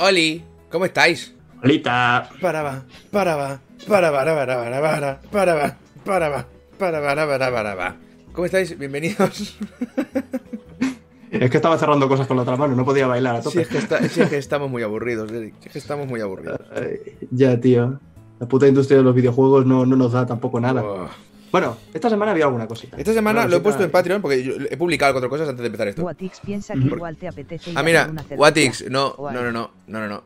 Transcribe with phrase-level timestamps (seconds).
[0.00, 1.34] Oli, ¿cómo estáis?
[1.62, 2.30] Olita.
[2.40, 6.46] Para va, para va, para va, para va, para va, para va, para va,
[6.78, 7.96] para va, para va, para va.
[8.32, 8.78] ¿Cómo estáis?
[8.78, 9.58] Bienvenidos.
[11.30, 13.60] Es que estaba cerrando cosas con la otra mano, no podía bailar a tope.
[13.62, 15.54] es que, está- si es que estamos muy aburridos, Eric.
[15.60, 16.60] Si es que estamos muy aburridos.
[16.74, 16.98] Ay,
[17.30, 18.00] ya, tío.
[18.40, 20.82] La puta industria de los videojuegos no, no nos da tampoco nada.
[20.82, 21.08] Oh.
[21.52, 22.96] Bueno, esta semana había alguna cosita.
[22.96, 25.66] Esta semana lo he puesto en Patreon porque yo he publicado cuatro cosas antes de
[25.66, 26.02] empezar esto.
[26.02, 28.10] Watix piensa que igual te apetece ir Ah, mira.
[28.36, 30.22] Watix, no, no, no, no, no, no, no.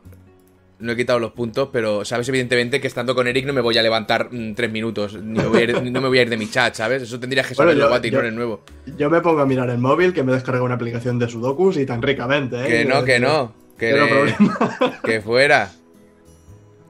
[0.77, 3.77] No he quitado los puntos, pero sabes evidentemente que estando con Eric no me voy
[3.77, 6.29] a levantar mm, tres minutos, ni me voy a ir- no me voy a ir
[6.29, 7.01] de mi chat, ¿sabes?
[7.01, 8.61] Eso tendrías que saberlo, Watix, no eres nuevo.
[8.97, 11.85] Yo me pongo a mirar el móvil, que me descarga una aplicación de Sudokus y
[11.85, 12.67] tan ricamente, ¿eh?
[12.67, 14.99] Que no, que no, que, le- problema.
[15.03, 15.71] que fuera.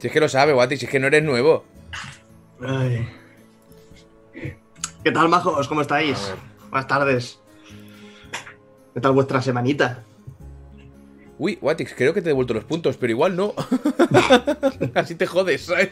[0.00, 1.64] Si es que lo sabe, Watix, si es que no eres nuevo.
[2.60, 3.06] Ay.
[5.06, 5.68] ¿Qué tal, majos?
[5.68, 6.34] ¿Cómo estáis?
[6.68, 7.38] Buenas tardes.
[8.92, 10.02] ¿Qué tal vuestra semanita?
[11.38, 13.54] Uy, Watix, creo que te he devuelto los puntos, pero igual no.
[14.94, 15.90] Así te jodes, ¿sabes?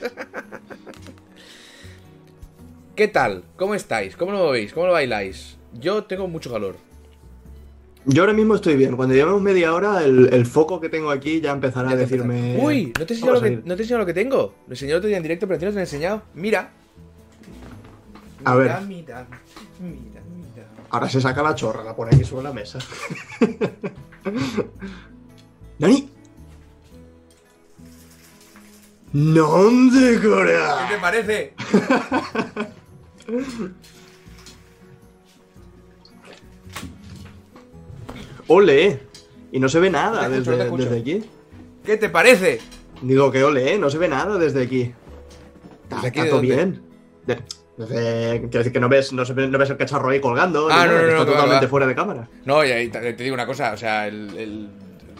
[2.97, 3.45] ¿Qué tal?
[3.55, 4.17] ¿Cómo estáis?
[4.17, 4.73] ¿Cómo lo veis?
[4.73, 5.59] ¿Cómo lo bailáis?
[5.75, 6.75] Yo tengo mucho calor.
[8.07, 8.97] Yo ahora mismo estoy bien.
[8.97, 12.59] Cuando llevemos media hora, el, el foco que tengo aquí ya empezará Ya a decirme.
[12.61, 14.55] Uy, ¿no te he enseñado lo que, no te he enseñado lo que tengo?
[14.67, 16.23] Lo enseñé otro día en directo, pero a ti no te lo he enseñado.
[16.35, 16.73] Mira.
[18.45, 18.81] A ver.
[18.83, 19.27] Mira,
[19.81, 20.21] mira, mira.
[20.91, 22.79] Ahora se saca la chorra, la pone aquí sobre la mesa.
[25.79, 26.11] ¡Nani!
[29.13, 31.55] ¡Non de ¿Qué te parece?
[38.49, 39.01] ¡Ole!
[39.53, 41.25] Y no se ve nada escucho, desde, aquí.
[41.85, 42.61] ¿Qué te parece?
[43.03, 44.93] Digo que ole, no se ve nada desde aquí.
[45.85, 46.57] Está, ¿Desde aquí está de todo dónde?
[46.57, 46.83] bien.
[47.27, 47.43] De-
[47.77, 49.25] desde- quiero decir que no ves, no,
[49.59, 50.69] ves el cacharro ahí colgando.
[50.71, 52.29] Ah, no, nada, no, está totalmente fuera de cámara.
[52.45, 54.69] No, y ahí te, te digo una cosa, o sea, el, el-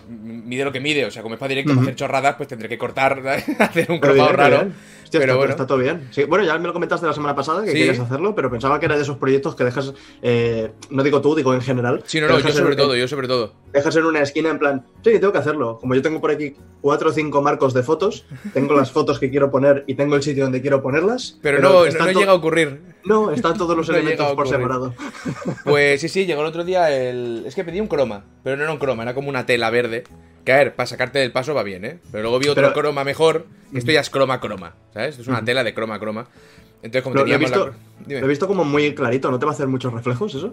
[0.09, 1.81] mide lo que mide, o sea, como es para directo Ujú.
[1.81, 3.21] para hacer chorradas, pues tendré que cortar,
[3.59, 4.57] hacer un cromado raro.
[4.59, 4.75] bien.
[5.19, 5.51] Hostia, pero está, bueno.
[5.53, 6.09] está todo bien.
[6.11, 7.79] Sí, bueno, ya me lo comentaste la semana pasada que Sí.
[7.79, 11.35] querías hacerlo, pero pensaba que era de esos proyectos que dejas, eh, no digo tú,
[11.35, 12.03] digo en general.
[12.07, 13.53] Sí, no, no, yo sobre en- todo, yo sobre todo.
[13.73, 15.79] Dejas en una esquina en plan, sí, tengo que hacerlo.
[15.81, 19.31] Como yo tengo por aquí cuatro o cinco marcos de fotos, tengo las fotos que
[19.31, 21.39] quiero poner y tengo el sitio donde quiero ponerlas.
[21.43, 22.95] Pero, no, no, no to- llega a ocurrir.
[23.05, 24.95] No, están todos los No elementos por separado.
[25.65, 27.45] Pues sí, sí, llegó el otro día el...
[27.47, 30.05] Es que pedí un croma, pero no era un croma, era como una tela verde.
[30.45, 31.99] Ver, para sacarte del paso va bien, ¿eh?
[32.11, 35.11] Pero luego vi otro Pero- croma mejor, que esto ya es croma croma, ¿sabes?
[35.11, 36.27] Esto es una tela de croma croma.
[36.83, 37.75] Entonces, como Lo, lo he teníamos visto,
[38.09, 38.21] la...
[38.21, 40.53] Lo he visto como muy clarito, ¿no te va a hacer muchos reflejos eso?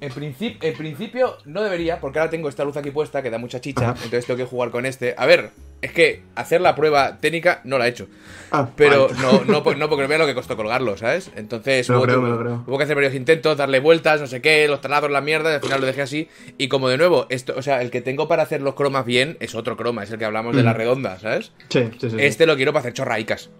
[0.00, 3.38] En, princip- en principio no debería, porque ahora tengo esta luz aquí puesta que da
[3.38, 5.14] mucha chicha, entonces tengo que jugar con este.
[5.16, 8.06] A ver, es que hacer la prueba técnica no la he hecho.
[8.50, 11.30] Ah, Pero no, no, no porque vea lo que costó colgarlo, ¿sabes?
[11.36, 15.10] Entonces hubo, creo, que, hubo hacer varios intentos, darle vueltas, no sé qué, los talados,
[15.10, 16.28] la mierda, y al final lo dejé así.
[16.58, 19.36] Y como de nuevo, esto, o sea, el que tengo para hacer los cromas bien
[19.40, 21.52] es otro croma, es el que hablamos de la redonda, ¿sabes?
[21.70, 22.10] Sí, sí, sí.
[22.10, 22.16] sí.
[22.20, 23.50] Este lo quiero para hacer chorraicas.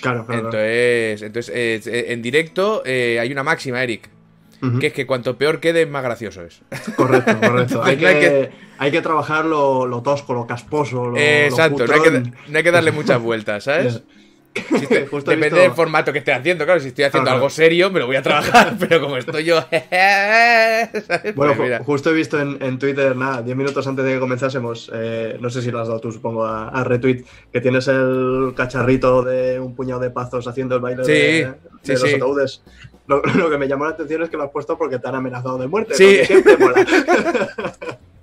[0.00, 0.44] Claro, claro.
[0.46, 4.08] Entonces, entonces eh, en directo eh, hay una máxima, Eric,
[4.78, 6.60] Que es que cuanto peor quede, más gracioso es.
[6.94, 7.82] Correcto, correcto.
[7.84, 11.94] hay, que, hay que trabajar lo, lo tosco, lo casposo, lo, Eh, lo exacto, no
[11.94, 12.10] hay, que,
[12.48, 14.02] no hay que darle muchas vueltas, ¿sabes?
[14.52, 17.48] Si te- Justo depende visto- del formato que esté haciendo, claro, si estoy haciendo algo
[17.48, 19.60] serio, me lo voy a trabajar, pero como estoy yo...
[19.70, 21.34] ¿sabes?
[21.36, 21.78] Bueno, Pues ju- mira.
[21.84, 25.50] justo he visto en, en Twitter, nada, 10 minutos antes de que comenzásemos, eh, no
[25.50, 29.60] sé si lo has dado tú, supongo, a, a retweet, que tienes el cacharrito de
[29.60, 32.14] un puñado de pazos haciendo el baile Sí, de, de sí, los sí.
[32.16, 32.62] ataúdes.
[33.06, 35.14] Lo, lo que me llamó la atención es que lo has puesto porque te han
[35.14, 35.94] amenazado de muerte.
[35.94, 36.24] Sí.
[36.24, 36.84] siempre mola.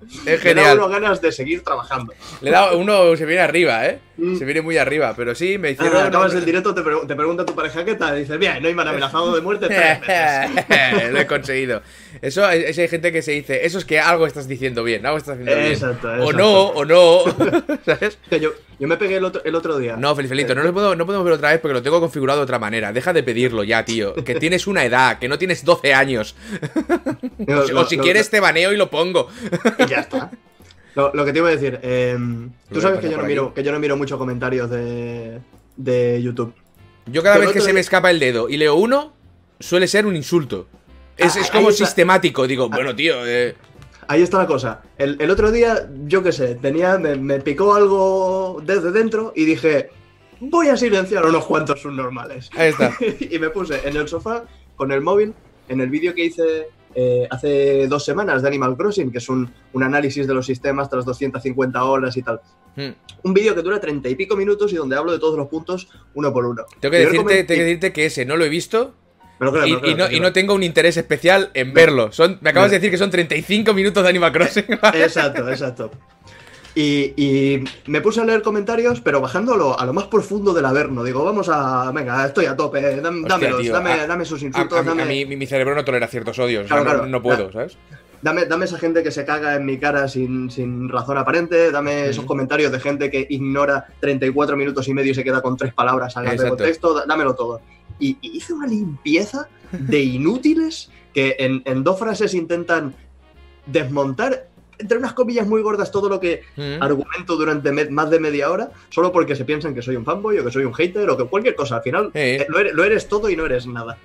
[0.10, 0.78] Es Me da genial.
[0.78, 2.14] uno ganas de seguir trabajando.
[2.42, 4.00] Le da, uno se viene arriba, ¿eh?
[4.18, 4.38] Mm.
[4.38, 6.06] Se viene muy arriba, pero sí, me Ah, hicieron...
[6.08, 8.74] acabas el directo, te, te pregunta tu pareja qué tal, y dices, bien, no hay
[8.74, 11.12] más amenazado de muerte tres veces.
[11.12, 11.82] lo he conseguido.
[12.22, 15.18] Eso es, hay gente que se dice, eso es que algo estás diciendo bien, algo
[15.18, 15.72] estás haciendo bien.
[15.74, 17.20] Exacto, O no, o no.
[17.86, 18.18] ¿Sabes?
[18.42, 19.96] Yo, yo me pegué el otro, el otro día.
[19.98, 22.44] No, Felifelito, no, lo puedo, no podemos ver otra vez porque lo tengo configurado de
[22.44, 22.92] otra manera.
[22.94, 24.14] Deja de pedirlo ya, tío.
[24.16, 26.36] Que tienes una edad, que no tienes 12 años.
[27.48, 29.28] O si, lo- o si lo- quieres te baneo y lo pongo.
[29.80, 30.32] Y ya está.
[30.96, 33.62] Lo, que te iba a decir, eh, Lo tú sabes que yo, no miro, que
[33.64, 35.40] yo no miro mucho comentarios de,
[35.76, 36.56] de YouTube.
[37.06, 39.14] Yo cada Pero vez que se día- me escapa el dedo y leo uno,
[39.60, 40.68] suele ser un insulto.
[41.18, 42.46] Es, Ah, es como sistemático.
[42.48, 43.56] Digo, bueno, tío, eh,
[44.08, 44.82] Ahí está la cosa.
[44.98, 49.44] El, el otro día, yo qué sé, tenía, me, me picó algo desde dentro y
[49.44, 49.90] dije,
[50.40, 52.50] voy a silenciar unos cuantos subnormales.
[52.56, 52.94] ahí está.
[53.20, 55.34] y me puse en el sofá con el móvil,
[55.68, 59.52] en el vídeo que hice eh, hace dos semanas de Animal Crossing, que es un,
[59.74, 62.40] un análisis de los sistemas tras 250 horas y tal.
[62.78, 62.92] Hmm.
[63.24, 65.90] Un vídeo que dura 30 y pico minutos y donde hablo de todos los puntos
[66.14, 66.64] uno por uno.
[66.80, 68.94] Tengo que, decirte, tengo que decirte que ese no lo he visto
[69.40, 72.12] Y, no, y tengo un interés especial en verlo.
[72.12, 74.66] Son, me acabas de decir que son 35 minutos de Animal Crossing.
[74.82, 75.04] ¿vale?
[75.04, 75.92] Exacto, exacto.
[76.74, 80.66] Y, y me puse a leer comentarios, pero bajando a lo, a más profundo del
[80.66, 81.04] averno.
[81.04, 81.92] Digo, vamos a.
[81.92, 82.80] Venga, estoy a tope.
[83.02, 84.80] dam- Hostia, dámelos, tío, dame, a- dame sus A, insultos.
[84.80, 86.66] a dame, a mí mi, mi cerebro no tolera ciertos odios.
[86.66, 87.10] o sea, Claro, no, claro.
[87.10, 87.52] no puedo.
[87.52, 87.78] ¿sabes?
[88.22, 92.10] Dame, dame esa gente que se caga en mi cara sin, sin razón aparente, dame
[92.10, 95.74] esos comentarios de gente que ignora 34 minutos y medio y se queda con tres
[95.74, 97.62] palabras al de contexto, dámelo todo.
[98.00, 102.94] Y, y hice una limpieza de inútiles que en, en dos frases intentan
[103.66, 104.48] desmontar,
[104.78, 106.82] entre unas comillas muy gordas, todo lo que Mm.
[106.84, 110.46] argumento durante más de media hora, solo porque se piensan que soy un fanboy o
[110.46, 111.78] que soy un hater o que cualquier cosa.
[111.78, 112.38] Al final, Eh.
[112.42, 113.98] eh, lo, eres, lo eres todo y no eres nada.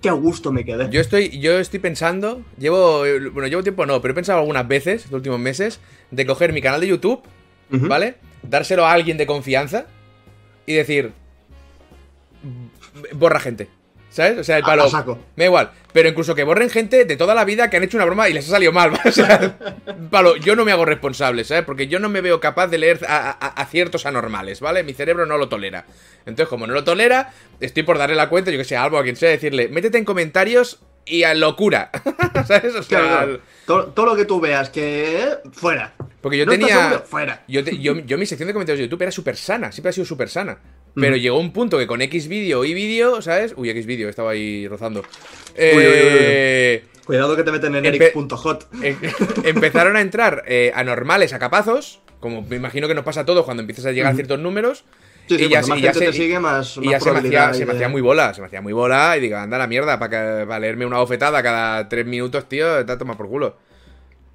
[0.00, 0.88] Qué a gusto me quedé.
[0.90, 3.00] Yo estoy, yo estoy pensando, llevo,
[3.32, 5.78] bueno, llevo tiempo no, pero he pensado algunas veces, los últimos meses,
[6.10, 7.20] de coger mi canal de YouTube.
[7.70, 8.16] ¿vale?
[8.42, 9.86] Dárselo a alguien de confianza
[10.66, 11.12] y decir,
[13.12, 13.68] borra gente,
[14.10, 14.38] ¿sabes?
[14.38, 15.18] O sea, el palo, saco.
[15.36, 17.96] me da igual, pero incluso que borren gente de toda la vida que han hecho
[17.96, 19.56] una broma y les ha salido mal, o sea,
[20.10, 21.64] palo, yo no me hago responsable, ¿sabes?
[21.64, 24.82] Porque yo no me veo capaz de leer a, a- a ciertos anormales, ¿vale?
[24.82, 25.86] Mi cerebro no lo tolera.
[26.26, 28.98] Entonces, como no lo tolera, estoy por darle la cuenta, yo que sé, a Albo,
[28.98, 31.90] a quien sea, decirle, métete en comentarios y a locura,
[32.46, 32.74] ¿sabes?
[32.76, 33.40] O sea, Claro, claro.
[33.66, 35.28] Todo, todo lo que tú veas que.
[35.52, 35.94] Fuera.
[36.20, 36.82] porque yo ¿No estás tenía...
[36.84, 37.04] seguro?
[37.06, 37.42] Fuera.
[37.48, 39.92] Yo, te- yo, yo mi sección de comentarios de YouTube era súper sana, siempre ha
[39.92, 40.58] sido súper sana.
[40.94, 43.54] Pero llegó un punto que con X vídeo y vídeo, ¿sabes?
[43.56, 45.02] Uy, X vídeo, estaba ahí rozando.
[45.54, 48.66] Eh, Cuidado que te meten en Empe- eric.hot.
[48.82, 48.96] em-
[49.44, 53.44] empezaron a entrar eh, anormales a capazos, como me imagino que nos pasa a todos
[53.44, 54.84] cuando empiezas a llegar a ciertos números.
[55.28, 57.12] Sí, sí, y ya más y ya se- te sigue, más, Y más ya se
[57.12, 59.56] me, hacía, se me hacía muy bola, se me hacía muy bola y digo, anda
[59.56, 63.56] la mierda, para, para leerme una bofetada cada tres minutos, tío, te toma por culo.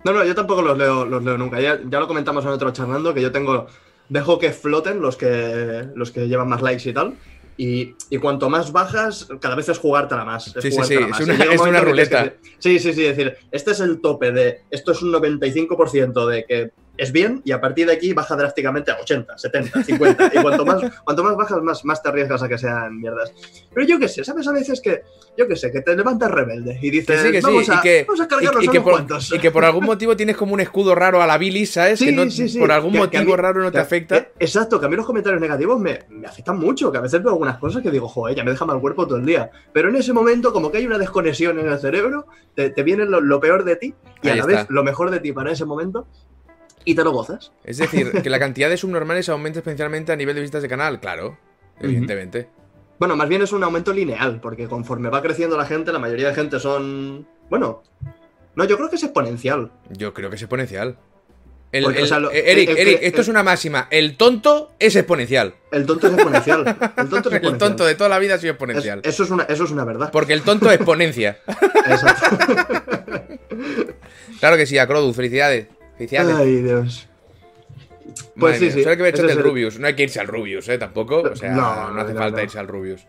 [0.04, 1.60] No, no, yo tampoco los leo, los leo nunca.
[1.60, 3.68] Ya, ya lo comentamos en otro charlando, que yo tengo.
[4.10, 7.16] Dejo que floten los que, los que llevan más likes y tal.
[7.60, 10.56] Y, y cuanto más bajas, cada vez es jugártela más.
[10.56, 11.20] Es Sí, sí, jugártela sí, más.
[11.20, 12.34] es una- un es una que ruleta.
[12.60, 14.62] sí, sí, sí, decir, este es el tope de.
[14.70, 18.92] Esto es un 95% de que es bien y a partir de aquí baja drásticamente
[18.92, 20.32] a 80, 70, 50.
[20.34, 23.32] Y cuanto más, cuanto más bajas, más, más te arriesgas a que sean mierdas.
[23.74, 24.48] Pero yo qué sé, ¿sabes?
[24.48, 25.04] A veces que,
[25.38, 27.76] yo qué sé, que te levantas rebelde y Que dices, sí, que sí, vamos, a,
[27.76, 29.34] y que, vamos a cargarnos y- y a que por, cuantos.
[29.34, 32.00] y que por algún motivo tienes como un escudo raro a la bilis, ¿sabes?
[32.00, 32.60] que Sí, no, sí, sí.
[32.60, 34.22] por algún Que- que a motivo mí- raro no te que- afecta.
[34.24, 37.22] que- exacto, que a mí los comentarios negativos me, me afectan mucho, que a veces
[37.22, 39.50] veo algunas cosas que digo, joder, ya me deja mal cuerpo todo el día.
[39.72, 43.06] Pero en ese momento, como que hay una desconexión en el cerebro, te, te viene
[43.06, 44.58] lo, lo peor de ti y a Ahí la está.
[44.62, 46.08] vez lo mejor de ti para ese momento
[46.90, 47.52] y te lo gozas.
[47.66, 51.00] Es decir, que la cantidad de subnormales aumenta especialmente a nivel de visitas de canal,
[51.02, 51.38] claro,
[51.82, 52.48] evidentemente.
[52.98, 56.30] Bueno, más bien es un aumento lineal, porque conforme va creciendo la gente, la mayoría
[56.30, 57.28] de gente son.
[57.50, 57.84] Bueno.
[58.56, 59.72] No, yo creo que es exponencial.
[59.92, 60.98] Yo creo que es exponencial.
[61.72, 63.88] El- Porque, el- o sea, lo- eh, Eric, el- Eric, esto es una máxima.
[63.92, 65.54] El tonto es exponencial.
[65.72, 66.62] El tonto es exponencial.
[66.98, 67.54] El tonto es exponencial.
[67.54, 69.02] El tonto de toda la vida ha sido Es- exponencial.
[69.04, 70.10] eso, es una, eso es una verdad.
[70.12, 71.40] Porque el tonto exponencia.
[71.86, 72.38] Exacto.
[74.40, 75.68] Claro que sí, Acrodus, felicidades.
[75.98, 76.36] Felicidades.
[76.36, 77.08] Ay, Dios.
[78.38, 78.84] Pues Madre sí, mía, sí.
[78.84, 79.80] Solo que Rubius.
[79.80, 80.78] No hay que irse al Rubius, ¿eh?
[80.78, 81.22] Tampoco.
[81.22, 82.44] O sea, no, No, hace no, falta no.
[82.44, 83.06] irse al Rubius.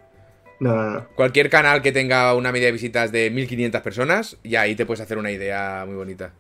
[0.61, 1.09] No, no, no.
[1.15, 5.01] Cualquier canal que tenga una media de visitas de 1500 personas, y ahí te puedes
[5.01, 6.33] hacer una idea muy bonita.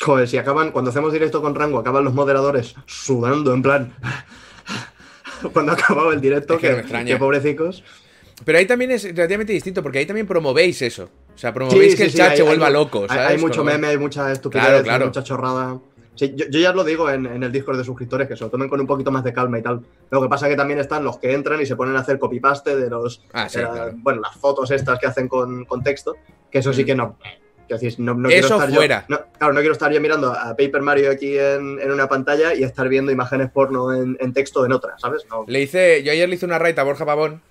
[0.00, 3.94] Joder, si acaban, cuando hacemos directo con rango, acaban los moderadores sudando, en plan.
[5.52, 7.14] cuando acababa el directo, Es que que, no me extraña.
[7.14, 7.82] que pobrecicos.
[8.44, 11.08] Pero ahí también es relativamente distinto, porque ahí también promovéis eso.
[11.34, 13.02] O sea, promovéis Sí, que sí, el sí, chat hay- se hay vuelva mu- loco,
[13.02, 13.26] Hay, ¿sabes?
[13.30, 15.06] hay mucho meme, hay mucha estupidez, Claro, hay claro.
[15.06, 15.78] mucha chorrada.
[16.14, 18.48] Sí, yo, yo ya lo digo en, en el Discord de suscriptores, que se lo
[18.50, 19.82] tomen con un poquito más de calma y tal.
[20.10, 22.74] Lo que pasa que también están los que entran y se ponen a hacer copy-paste
[22.76, 23.22] de los.
[23.34, 23.92] Ah, sí, de la- claro.
[23.96, 26.16] Bueno, las fotos estas que hacen con, con texto,
[26.50, 26.86] que eso sí Mm.
[26.86, 27.18] que no.
[27.68, 29.04] Quiero decir, no, no Eso quiero estar yo- fuera.
[29.08, 32.54] no, claro, no quiero estar yo mirando a Paper Mario aquí en, en una pantalla
[32.54, 35.26] y estar viendo imágenes porno en, en texto en otra, ¿sabes?
[35.28, 35.44] No.
[35.48, 37.42] Le hice, yo ayer le hice una raid a Borja Pavón.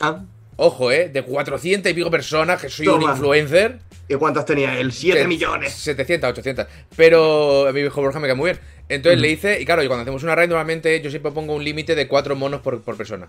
[0.00, 0.22] Ah,
[0.60, 1.08] Ojo, ¿eh?
[1.08, 3.78] De 400 y pico personas, que soy un influencer.
[4.08, 4.90] ¿Y cuántas tenía él?
[4.90, 5.72] ¡7 Que- millones!
[5.72, 6.66] 700, 800.
[6.96, 8.60] Pero a mi viejo Borja me cae muy bien.
[8.88, 11.62] Entonces le hice, y claro, y cuando hacemos una raid, normalmente yo siempre pongo un
[11.62, 13.28] límite de 4 monos por, por persona.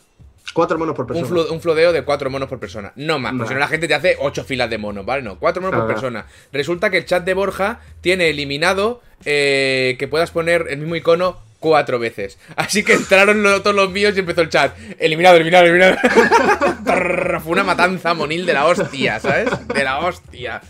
[0.55, 1.51] Cuatro monos por Un, persona.
[1.51, 2.93] un flodeo de 4 monos por persona.
[2.95, 3.47] No más, porque Vale.
[3.49, 5.21] si no la gente te hace 8 filas de monos, ¿vale?
[5.21, 6.25] No, 4 monos por persona.
[6.51, 11.37] Resulta que el chat de Borja tiene eliminado eh, que puedas poner el mismo icono
[11.59, 12.37] cuatro veces.
[12.55, 14.75] Así que entraron lo- todos los míos y empezó el chat.
[14.97, 15.97] Eliminado, eliminado, eliminado.
[17.43, 19.49] Fue una matanza monil de la hostia, ¿sabes?
[19.67, 20.61] De la hostia.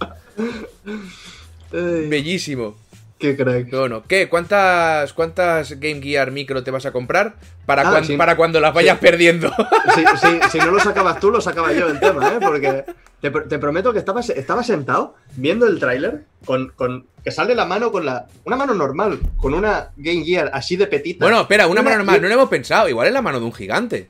[1.72, 2.76] Ay, Bellísimo.
[3.20, 3.70] qué crack.
[3.72, 4.30] Bueno, ¿qué?
[4.30, 7.36] ¿Cuántas, ¿Cuántas Game Gear micro te vas a comprar?
[7.66, 8.18] Para, Ah, cuan- sí.
[8.18, 9.52] para cuando las vayas perdiendo.
[9.96, 12.38] Si- si no lo sacabas tú, lo sacaba yo el tema, ¿eh?
[12.42, 12.86] Porque
[13.22, 17.54] te, pr- te prometo que estaba, estaba sentado viendo el tráiler con, con que sale
[17.56, 21.26] la mano con la una mano normal, con una Game Gear así de petita.
[21.26, 22.88] Bueno, espera, una Una- mano normal, no lo hemos pensado.
[22.90, 24.10] Igual es la mano de un gigante.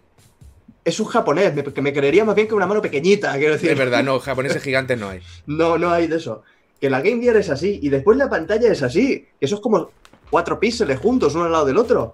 [0.86, 3.72] Es un japonés, me- que me creería más bien que una mano pequeñita, quiero decir.
[3.72, 5.22] Es verdad, no, japoneses gigantes no hay.
[5.48, 6.44] No, no hay de eso.
[6.80, 9.28] Que la Game Gear es así y después la pantalla es así.
[9.40, 9.92] Que eso es como.
[10.30, 12.14] cuatro píxeles juntos, uno al lado del otro.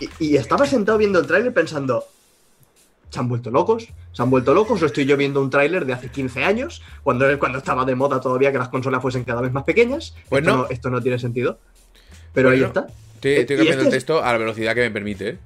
[0.00, 2.04] Y, y estaba sentado viendo el tráiler pensando,
[3.10, 3.88] ¿se han vuelto locos?
[4.12, 4.82] ¿Se han vuelto locos?
[4.82, 8.20] ¿O estoy yo viendo un tráiler de hace 15 años, cuando, cuando estaba de moda
[8.20, 10.14] todavía que las consolas fuesen cada vez más pequeñas?
[10.28, 10.66] Pues esto no.
[10.70, 11.58] Esto no tiene sentido.
[12.32, 12.86] Pero ahí está.
[13.16, 15.38] Estoy, estoy Y cambiando este el es- texto a la velocidad que me permite, ¿eh?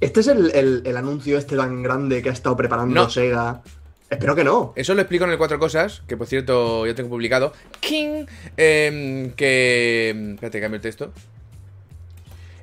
[0.00, 3.08] Este es el, el- el anuncio este tan grande que ha estado preparando No.
[3.10, 3.62] Sega.
[4.10, 4.72] Espero que no.
[4.76, 7.52] Eso lo explico en el Cuatro Cosas, que por cierto yo tengo publicado.
[7.80, 8.26] King,
[8.58, 10.10] em, que...
[10.34, 11.12] Espérate, cambio el texto.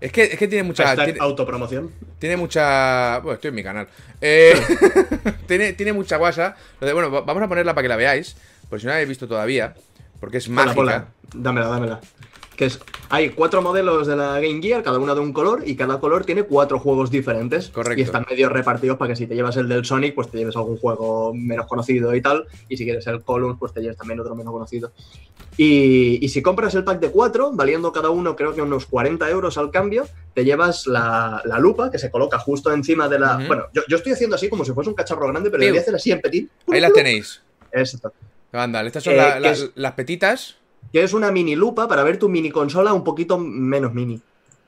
[0.02, 0.96] Es que, es que tiene mucha...
[0.96, 1.92] Tiene, autopromoción.
[2.20, 3.20] tiene mucha...
[3.20, 3.88] Bueno, estoy en mi canal.
[4.22, 4.54] Eh,
[5.48, 6.56] tiene, tiene mucha guasa.
[6.80, 8.36] Bueno, va- vamos a ponerla para que la veáis,
[8.70, 9.74] por si no la habéis visto todavía,
[10.20, 11.08] porque es mágica.
[11.34, 12.00] Dámela, dámela.
[12.60, 15.78] Que es, hay cuatro modelos de la Game Gear, cada uno de un color, y
[15.78, 17.70] cada color tiene cuatro juegos diferentes.
[17.70, 17.98] Correcto.
[18.02, 20.58] Y están medio repartidos para que si te llevas el del Sonic, pues te lleves
[20.58, 22.46] algún juego menos conocido y tal.
[22.68, 24.92] Y si quieres el Columns, pues te lleves también otro menos conocido.
[25.56, 29.30] Y, y si compras el pack de cuatro, valiendo cada uno creo que unos 40
[29.30, 33.38] euros al cambio, te llevas la, la lupa que se coloca justo encima de la...
[33.48, 35.82] Bueno, yo, yo estoy haciendo así como si fuese un cacharro grande, pero voy a
[35.82, 36.50] hacer así en petit.
[36.72, 37.42] Ahí las tenéis.
[37.72, 38.14] Exacto.
[38.52, 40.56] Anda, estas son Eh, la- que la- es- las petitas.
[40.92, 44.20] Que es una mini lupa para ver tu mini consola un poquito menos mini.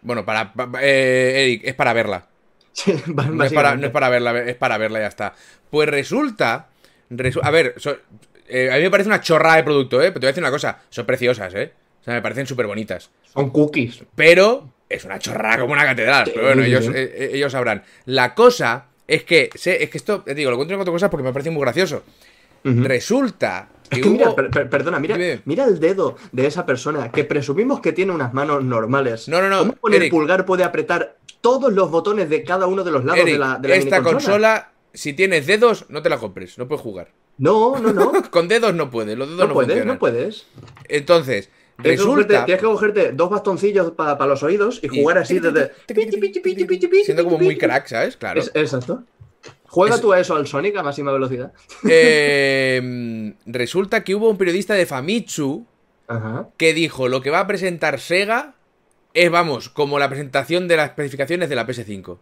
[0.02, 0.54] Bueno, para...
[0.54, 2.28] pa- pa- eh, Eric, es para verla.
[2.74, 3.82] Sí, No es, para, básicamente.
[3.82, 5.34] no es para verla, es para verla y ya está.
[5.70, 6.70] Pues resulta.
[7.10, 7.98] resu- a ver, so-
[8.48, 10.06] eh, a mí me parece una chorrada de producto, ¿eh?
[10.12, 11.74] Pero te voy a decir una cosa: son preciosas, ¿eh?
[12.02, 13.10] O sea, me parecen súper bonitas.
[13.34, 14.04] Son cookies.
[14.16, 16.26] Pero es una chorrada como una catedral.
[16.26, 16.92] Sí, pero bueno, ellos, sí.
[16.96, 17.84] eh, eh, ellos sabrán.
[18.06, 19.50] La cosa es que.
[19.56, 21.62] sé- es que esto, te digo, lo cuento en cuatro cosas porque me parece muy
[21.62, 22.04] gracioso.
[22.64, 25.42] Resulta Es que mira, hubo- per- per- perdona, mira, Dime.
[25.46, 29.28] mira el dedo de esa persona que presumimos que tiene unas manos normales.
[29.28, 32.84] No, no, no, ¿Cómo con el pulgar puede apretar todos los botones de cada uno
[32.84, 36.10] de los lados Eric, de la, de la esta consola, si tienes dedos, no te
[36.10, 37.10] la compres, no puedes jugar.
[37.38, 38.12] No, no, no.
[38.32, 39.96] Con dedos no puedes, los dedos No no, puedes, funcionan.
[39.96, 40.46] no puedes.
[40.88, 41.50] Entonces,
[41.82, 42.46] Tienes que, resulta.
[42.46, 45.72] tienes que cogerte dos bastoncillos para los oídos y jugar así desde.
[47.04, 48.16] Siendo como muy crack, ¿sabes?
[48.18, 48.40] Claro.
[48.40, 49.04] Es- exacto.
[49.72, 51.54] Juega Es- tú a eso al Sonic a máxima velocidad.
[51.90, 55.66] Eh, resulta que hubo un periodista de Famitsu
[56.08, 56.50] Ajá.
[56.58, 58.56] que dijo lo que va a presentar Sega
[59.14, 62.18] es, vamos, como la presentación de las especificaciones de la PS5.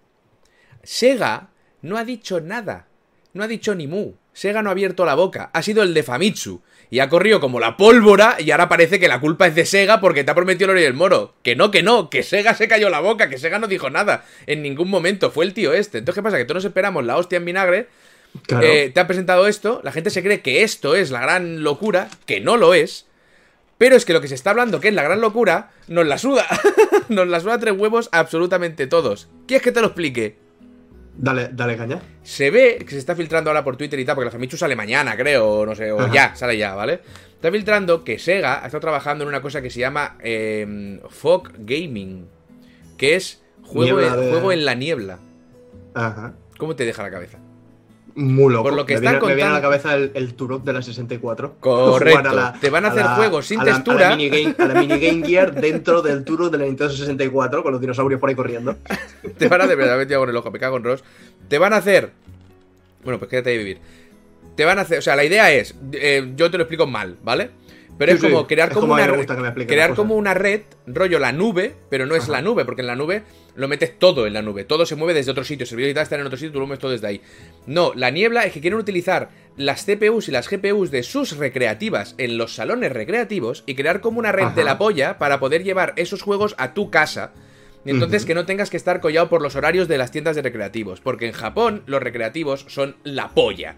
[0.83, 1.49] Sega
[1.81, 2.87] no ha dicho nada.
[3.33, 4.13] No ha dicho ni mu.
[4.39, 5.49] Sega no ha abierto la boca.
[5.53, 6.61] Ha sido el de Famitsu.
[6.91, 9.99] Y ha corrido como la pólvora y ahora parece que la culpa es de Sega
[10.01, 11.35] porque te ha prometido el oro y el moro.
[11.43, 14.25] Que no, que no, que Sega se cayó la boca, que Sega no dijo nada.
[14.47, 15.29] En ningún momento.
[15.29, 15.99] Fue el tío este.
[15.99, 16.37] Entonces, ¿qué pasa?
[16.37, 17.87] Que todos nos esperamos la hostia en vinagre
[18.45, 18.65] Claro.
[18.65, 22.09] eh, te ha presentado esto, la gente se cree que esto es la gran locura,
[22.27, 23.07] que no lo es,
[23.79, 26.17] pero es que lo que se está hablando que es la gran locura, nos la
[26.19, 26.45] suda.
[27.09, 29.29] nos la suda tres huevos absolutamente todos.
[29.47, 30.37] ¿Quieres que te lo explique?
[31.21, 31.99] Dale, dale caña.
[32.23, 34.75] Se ve que se está filtrando ahora por Twitter y tal, porque la Famitsu sale
[34.75, 36.13] mañana, creo, o no sé, o Ajá.
[36.13, 37.01] ya, sale ya, ¿vale?
[37.35, 41.51] Está filtrando que Sega ha estado trabajando en una cosa que se llama eh, Fog
[41.59, 42.25] Gaming,
[42.97, 45.19] que es juego, de- juego en la niebla.
[45.93, 46.33] Ajá.
[46.57, 47.37] ¿Cómo te deja la cabeza?
[48.15, 48.63] Muy loco.
[48.63, 50.73] Por lo que me, están viene, me viene a la cabeza el, el Turok de
[50.73, 51.55] la 64.
[51.59, 52.29] Correcto.
[52.29, 54.07] A la- Te van a hacer la- juegos sin a la- textura.
[54.07, 57.71] A la, minigame, a la minigame Gear dentro del Turok de la Nintendo 64 con
[57.71, 58.75] los dinosaurios por ahí corriendo.
[59.37, 61.03] Te van a hacer, verdad, me he metido con el ojo, me cago en Ross.
[61.47, 62.11] Te van a hacer.
[63.03, 63.77] Bueno, pues quédate ahí a vivir.
[64.55, 64.97] Te van a hacer.
[64.99, 65.75] O sea, la idea es.
[65.93, 67.51] eh, yo te lo explico mal, ¿vale?
[67.99, 70.33] Pero Sí, es como sí, crear es como, como a mí una crear como una
[70.33, 72.31] red, rollo la nube, pero no es Ajá.
[72.31, 73.23] la nube, porque en la nube
[73.55, 74.63] lo metes todo en la nube.
[74.63, 75.65] Todo se mueve desde otro sitio.
[75.65, 77.21] Servidores y tal están en otro sitio, tú lo mueves todo desde ahí.
[77.67, 82.15] No, la niebla es que quieren utilizar las CPUs y las GPUs de sus recreativas
[82.17, 85.91] en los salones recreativos y crear como una red de la polla para poder llevar
[85.97, 87.33] esos juegos a tu casa.
[87.83, 90.41] Y entonces que no tengas que estar collado por los horarios de las tiendas de
[90.41, 91.01] recreativos.
[91.01, 93.75] Porque en Japón los recreativos son la polla.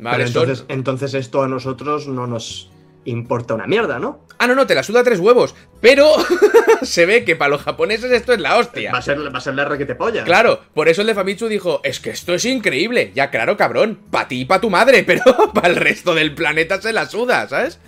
[0.00, 0.16] ¿Vale?
[0.24, 2.70] Pero Son- entonces, entonces esto a nosotros no nos
[3.04, 4.20] importa una mierda, ¿no?
[4.38, 5.54] Ah, no, no, te la suda tres huevos.
[5.80, 6.14] Pero
[6.82, 8.92] se ve que para los japoneses esto es la hostia.
[8.92, 10.24] Va a ser, va a ser la requete polla.
[10.24, 13.12] Claro, por eso el de Famitsu dijo, es que esto es increíble.
[13.14, 15.22] Ya, claro, cabrón, para ti y para tu madre, pero
[15.54, 17.78] para el resto del planeta se la suda, ¿sabes?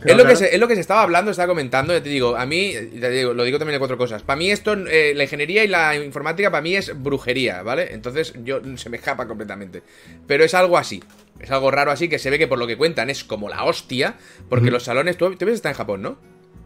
[0.00, 2.08] Claro, es, lo que se, es lo que se estaba hablando, estaba comentando, ya te
[2.08, 4.22] digo, a mí, te digo, lo digo también de cuatro cosas.
[4.22, 7.94] Para mí esto, eh, la ingeniería y la informática, para mí es brujería, ¿vale?
[7.94, 9.82] Entonces yo se me escapa completamente.
[10.26, 11.02] Pero es algo así,
[11.44, 13.64] es algo raro así que se ve que por lo que cuentan es como la
[13.64, 14.16] hostia,
[14.48, 16.18] porque los salones, tú, tú ves, está en Japón, ¿no?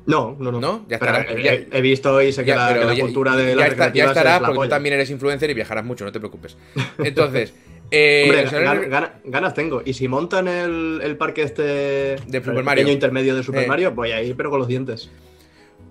[0.07, 0.59] No, no, no.
[0.61, 0.87] ¿No?
[0.89, 2.95] Ya estará- he, ya- he- he visto y sé que Ya, la, pero que la
[2.95, 5.55] ya- cultura de las está- ya estará, es la porque tú también eres influencer y
[5.55, 6.57] viajarás mucho, no te preocupes.
[6.99, 7.53] Entonces,
[7.91, 9.83] eh, Hombre, ganas tengo.
[9.85, 12.83] Y si montan el, el parque este De Super el Mario.
[12.83, 13.67] pequeño intermedio de Super Eh.
[13.67, 15.11] Mario, voy ahí, pero con los dientes.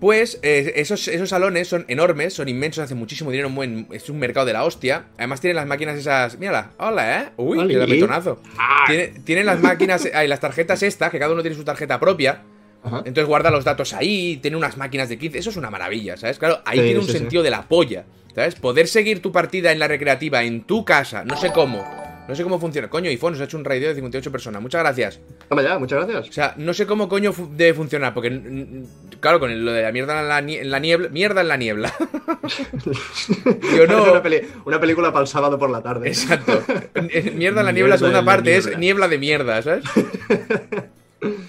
[0.00, 4.18] Pues eh, esos, esos salones son enormes, son inmensos, hacen muchísimo dinero, buen- es un
[4.20, 5.06] mercado de la hostia.
[5.16, 6.38] Además tienen las máquinas esas...
[6.38, 7.28] Mírala, hola, ¿eh?
[7.36, 8.40] Uy, qué betonazo.
[8.56, 8.84] Ah.
[8.86, 12.42] Tiene- tienen las máquinas, hay las tarjetas estas, que cada uno tiene su tarjeta propia,
[12.80, 12.98] Ajá.
[12.98, 15.36] Entonces guarda los datos ahí, tiene unas máquinas de 15.
[15.38, 16.38] Eso es una maravilla, ¿sabes?
[16.38, 17.18] Claro, ahí Sí, tiene un sí, sí.
[17.18, 18.04] sentido de la polla,
[18.36, 18.54] ¿sabes?
[18.54, 21.84] Poder seguir tu partida en la recreativa, en tu casa, no sé cómo.
[22.28, 22.88] No sé cómo funciona.
[22.88, 24.60] Coño, iPhone nos ha hecho un raideo de 58 personas.
[24.60, 25.18] Muchas gracias.
[25.48, 26.34] Toma ya, muchas O gracias.
[26.34, 28.82] sea, no sé cómo coño fu- debe funcionar, porque,
[29.20, 31.08] claro, con lo de la mierda en la, nie- en la niebla.
[31.08, 31.92] Mierda en la niebla.
[33.76, 34.10] Yo no.
[34.12, 36.08] Una, peli- una película para el sábado por la tarde.
[36.08, 36.62] Exacto.
[37.34, 38.78] Mierda en la niebla, Mierda segunda la parte, es niebla.
[38.80, 39.84] niebla de mierda, ¿sabes?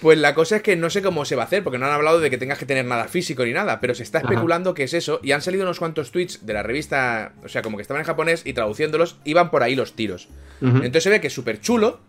[0.00, 1.92] Pues la cosa es que no sé cómo se va a hacer, porque no han
[1.92, 4.28] hablado de que tengas que tener nada físico ni nada, pero se está Ajá.
[4.28, 7.62] especulando que es eso, y han salido unos cuantos tweets de la revista, o sea,
[7.62, 10.28] como que estaban en japonés y traduciéndolos, iban por ahí los tiros.
[10.62, 12.00] Entonces se ve que es súper chulo,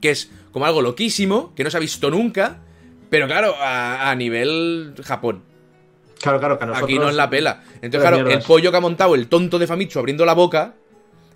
[0.00, 2.58] que es como algo loquísimo, que no se ha visto nunca,
[3.08, 5.42] pero claro, a, a nivel Japón.
[6.20, 6.88] Claro, claro, que nosotros...
[6.88, 7.62] Aquí no es la pela.
[7.82, 10.74] Entonces, claro, el pollo que ha montado el tonto de Famitsu abriendo la boca.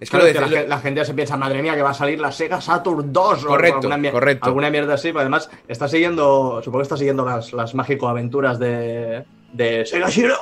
[0.01, 1.91] Es que Claro, lo que la, gen- la gente se piensa, madre mía, que va
[1.91, 4.47] a salir la Sega Saturn 2 o alguna, mier- correcto.
[4.47, 5.09] alguna mierda así.
[5.09, 10.09] pero además, está siguiendo, supongo que está siguiendo las, las mágico aventuras de, de Sega
[10.11, 10.37] Shiro.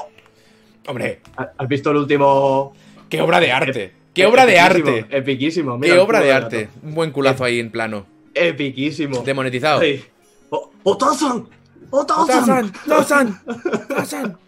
[0.86, 2.72] Hombre, ¿Has visto el último?
[3.08, 3.92] qué obra de arte.
[4.12, 5.06] Qué obra de arte.
[5.10, 5.78] Epiquísimo.
[5.78, 6.68] mira Qué obra de arte.
[6.82, 8.06] Un buen culazo ahí en plano.
[8.34, 9.22] Epiquísimo.
[9.22, 9.80] Demonetizado.
[9.80, 10.04] Sí.
[10.50, 11.48] O- ¡Otazan!
[11.90, 12.72] ¡Otazan!
[12.86, 14.38] ¡Tazan!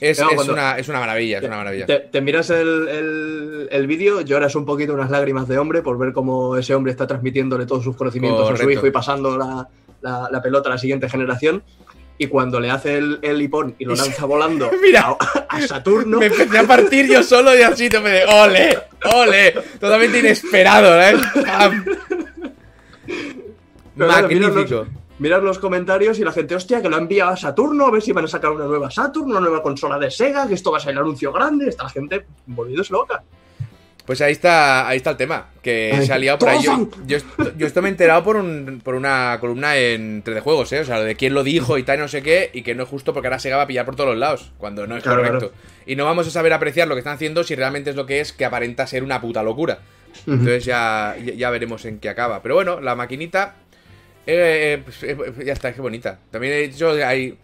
[0.00, 1.86] Es, No, es cuando- una, es una maravilla, es una maravilla.
[1.86, 5.98] Te, te miras el, el, el vídeo, lloras un poquito unas lágrimas de hombre por
[5.98, 9.68] ver cómo ese hombre está transmitiéndole todos sus conocimientos a su hijo y pasando la,
[10.02, 11.62] la- la pelota a la siguiente generación.
[12.20, 15.16] Y cuando le hace el, el hipón y lo lanza volando Mira.
[15.20, 18.76] a, a Saturno, Me empecé a partir yo solo y así te me de ¡Ole!
[19.14, 19.54] ¡Ole!
[19.78, 21.14] Totalmente inesperado, ¿eh?
[23.96, 24.28] Claro,
[25.18, 28.02] Miras los comentarios y la gente, hostia, que lo ha enviado a Saturno, a ver
[28.02, 30.78] si van a sacar una nueva Saturn, una nueva consola de Sega, que esto va
[30.78, 31.68] a ser el anuncio grande.
[31.68, 33.22] Está la gente volviéndose loca.
[34.08, 36.62] Pues ahí está, ahí está el tema, que Ay, se ha liado por ahí.
[36.62, 37.18] Yo, yo,
[37.58, 40.80] yo esto me he enterado por, un, por una columna en 3D Juegos, ¿eh?
[40.80, 42.88] O sea, de quién lo dijo y tal, no sé qué, y que no es
[42.88, 45.22] justo porque ahora se va a pillar por todos los lados, cuando no es Claro,
[45.22, 45.52] correcto.
[45.84, 48.20] Y no vamos a saber apreciar lo que están haciendo si realmente es lo que
[48.20, 49.80] es, que aparenta ser una puta locura.
[50.26, 52.40] Entonces ya, ya veremos en qué acaba.
[52.40, 53.56] Pero bueno, la maquinita.
[54.28, 56.18] Eh, eh, pues, eh, ya está, qué bonita.
[56.30, 57.38] También he dicho, hay.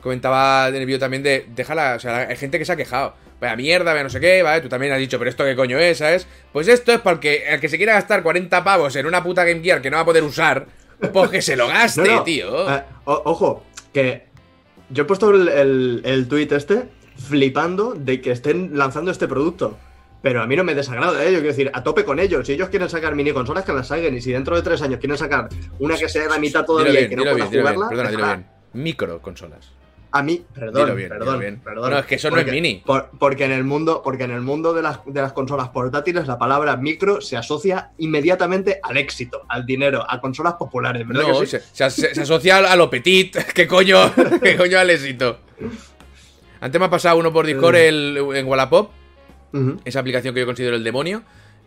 [0.00, 1.46] Comentaba en el vídeo también de.
[1.54, 3.14] Déjala, o sea, hay gente que se ha quejado.
[3.40, 4.60] Vaya mierda, vaya no sé qué, ¿vale?
[4.60, 6.26] Tú también has dicho, pero esto qué coño es, ¿sabes?
[6.52, 9.60] Pues esto es porque el que se quiera gastar 40 pavos en una puta Game
[9.62, 10.66] Gear que no va a poder usar,
[11.12, 12.68] pues que se lo gaste, No, no, tío.
[12.76, 14.24] eh, o- ojo, que
[14.90, 16.84] yo he puesto el, el, el tweet este
[17.28, 19.78] flipando de que estén lanzando este producto.
[20.20, 21.26] Pero a mí no me desagrada, ¿eh?
[21.32, 22.46] Yo quiero decir, a tope con ellos.
[22.46, 24.16] Si ellos quieren sacar mini consolas, que las saquen.
[24.16, 26.92] Y si dentro de tres años quieren sacar una que sea de la mitad todavía
[26.92, 27.74] bien, y que no pueda bien, dilo bien.
[27.76, 28.46] jugarla, Perdona, bien.
[28.72, 29.70] Micro consolas.
[30.10, 31.60] A mí, perdón, bien, perdón, bien.
[31.62, 31.90] perdón.
[31.90, 32.82] No, es que eso no es mini.
[32.84, 36.26] por- porque en el mundo, porque en el mundo de las, de las consolas portátiles
[36.26, 41.40] la palabra micro se asocia inmediatamente al éxito, al dinero, a consolas populares, ¿verdad No,
[41.40, 41.58] que sí?
[41.72, 43.36] se, se- se asocia a lo petit.
[43.54, 44.10] ¿Qué coño?
[44.42, 45.40] ¿Qué coño al éxito?
[46.60, 47.88] Antes me ha pasado uno por Discord Eh.
[47.88, 48.90] el, en Wallapop,
[49.84, 51.22] Esa aplicación que yo considero el demonio,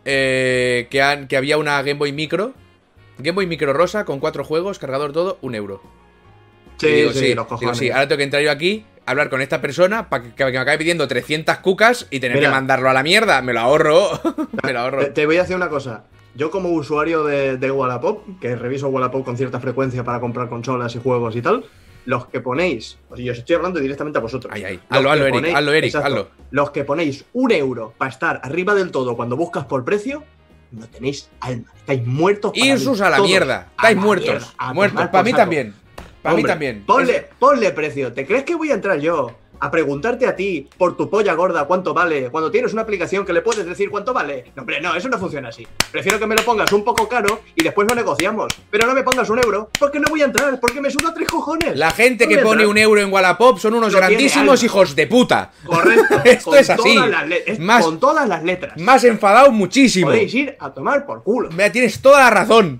[0.05, 2.53] eh, que, han- que había una Game Boy Micro,
[3.17, 5.81] Game Boy Micro rosa con cuatro juegos, cargador todo, un euro.
[6.77, 7.77] Sí, digo, sí, sí, los digo, cojones.
[7.77, 10.57] sí, ahora tengo que entrar yo aquí, hablar con esta persona para que, que me
[10.57, 12.49] acabe pidiendo 300 cucas y tener Mira.
[12.49, 13.41] que mandarlo a la mierda.
[13.43, 14.09] Me lo ahorro.
[14.63, 14.99] me lo ahorro.
[15.05, 16.05] Te, te voy a decir una cosa.
[16.33, 20.95] Yo como usuario de, de Wallapop, que reviso Wallapop con cierta frecuencia para comprar consolas
[20.95, 21.65] y juegos y tal,
[22.05, 24.51] los que ponéis, o sea, yo os estoy hablando directamente a vosotros.
[24.53, 24.79] Ay, ay.
[24.89, 26.29] Hazlo, hazlo, Eric, hazlo, Eric, exacto, hazlo.
[26.51, 30.23] Los que ponéis un euro para estar arriba del todo cuando buscas por precio,
[30.71, 31.71] no tenéis alma.
[31.75, 32.51] Estáis muertos.
[32.53, 33.29] para Irsus mí, a la todos.
[33.29, 33.67] mierda.
[33.71, 34.29] Estáis muertos.
[34.29, 35.07] mierda, muertos.
[35.09, 35.41] Para mí saco.
[35.41, 35.73] también.
[36.21, 36.83] Para mí también.
[36.85, 38.13] Ponle, ponle precio.
[38.13, 39.31] ¿Te crees que voy a entrar yo
[39.61, 43.31] a preguntarte a ti por tu polla gorda cuánto vale cuando tienes una aplicación que
[43.31, 44.51] le puedes decir cuánto vale?
[44.55, 45.65] No, hombre, no, eso no funciona así.
[45.91, 48.47] Prefiero que me lo pongas un poco caro y después lo negociamos.
[48.69, 51.27] Pero no me pongas un euro porque no voy a entrar, porque me suda tres
[51.29, 51.77] cojones.
[51.77, 52.67] La gente No que pone entrar.
[52.67, 55.51] un euro en Wallapop son unos No grandísimos hijos de puta.
[55.63, 56.21] Correcto.
[56.25, 56.95] Esto con es así.
[56.95, 58.77] todas es- Más- Con todas las letras.
[58.79, 60.07] Más enfadado muchísimo.
[60.07, 61.49] Podéis ir a tomar por culo.
[61.51, 62.79] Mira, tienes toda la razón.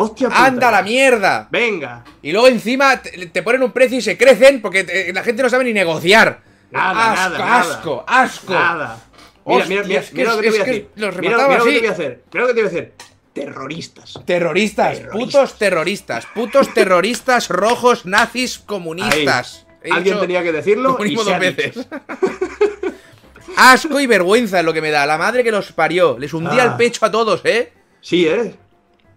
[0.00, 0.44] Hostia puta.
[0.46, 1.48] Anda la mierda.
[1.50, 2.04] Venga.
[2.22, 5.42] Y luego encima te, te ponen un precio y se crecen porque te- la gente
[5.42, 6.40] no sabe ni negociar.
[6.70, 7.60] Nada, asco, nada, nada.
[7.60, 8.52] asco, asco.
[8.52, 8.98] Nada.
[9.46, 10.88] Mira, mira, mira, Hostia, es que mira lo que te voy a decir.
[10.94, 12.22] Mira, mira lo que te voy a hacer.
[12.32, 12.92] Mira lo que te voy a decir.
[13.32, 14.14] Terroristas.
[14.26, 15.12] Terroristas, Terroristas.
[15.12, 19.66] putos terroristas, putos terroristas rojos, nazis, comunistas.
[19.90, 21.56] Alguien tenía que decirlo y se dos ha dicho.
[21.56, 21.88] veces.
[23.56, 25.06] Asco y vergüenza es lo que me da.
[25.06, 26.16] La madre que los parió.
[26.18, 26.66] Les hundía Ah.
[26.66, 27.72] el pecho a todos, ¿eh?
[28.00, 28.54] Sí, ¿eh?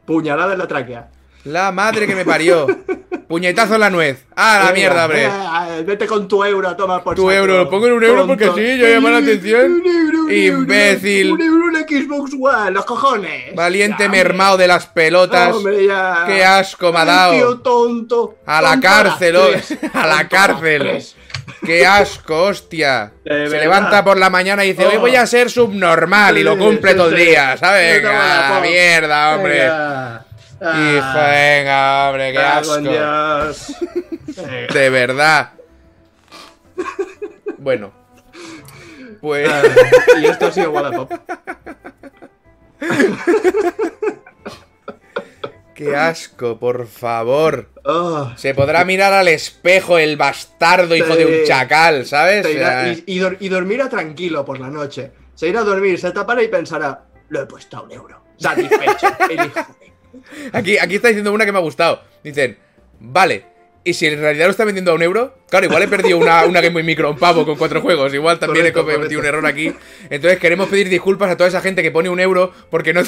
[0.05, 1.09] Puñalada en la tráquea.
[1.45, 2.67] La madre que me parió.
[3.27, 4.25] Puñetazo en la nuez.
[4.35, 5.25] Ah, la mierda, hombre.
[5.25, 7.31] eh, vete con tu euro, toma por Tu saco.
[7.31, 9.71] euro, lo pongo en un euro porque sí, yo llamo la atención.
[9.73, 11.31] Un euro, un euro, Imbécil.
[11.31, 13.55] Un euro una Xbox One, los cojones.
[13.55, 15.55] Valiente Ya, mermao de las pelotas.
[15.55, 16.25] Hombre, ya.
[16.27, 17.33] Qué asco me ha dado.
[17.33, 18.35] tío tonto.
[18.45, 19.35] A la cárcel,
[19.93, 21.01] a la cárcel.
[21.65, 23.11] Qué asco, hostia.
[23.23, 23.59] De Se verdad.
[23.61, 26.97] levanta por la mañana y dice, hoy voy a ser subnormal y lo cumple sí,
[26.97, 27.25] todo el sí.
[27.25, 28.01] día, ¿sabes?
[28.03, 29.59] Venga, mierda, hombre.
[29.59, 30.25] Venga.
[30.61, 32.77] Hijo, Ah, venga, hombre, qué asco.
[32.77, 33.75] Dios.
[34.73, 35.51] De verdad.
[37.57, 37.91] Bueno.
[39.19, 39.49] Pues...
[39.49, 39.61] Ah,
[40.21, 41.11] y esto ha sido Wallapop.
[45.89, 47.69] Qué asco, por favor.
[47.85, 52.45] Oh, Se podrá mirar al espejo el bastardo hijo de un chacal, ¿sabes?
[52.45, 55.11] se O irá- sea, y, y dor- y dormirá tranquilo por la noche.
[55.35, 58.23] Se irá a dormir, se tapará y pensará, lo he puesto a un euro.
[58.37, 59.07] Satisfecho.
[59.29, 59.93] el hijo de-
[60.57, 62.01] Aquí, aquí está diciendo una que me ha gustado.
[62.23, 62.57] Dicen,
[62.99, 63.45] vale,
[63.83, 65.37] ¿y si en realidad lo está vendiendo a un euro?
[65.49, 68.13] Claro, igual he perdido una, una Game Boy Micro un pavo con cuatro juegos.
[68.13, 69.73] Igual también Correcto, he cometido un error aquí.
[70.09, 73.01] Entonces queremos pedir disculpas a toda esa gente que pone un euro porque no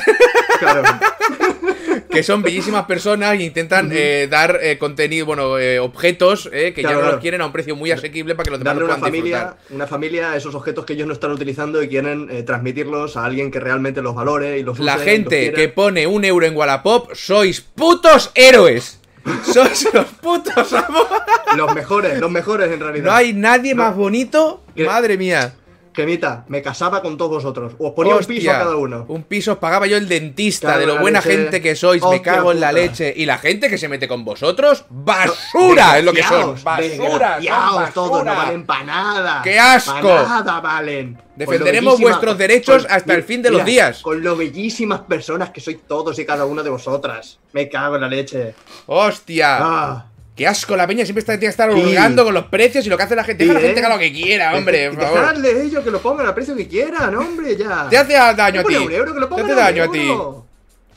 [0.60, 0.84] Claro.
[2.10, 6.82] que son bellísimas personas e intentan eh, dar eh, contenido, bueno, eh, objetos eh, que
[6.82, 8.88] Claro, ya no los quieren a un precio muy asequible para que los demás Darle
[8.88, 9.76] lo una familia, disfrutar.
[9.76, 13.60] una familia esos objetos que ellos no están utilizando y quieren transmitirlos a alguien que
[13.60, 17.14] realmente los valore y los La y gente los que pone un euro en Wallapop
[17.16, 19.00] sois putos héroes.
[19.44, 21.08] Sois los putos amos.
[21.56, 23.06] Los mejores, los mejores en realidad.
[23.06, 23.84] No hay nadie No.
[23.84, 24.64] más bonito.
[24.86, 25.54] Madre mía.
[25.96, 27.74] Gemita, me casaba con todos vosotros.
[27.80, 29.06] Os ponía un piso a cada uno.
[29.08, 31.32] Un piso os pagaba yo el dentista, de lo buena leche.
[31.32, 32.82] gente que sois, me cago en la puta.
[32.82, 33.14] leche.
[33.16, 36.56] Y la gente que se mete con vosotros, basura es lo que son.
[36.64, 36.78] Basura.
[36.82, 38.34] desgraciaos, todos no basura.
[38.34, 39.42] valen para nada.
[39.42, 40.02] ¡Qué asco!
[40.02, 41.18] Pa' nada valen.
[41.36, 44.02] Defenderemos vuestros derechos hasta el fin de los días.
[44.02, 47.40] Con lo bellísimas personas que sois todos y cada una de vosotras.
[47.54, 48.54] Me cago en la leche.
[48.86, 49.58] Hostia.
[49.62, 50.06] Ah.
[50.36, 51.80] Qué asco, la peña siempre está, tiene que estar Sí.
[51.80, 53.46] hurgando con los precios y lo que hace la gente.
[53.46, 53.86] Sí, Deja a la gente ¿eh?
[53.86, 55.46] haga lo que quiera, hombre, por favor.
[55.46, 57.88] Ellos que lo pongan al precio que quieran, hombre, ya.
[57.90, 58.76] Te hace daño a ti.
[58.76, 60.12] un euro, que lo Te hace daño a ti.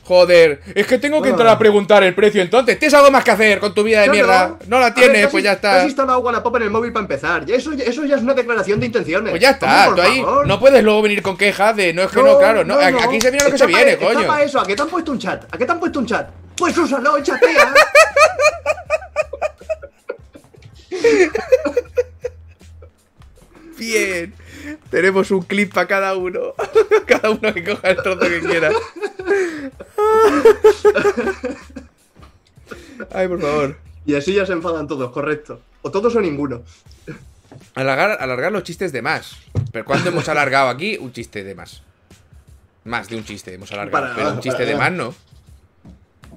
[0.03, 1.51] Joder, es que tengo que entrar Ah.
[1.51, 2.79] a preguntar el precio entonces.
[2.79, 4.47] ¿Tienes algo más que hacer con tu vida de No, mierda?
[4.47, 4.57] no.
[4.67, 5.77] No la ver, tienes, casi- pues ya está.
[5.81, 7.43] Has instalado Wallapop en el móvil para empezar.
[7.47, 9.29] Eso, eso ya es una declaración de intenciones.
[9.29, 10.47] Pues ya está, Hombre, tú por ahí favor.
[10.47, 13.29] no puedes luego venir con quejas de no es que no, claro, no, aquí se
[13.29, 14.37] viene lo que se Está viene, coño.
[14.39, 15.43] eso, ¿a qué te han puesto un chat?
[15.53, 16.27] ¿A qué te han puesto un chat?
[16.57, 17.73] Pues úsalo, chatea.
[23.77, 24.33] Bien.
[24.89, 26.53] Tenemos un clip para cada uno.
[27.07, 28.71] cada uno que coja el trozo que quiera.
[33.11, 33.77] Ay, por favor.
[34.05, 35.61] y así ya se enfadan todos, correcto.
[35.81, 36.63] O todos o ninguno.
[37.75, 39.37] Alargar, alargar los chistes de más.
[39.71, 41.81] Pero ¿cuándo hemos alargado aquí un chiste de más?
[42.83, 44.03] Más de un chiste hemos alargado.
[44.03, 45.15] Para pero un chiste para de más no.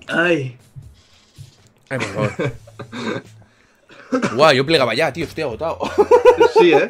[0.07, 0.57] Ay.
[1.89, 2.53] Ay, por favor.
[4.35, 5.79] Guau, yo plegaba ya, tío, estoy agotado.
[6.59, 6.89] Sí, ¿eh?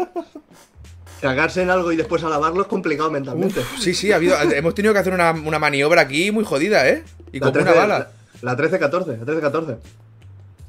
[1.20, 3.60] Cagarse en algo y después alabarlo es complicado mentalmente.
[3.78, 7.04] Sí, sí, ha habido, hemos tenido que hacer una, una maniobra aquí muy jodida, ¿eh?
[7.32, 8.10] Y La una 13, bala.
[8.42, 9.76] La, la 13-14, la 13-14.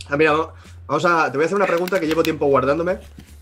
[0.10, 0.32] Ah, mira,
[0.86, 1.32] vamos- a.
[1.32, 2.98] Te voy a hacer una pregunta que llevo tiempo guardándome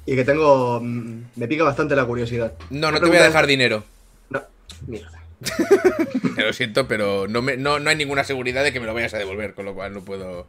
[0.06, 0.80] y que tengo.
[0.82, 2.54] mm, Me pica bastante la curiosidad.
[2.70, 3.84] No, no te voy a dejar es- dinero.
[4.30, 4.42] No,
[4.88, 5.20] mierda.
[6.38, 9.14] Lo siento, pero no, me- no, no hay ninguna seguridad de que me lo vayas
[9.14, 10.48] a devolver, con lo cual no puedo.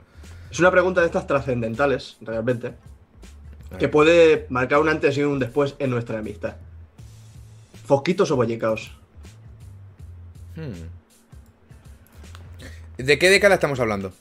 [0.53, 2.75] Es una pregunta de estas trascendentales, realmente,
[3.79, 6.57] que puede marcar un antes y un después en nuestra amistad.
[7.87, 8.93] ¿Fosquitos o bollicaos?
[10.55, 10.89] Hmm.
[12.99, 14.13] ¿De qué década estamos hablando?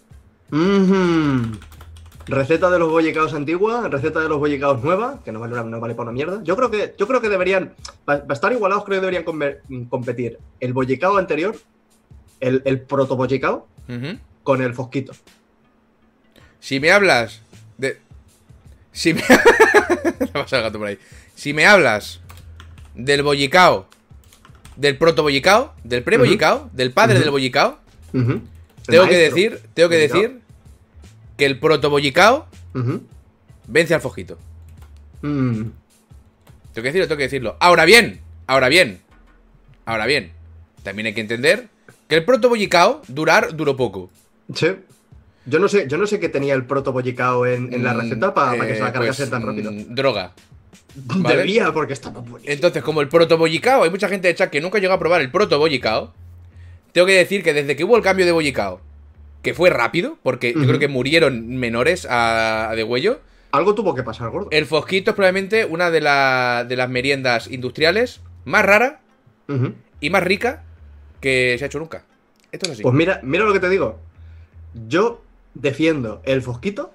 [2.27, 5.79] Receta de los bollicaos antigua, receta de los bollicaos nueva, que no vale, una- no
[5.81, 6.41] vale para una mierda.
[6.43, 7.73] Yo creo que, yo creo que deberían,
[8.05, 11.57] para estar igualados, creo que deberían conver- competir el bollicao anterior,
[12.39, 13.67] el, el proto bollicao,
[14.43, 15.11] con el fosquito.
[16.61, 17.41] Si me hablas
[17.77, 17.97] de.
[18.93, 19.21] Si me.
[20.33, 20.97] Gato por ahí.
[21.35, 22.21] Si me hablas
[22.95, 23.87] del bollicao,
[24.77, 27.79] del proto bollicao, del pre bollicao, del padre del bollicao,
[28.13, 30.21] tengo que decir, tengo que bollicao.
[30.21, 30.41] decir
[31.37, 33.01] que el proto bollicao Ujú.
[33.67, 34.37] vence al fosquito.
[35.21, 35.63] Mm.
[36.73, 37.57] Tengo que decirlo, tengo que decirlo.
[37.59, 39.01] Ahora bien, ahora bien,
[39.85, 40.31] ahora bien.
[40.83, 41.67] También hay que entender
[42.07, 44.09] que el proto bollicao durar duró poco.
[44.53, 44.67] Sí.
[45.45, 47.99] Yo no sé, yo no sé qué tenía el proto bollicao en, en la Mm,
[47.99, 49.71] receta para que se la eh, cargase pues, tan rápido.
[49.71, 50.33] mm, Droga.
[50.95, 51.35] ¿vale?
[51.35, 52.53] Debería, porque estaba buenísimo.
[52.53, 55.21] Entonces, como el proto bollicao, hay mucha gente de chat que nunca llegó a probar
[55.21, 56.13] el proto bollicao.
[56.91, 58.81] Tengo que decir que desde que hubo el cambio de bollicao,
[59.41, 63.21] que fue rápido, porque yo creo que murieron menores a, a degüello,
[63.53, 64.49] Algo tuvo que pasar, gordo.
[64.51, 68.99] el fosquito es probablemente una de, la- de las meriendas industriales más rara
[69.99, 70.63] y más rica
[71.21, 72.03] que se ha hecho nunca.
[72.51, 72.83] Esto es así.
[72.83, 73.99] Pues mira, mira lo que te digo.
[74.87, 75.21] Yo
[75.53, 76.91] defiendo el fosquito.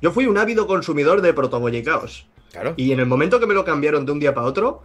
[0.00, 2.26] Yo fui un ávido consumidor de protobollicaos.
[2.50, 2.74] claro.
[2.76, 4.82] Y en el momento que me lo cambiaron de un día para otro,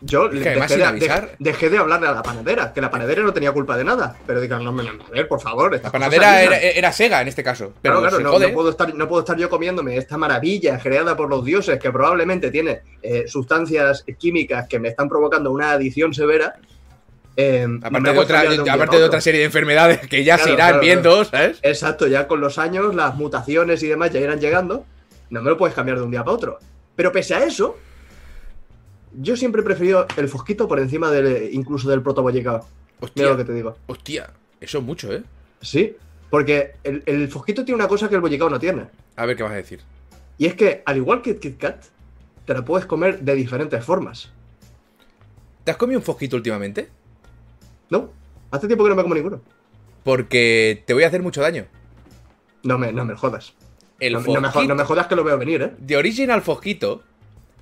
[0.00, 3.32] Yo Es que además dejé, de, dejé hablarle a la panadera, que la panadera no
[3.32, 4.16] tenía culpa de nada.
[4.26, 5.80] Pero digan, no, no, a ver, por favor.
[5.82, 7.72] La panadera era, era Sega en este caso.
[7.80, 11.16] Pero Claro, claro, no, no puedo estar, no puedo estar yo comiéndome esta maravilla creada
[11.16, 16.12] por los dioses que probablemente tiene eh, sustancias químicas que me están provocando una adicción
[16.12, 16.54] severa.
[17.36, 18.40] Eh, Aparte, de otra,
[18.72, 21.58] aparte de serie de enfermedades que ya se Claro, irán claro, viendo, ¿sabes?
[21.62, 24.86] Exacto, ya con los años, las mutaciones y demás ya irán llegando.
[25.30, 26.58] No me lo puedes cambiar de un día para otro.
[26.94, 27.76] Pero pese a eso,
[29.14, 32.66] yo siempre he preferido el fosquito por encima del, incluso del protobollicao.
[33.16, 33.76] Mira lo que Hostia, te digo.
[33.86, 35.22] hostia, eso es mucho, ¿eh?
[35.60, 35.96] Sí,
[36.30, 38.86] porque el, el fosquito tiene una cosa que el bollicao no tiene.
[39.16, 39.80] A ver qué vas a decir.
[40.38, 41.84] Y es que, al igual que el Kit Kat,
[42.44, 44.30] te la puedes comer de diferentes formas.
[45.64, 46.88] ¿Te has comido un fosquito últimamente?
[47.98, 48.10] ¿No?
[48.50, 49.40] Hace tiempo que no me como ninguno.
[50.02, 51.66] Porque te voy a hacer mucho daño.
[52.62, 53.54] No me, no me jodas.
[54.00, 55.72] El no, no me, jo- fosquito no me jodas que lo veo venir, ¿eh?
[55.78, 57.02] de Original Fosquito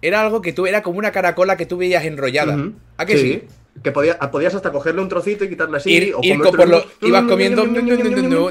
[0.01, 2.57] era algo que tú era como una caracola que tú veías enrollada.
[2.97, 3.43] ¿A que sí?
[3.83, 5.91] Que podía- podías hasta cogerle un trocito y quitarle así.
[5.91, 7.63] Ir- o ir por lo- ibas comiendo,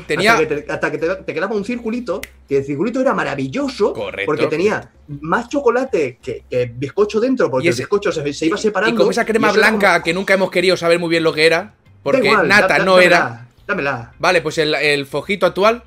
[0.07, 3.13] tenía- Hasta que, te, hasta que te- te quedaba un circulito, que el circulito era
[3.13, 3.93] maravilloso.
[3.93, 4.25] Correcto.
[4.25, 8.45] Porque tenía más chocolate que, que bizcocho dentro, porque Y el ese- bizcocho se, se
[8.47, 8.95] iba separando.
[8.95, 11.45] Y como esa crema blanca como- que nunca hemos querido saber muy bien lo que
[11.45, 11.75] era.
[12.01, 13.47] Porque igual, nata da- no dámela, era.
[13.67, 14.13] Dámela.
[14.17, 15.83] Vale, pues el, el fojito actual,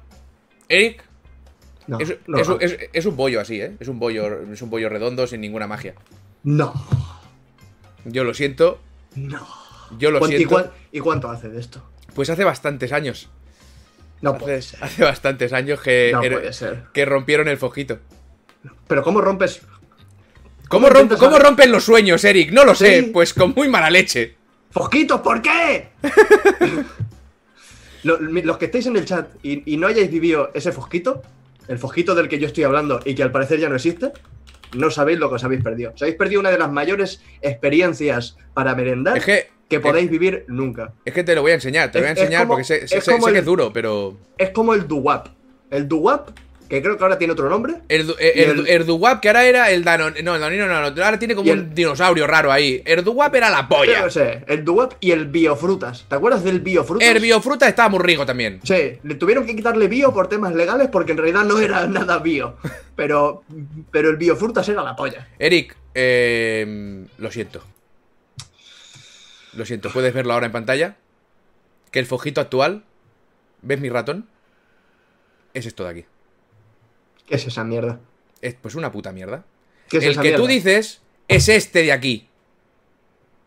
[0.69, 1.05] Eric,
[1.89, 2.61] No, es, no, es un- no.
[2.61, 3.75] es- es un bollo así, ¿eh?
[3.81, 5.95] Es un bollo, es un bollo redondo sin ninguna magia.
[6.45, 6.73] No.
[8.05, 8.79] Yo lo siento,
[9.17, 9.47] No.
[9.99, 10.55] yo lo ¿Cuánto- y, siento.
[10.55, 11.83] cuán- y cuánto hace de esto?
[12.15, 13.29] Pues hace bastantes años.
[14.21, 14.83] No puede ser.
[14.83, 16.85] hace bastantes años que, No puede ser.
[16.95, 17.99] que rompieron el fojito.
[18.87, 19.61] Pero ¿cómo rompes?
[20.69, 22.51] ¿Cómo, ¿Cómo romp- cómo rompen los sueños, Eric?
[22.51, 24.37] No lo sé, pues con muy mala leche.
[24.71, 25.91] ¡Fosquitos, ¿por qué?
[28.03, 31.23] Los que estáis en el chat y, y no hayáis vivido ese fosquito,
[31.69, 34.13] el fosquito del que yo estoy hablando y que al parecer ya no existe,
[34.75, 35.93] no sabéis lo que os habéis perdido.
[35.95, 40.45] Os habéis perdido una de las mayores experiencias para merendar Es que, que podéis vivir
[40.49, 40.93] nunca.
[41.05, 42.87] es que te lo voy a enseñar, te Es- voy a enseñar como- porque sé,
[42.89, 44.17] sé- es sé- como sé que es duro, pero...
[44.39, 45.29] Es como el duwap.
[45.71, 46.31] El duwap,
[46.75, 47.75] que creo que ahora tiene otro nombre.
[47.89, 50.23] El, du- eh, el, el- el Duwap, que ahora era el Danone.
[50.23, 52.83] No, el Danone no, no, ahora tiene como un dinosaurio raro ahí.
[52.85, 54.01] El Duwap era la polla.
[54.03, 56.05] no sé, el duwap y el biofrutas.
[56.09, 57.09] ¿Te acuerdas del biofrutas?
[57.09, 58.61] El biofruta estaba muy rico también.
[58.65, 62.19] Sí, le tuvieron que quitarle bio por temas legales porque en realidad no era nada
[62.19, 62.57] bio.
[62.97, 63.43] Pero,
[63.91, 65.27] pero el biofrutas era la polla.
[65.41, 67.61] Eric, eh, lo siento.
[69.55, 70.97] Lo siento, puedes verlo ahora en pantalla.
[71.91, 72.85] Que el fojito actual,
[73.63, 74.29] ¿ves mi ratón?
[75.55, 76.05] Es esto de aquí.
[77.27, 78.01] ¿Qué es esa mierda?
[78.41, 79.45] Es pues una puta mierda.
[79.89, 82.29] ¿Qué es El esa que tú dices es este de aquí.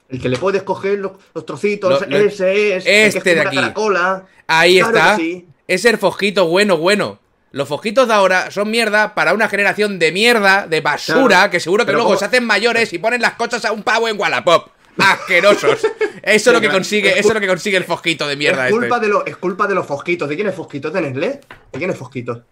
[0.09, 2.85] El que le puedes coger los, los trocitos, Lo- lo- ese es.
[2.85, 3.55] el que es este de aquí.
[3.57, 4.25] caracola.
[4.47, 5.15] Ahí Claro está.
[5.17, 5.45] sí.
[5.67, 7.19] Es el fojito bueno, bueno.
[7.51, 11.59] Los fojitos de ahora son mierda para una generación de mierda, de basura, Claro, que
[11.59, 12.19] seguro que pero luego ¿cómo?
[12.19, 14.69] se hacen mayores y ponen las cosas a un pavo en Wallapop.
[14.97, 15.79] Asquerosos.
[16.23, 18.65] Eso es lo que consigue, Es eso es lo que consigue el fojito de mierda
[18.67, 19.07] es, culpa este.
[19.07, 20.27] de lo- es culpa de los fosquitos.
[20.27, 20.89] ¿De quién es fosquito?
[20.91, 21.27] ¿De Nestlé?
[21.71, 22.43] ¿De quién es fosquito?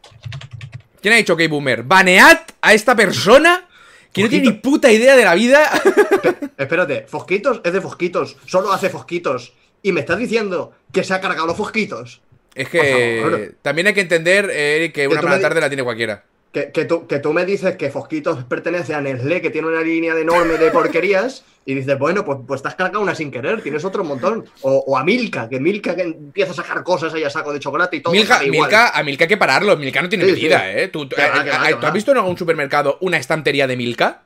[1.06, 1.84] ¿Quién ha dicho que boomer?
[1.84, 3.68] ¿Banead a esta persona
[4.12, 5.70] que no tiene ni puta idea de la vida?
[6.58, 8.38] Espérate, Fosquitos es de Fosquitos.
[8.48, 9.54] Solo hace Fosquitos.
[9.84, 12.22] Y me estás diciendo que se ha cargado los Fosquitos.
[12.56, 16.24] Es que también hay que entender, eh, que una mala tarde la tiene cualquiera.
[16.56, 19.82] Que, que tú, que tú me dices que Fosquitos pertenece a Nestlé, que tiene una
[19.82, 23.30] línea de enorme de porquerías, y dices, bueno, pues, pues te has cargado una sin
[23.30, 24.46] querer, tienes otro montón.
[24.62, 27.60] O, o a Milka, que Milka que empieza a sacar cosas ahí a saco de
[27.60, 28.14] chocolate y todo.
[28.14, 28.70] Milka, igual.
[28.70, 29.76] Milka, a Milka hay que pararlo.
[29.76, 30.80] Milka no tiene Sí, medida, sí.
[30.80, 30.88] ¿eh?
[30.88, 31.88] ¿Tú, va, eh, va, eh, que ¿tú va.
[31.90, 34.24] has visto en algún supermercado una estantería de Milka?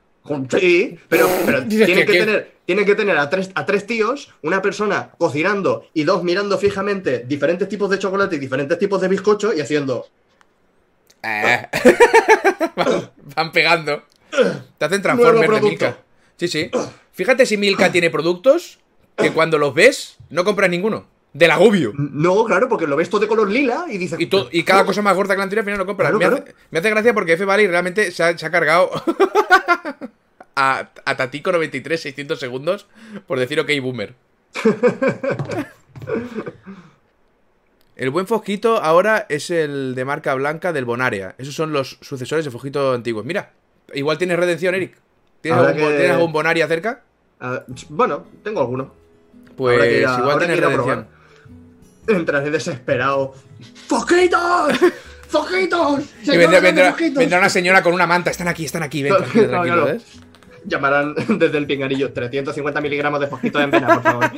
[0.56, 4.62] Sí, pero, pero tienen, que- tener, tienen que tener a tres, a tres tíos, una
[4.62, 9.52] persona cocinando y dos mirando fijamente diferentes tipos de chocolate y diferentes tipos de bizcocho
[9.52, 10.06] y haciendo.
[11.22, 11.66] Eh.
[12.76, 14.02] van, van pegando.
[14.78, 15.60] Te hacen Transformers de.
[15.60, 15.98] Milka.
[16.36, 16.70] Sí, sí.
[17.12, 18.78] Fíjate si Milka tiene productos
[19.16, 21.06] que cuando los ves no compras ninguno.
[21.32, 21.92] Del agobio.
[21.96, 24.18] No, claro, porque lo ves todo de color lila y dices.
[24.18, 26.10] Y, to- y cada cosa más gorda que la anterior al final lo compras.
[26.10, 26.42] Claro, me, claro.
[26.44, 28.90] Hace, me hace gracia porque F Valley realmente se ha, se ha cargado
[30.56, 32.88] a, a Tatico 93 600 segundos
[33.28, 34.14] por decir ok boomer.
[38.00, 41.34] El buen Fosquito ahora es el de marca blanca del Bonaria.
[41.36, 43.26] Esos son los sucesores de Fosquito antiguos.
[43.26, 43.52] Mira,
[43.92, 44.96] igual tienes redención, Eric.
[45.42, 47.02] ¿Tienes, algún, que- ¿tienes algún Bonaria cerca?
[47.40, 48.94] Ah, bueno, tengo alguno.
[49.54, 51.06] Pues Habrá que ir a- igual que tienes ir a redención.
[52.06, 52.18] probar.
[52.20, 53.34] Entraré desesperado.
[53.86, 54.78] ¡Fosquitos!
[55.28, 56.00] ¡Fosquitos!
[56.22, 57.18] Y ¡Señora, vendrá, vendrá- fosquitos!
[57.18, 58.30] vendrá una señora con una manta.
[58.30, 59.02] Están aquí, están aquí.
[59.02, 59.12] Ven,
[59.50, 59.88] tranquilo, No.
[59.90, 60.00] ¿eh?
[60.64, 64.30] Llamarán desde el pinganillo 350 miligramos de fosquito en vena, por favor.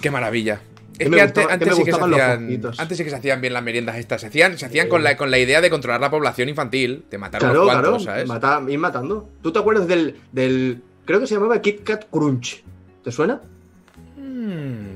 [0.00, 0.60] Qué maravilla.
[0.98, 1.44] Es que antes,
[1.76, 4.20] sí que se los hacían, antes sí que se hacían bien las meriendas estas.
[4.22, 7.18] Se hacían, se hacían con, la, con la idea de controlar la población infantil, de
[7.18, 8.26] matar Claro, unos claro, cuantos, ¿sabes?
[8.26, 9.28] mata- ir matando.
[9.42, 10.82] ¿Tú te acuerdas del, del.
[11.04, 12.64] Creo que se llamaba Kit Kat Crunch.
[13.04, 13.42] ¿Te suena?
[14.16, 14.95] Mm.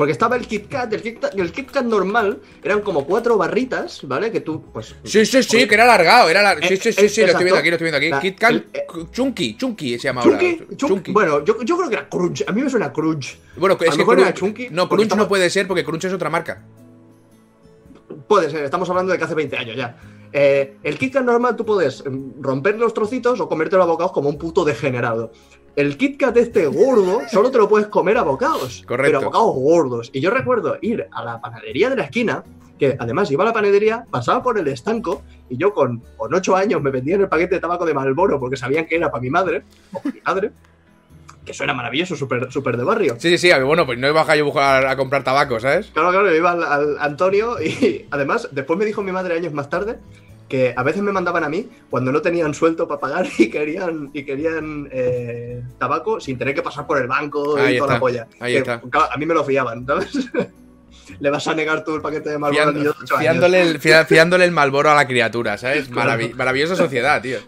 [0.00, 3.36] Porque estaba el Kit Kat, el Kit Kat, el Kit Kat normal, eran como cuatro
[3.36, 4.30] barritas, ¿vale?
[4.32, 4.94] Que tú, pues.
[5.04, 7.44] Sí, sí, sí, que era alargado, era lar- Sí, Eh, sí, sí, sí, lo estoy
[7.44, 8.08] viendo aquí, lo estoy viendo aquí.
[8.08, 10.38] La- Kit Kat, el- eh, Chunky, Chunky se llama ahora.
[10.38, 11.12] Chunky, Chun- Chunky.
[11.12, 12.44] Bueno, yo, yo creo que era Crunch.
[12.48, 13.36] A mí me suena Crunch.
[13.58, 16.14] Bueno, a es lo que Crunch, Chunky, no, Crunch no puede ser porque Crunch es
[16.14, 16.62] otra marca.
[18.30, 19.96] Puede ser, estamos hablando de que hace 20 años ya.
[20.32, 24.12] Eh, el Kit Kat normal tú puedes mm, romper los trocitos o comértelo a bocados
[24.12, 25.32] como un puto degenerado.
[25.74, 28.84] El Kit Kat este gordo solo te lo puedes comer a bocados.
[28.86, 29.18] Correcto.
[29.18, 30.10] Pero a bocados gordos.
[30.12, 32.44] Y yo recuerdo ir a la panadería de la esquina,
[32.78, 36.54] que además iba a la panadería, pasaba por el estanco y yo con, con 8
[36.54, 39.30] años me vendían el paquete de tabaco de Malboro porque sabían que era para mi
[39.30, 40.52] madre, o para mi padre.
[41.44, 43.16] Que suena maravilloso, súper súper de barrio.
[43.18, 45.86] Sí, sí, sí, bueno, pues no iba a yo a buscar a comprar tabaco, ¿sabes?
[45.92, 49.52] Claro, claro, yo iba al, al Antonio y además después me dijo mi madre años
[49.52, 49.98] más tarde
[50.48, 54.10] que a veces me mandaban a mí cuando no tenían suelto para pagar y querían
[54.12, 58.00] y querían eh, tabaco sin tener que pasar por el banco y Ahí toda la
[58.00, 58.26] polla.
[58.40, 58.80] ahí Que, está.
[58.80, 60.10] claro, a mí me lo fiaban, ¿sabes?
[61.20, 63.80] Le vas a negar tú el paquete de Marlboro al niño Fiando- de fiándole, el,
[63.80, 65.90] fia- fiándole el malboro a la criatura, ¿sabes?
[65.92, 67.38] Maravi- maravillosa sociedad, tío.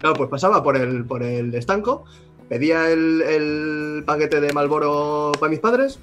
[0.00, 2.04] Claro, pues pasaba por el, por el estanco,
[2.50, 6.00] pedía el, el paquete de Malboro para mis padres,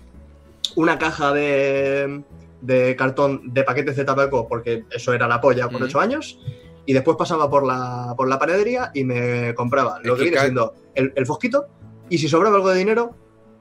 [0.78, 2.24] una caja de,
[2.62, 5.84] de cartón de paquetes de tabaco, porque eso era la polla con.
[5.84, 6.40] 8 años,
[6.86, 10.74] y después pasaba por la, por la panadería y me compraba lo que viene siendo
[10.96, 11.68] el, el fosquito,
[12.10, 13.14] y si sobraba algo de dinero,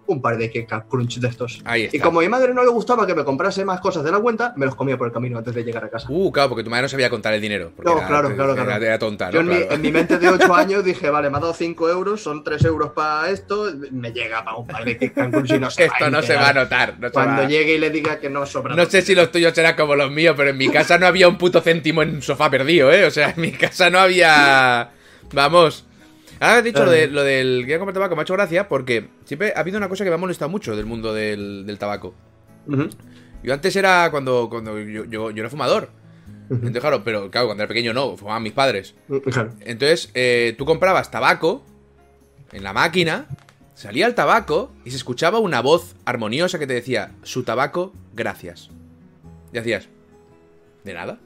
[0.07, 1.61] un par de Kat Crunch de estos.
[1.65, 1.97] Ahí está.
[1.97, 4.19] Y como a mi madre no le gustaba que me comprase más cosas de la
[4.21, 6.07] cuenta, me los comía por el camino antes de llegar a casa.
[6.11, 7.73] Uh, claro, porque tu madre no sabía contar el dinero.
[7.85, 8.85] No, era- claro, claro, era- claro.
[8.85, 9.33] Era tonta, ¿no?
[9.33, 9.75] Yo en, mi, Claro.
[9.75, 12.65] en mi mente de 8 años dije, vale, me ha dado 5 euros, son 3
[12.65, 16.11] euros para esto, me llega para un par de Kat Crunch y no se Esto
[16.11, 16.95] no se va a notar.
[16.99, 18.75] No, Cuando va- llegue y le diga que no sobra.
[18.75, 21.29] no sé si los tuyos serán como los míos, pero en mi casa no había
[21.29, 23.05] un puto céntimo en un sofá perdido, ¿eh?
[23.07, 24.91] O sea, en mi casa no había...
[25.33, 25.85] Vamos.
[26.41, 29.53] Has dicho lo, de, lo del que comprar tabaco, me ha hecho gracia porque siempre
[29.57, 32.15] ha habido una cosa que me ha molestado mucho del mundo del, del tabaco.
[33.43, 35.91] Yo antes era cuando, cuando yo, yo, yo era fumador.
[36.51, 38.95] Entonces, claro, pero claro, cuando era pequeño no, fumaban mis padres.
[39.61, 41.65] Entonces, eh, tú comprabas tabaco
[42.53, 43.27] en la máquina,
[43.75, 48.71] salía el tabaco y se escuchaba una voz armoniosa que te decía, su tabaco, gracias.
[49.53, 49.89] Y hacías,
[50.85, 51.19] ¿de nada?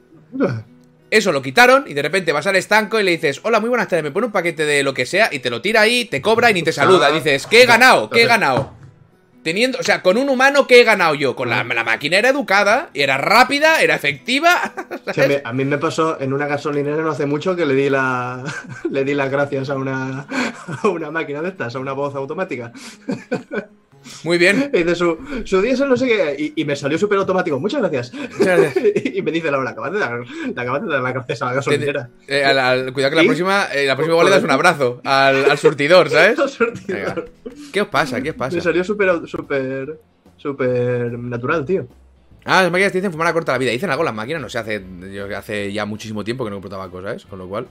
[1.10, 3.88] Eso lo quitaron y de repente vas al estanco y le dices, hola, muy buenas
[3.88, 6.22] tardes, me pone un paquete de lo que sea y te lo tira ahí, te
[6.22, 7.08] cobra y ni te saluda.
[7.08, 7.12] Ah.
[7.12, 8.08] Dices, ¿qué he ganado?
[8.08, 8.74] ¿Qué he ganado?
[9.42, 11.34] Teniendo, o sea, con un humano, ¿qué he ganado yo?
[11.34, 14.72] Con la, la máquina era educada, era rápida, era efectiva.
[15.12, 17.74] Sí, a, mí, a mí me pasó en una gasolinera no hace mucho que le
[17.74, 18.44] di la
[18.90, 20.26] le di las gracias a una,
[20.82, 22.70] a una máquina de estas, a una voz automática.
[24.24, 24.70] Muy bien.
[24.72, 27.60] Y dice su, su diésel no sé qué, y, y me salió súper automático.
[27.60, 28.12] Muchas gracias.
[28.14, 28.84] Muchas gracias.
[29.14, 31.54] y me dice Laura, acabas de dar, le acabas de dar las gracias a la
[31.54, 32.10] gasolinera.
[32.26, 33.26] Eh, al- al- cuidado que la ¿Y?
[33.26, 36.38] próxima, eh, la próxima le das un abrazo al, al surtidor, ¿sabes?
[36.38, 37.30] Al surtidor.
[37.72, 38.20] ¿Qué os pasa?
[38.20, 38.56] ¿Qué os pasa?
[38.56, 39.98] Me salió súper, súper,
[40.36, 41.86] súper natural, tío.
[42.46, 43.70] Ah, las máquinas te dicen fumar a corta la vida.
[43.70, 44.82] Dicen algo las máquinas, no sé, hace,
[45.12, 47.26] yo hace ya muchísimo tiempo que no compro tabaco, ¿sabes?
[47.26, 47.66] Con lo cual.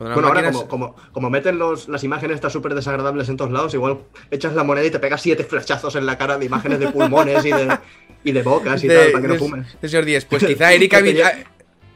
[0.00, 3.36] Cuando Bueno, ahora máquinas- como, como, como meten los, las imágenes estas súper desagradables en
[3.36, 3.98] todos lados, igual
[4.30, 7.44] echas la moneda y te pegas siete flechazos en la cara de imágenes de pulmones
[7.44, 7.78] y de,
[8.24, 9.76] y de bocas y de- tal, para que no de- fumes.
[9.78, 11.12] de señor Díez, pues quizá Eric ha Dime,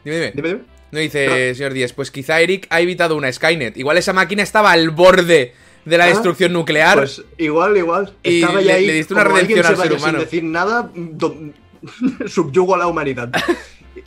[0.05, 0.33] dime.
[0.35, 0.61] Dime, dime.
[0.93, 3.77] No dice, señor Díez, pues quizá Eric ha evitado una Skynet.
[3.79, 5.55] Igual esa máquina estaba al borde
[5.87, 6.99] de la Ah, destrucción nuclear.
[6.99, 8.13] Pues igual, igual.
[8.23, 10.19] Y Estaba le- ya ahí, le diste una redención se al ser vaya humano.
[10.19, 11.37] Sin decir nada, do-
[12.27, 13.31] subyugo a la humanidad.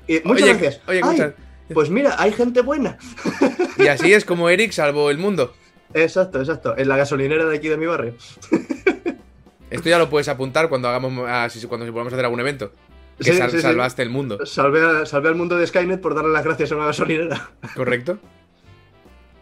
[0.07, 0.81] Y- muchas Oye, gracias.
[0.87, 1.33] oye, Ay, escucha.
[1.73, 2.97] Pues mira, hay gente buena.
[3.77, 5.53] Y así es como Eric salvó el mundo.
[5.93, 6.75] Exacto, exacto.
[6.77, 8.13] En la gasolinera de aquí de mi barrio.
[9.69, 12.71] Esto ya lo puedes apuntar cuando hagamos ah, si- cuando volvamos a hacer algún evento.
[13.17, 13.63] Que Sí, sal- sí, sí.
[13.63, 14.45] salvaste el mundo.
[14.45, 17.49] Salvé, salvé al mundo de Skynet por darle las gracias a una gasolinera.
[17.75, 18.19] ¿Correcto?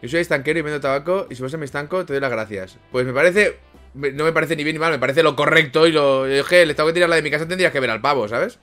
[0.01, 2.31] Yo soy estanquero y vendo tabaco y si vas a mi estanco te doy las
[2.31, 2.77] gracias.
[2.91, 3.57] Pues me parece...
[3.93, 6.25] No me parece ni bien ni mal, me parece lo correcto y lo...
[6.25, 8.27] Es que le tengo que tirar la de mi casa, tendrías que ver al pavo,
[8.27, 8.59] ¿sabes?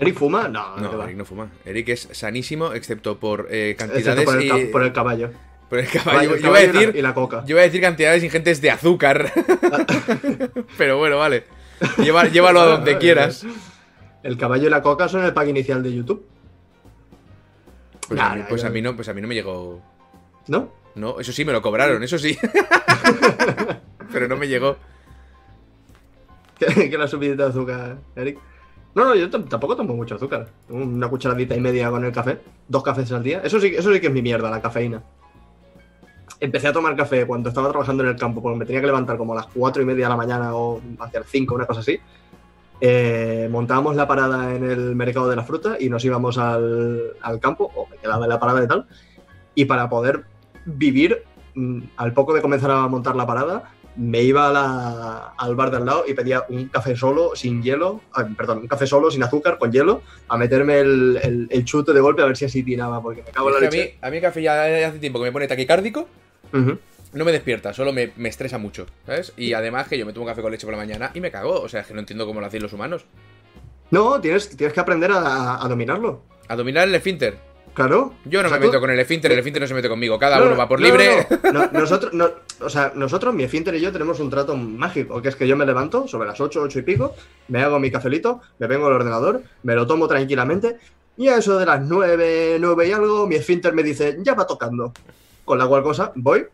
[0.00, 0.48] ¿Eric fuma?
[0.48, 1.02] No, no.
[1.04, 1.48] Eric no fuma.
[1.64, 4.66] Eric es sanísimo, excepto por eh, Excepto cantidades por el, y...
[4.72, 5.30] por el caballo.
[5.68, 6.10] por el caballo.
[6.10, 6.96] Caballo, Yo a caballo y la- decir...
[6.96, 7.40] y la coca.
[7.44, 9.30] Yo iba a decir cantidades ingentes de azúcar.
[10.78, 11.44] Pero bueno, vale.
[11.98, 13.46] Lleva- llévalo a donde quieras.
[14.22, 16.26] El caballo y la coca son el pack inicial de YouTube,
[18.08, 19.80] Pues, Nah, a, mí, pues a mí no, pues a mí no me llegó.
[20.48, 20.72] ¿no?
[20.94, 22.36] No, eso sí me lo cobraron, eso sí.
[24.12, 24.76] Pero no me llegó.
[26.58, 28.38] que la subidita de azúcar, Eric.
[28.94, 30.48] No, no, yo tam- tampoco tomo mucho azúcar.
[30.68, 32.40] Una cucharadita y media con el café.
[32.68, 33.40] Dos cafés al día.
[33.44, 35.02] Eso sí, eso sí que es mi mierda, la cafeína.
[36.40, 39.18] empecé a tomar café cuando estaba trabajando en el campo, porque me tenía que levantar
[39.18, 41.80] como a las cuatro y media de la mañana o hacia las 5, una cosa
[41.80, 41.98] así.
[42.80, 47.40] Eh, montábamos la parada en el mercado de la fruta y nos íbamos al, al
[47.40, 48.86] campo, o me quedaba en la parada y tal.
[49.54, 50.24] Y para poder
[50.64, 51.24] vivir,
[51.54, 53.64] mm, al poco de comenzar a montar la parada,
[54.00, 57.62] me iba a la- al bar de al lado y pedía un café solo, sin
[57.62, 61.64] hielo, ah, perdón, un café solo, sin azúcar, con hielo, a meterme el, el- el
[61.64, 63.70] chute de golpe a ver si así tiraba, porque me cago en la que a,
[63.70, 63.84] leche.
[63.92, 66.08] mí, a mí café ya hace tiempo que me pone taquicárdico.
[67.12, 69.32] No me despierta, solo me, me estresa mucho, ¿sabes?
[69.36, 71.30] Y además que yo me tomo un café con leche por la mañana y me
[71.32, 71.60] cago.
[71.60, 73.04] O sea, es que no entiendo cómo lo hacéis los humanos.
[73.90, 76.22] No, tienes, tienes que aprender a, a dominarlo.
[76.46, 77.36] A dominar el esfínter.
[77.74, 78.14] Claro.
[78.24, 80.18] Yo no me meto con el esfínter, el esfínter no se mete conmigo.
[80.18, 81.26] Cada No, uno no, va por no, libre.
[81.44, 81.60] no, no.
[81.72, 82.28] No, nosotros, no,
[82.60, 85.56] o sea, nosotros, mi esfínter y yo tenemos un trato mágico, que es que yo
[85.56, 87.14] me levanto sobre las 8, 8 y pico,
[87.48, 90.78] me hago mi cafelito, me vengo al ordenador, me lo tomo tranquilamente,
[91.16, 94.46] y a eso de las 9, 9 y algo, mi esfínter me dice, ya va
[94.46, 94.92] tocando.
[95.44, 96.46] Con la cual cosa, voy,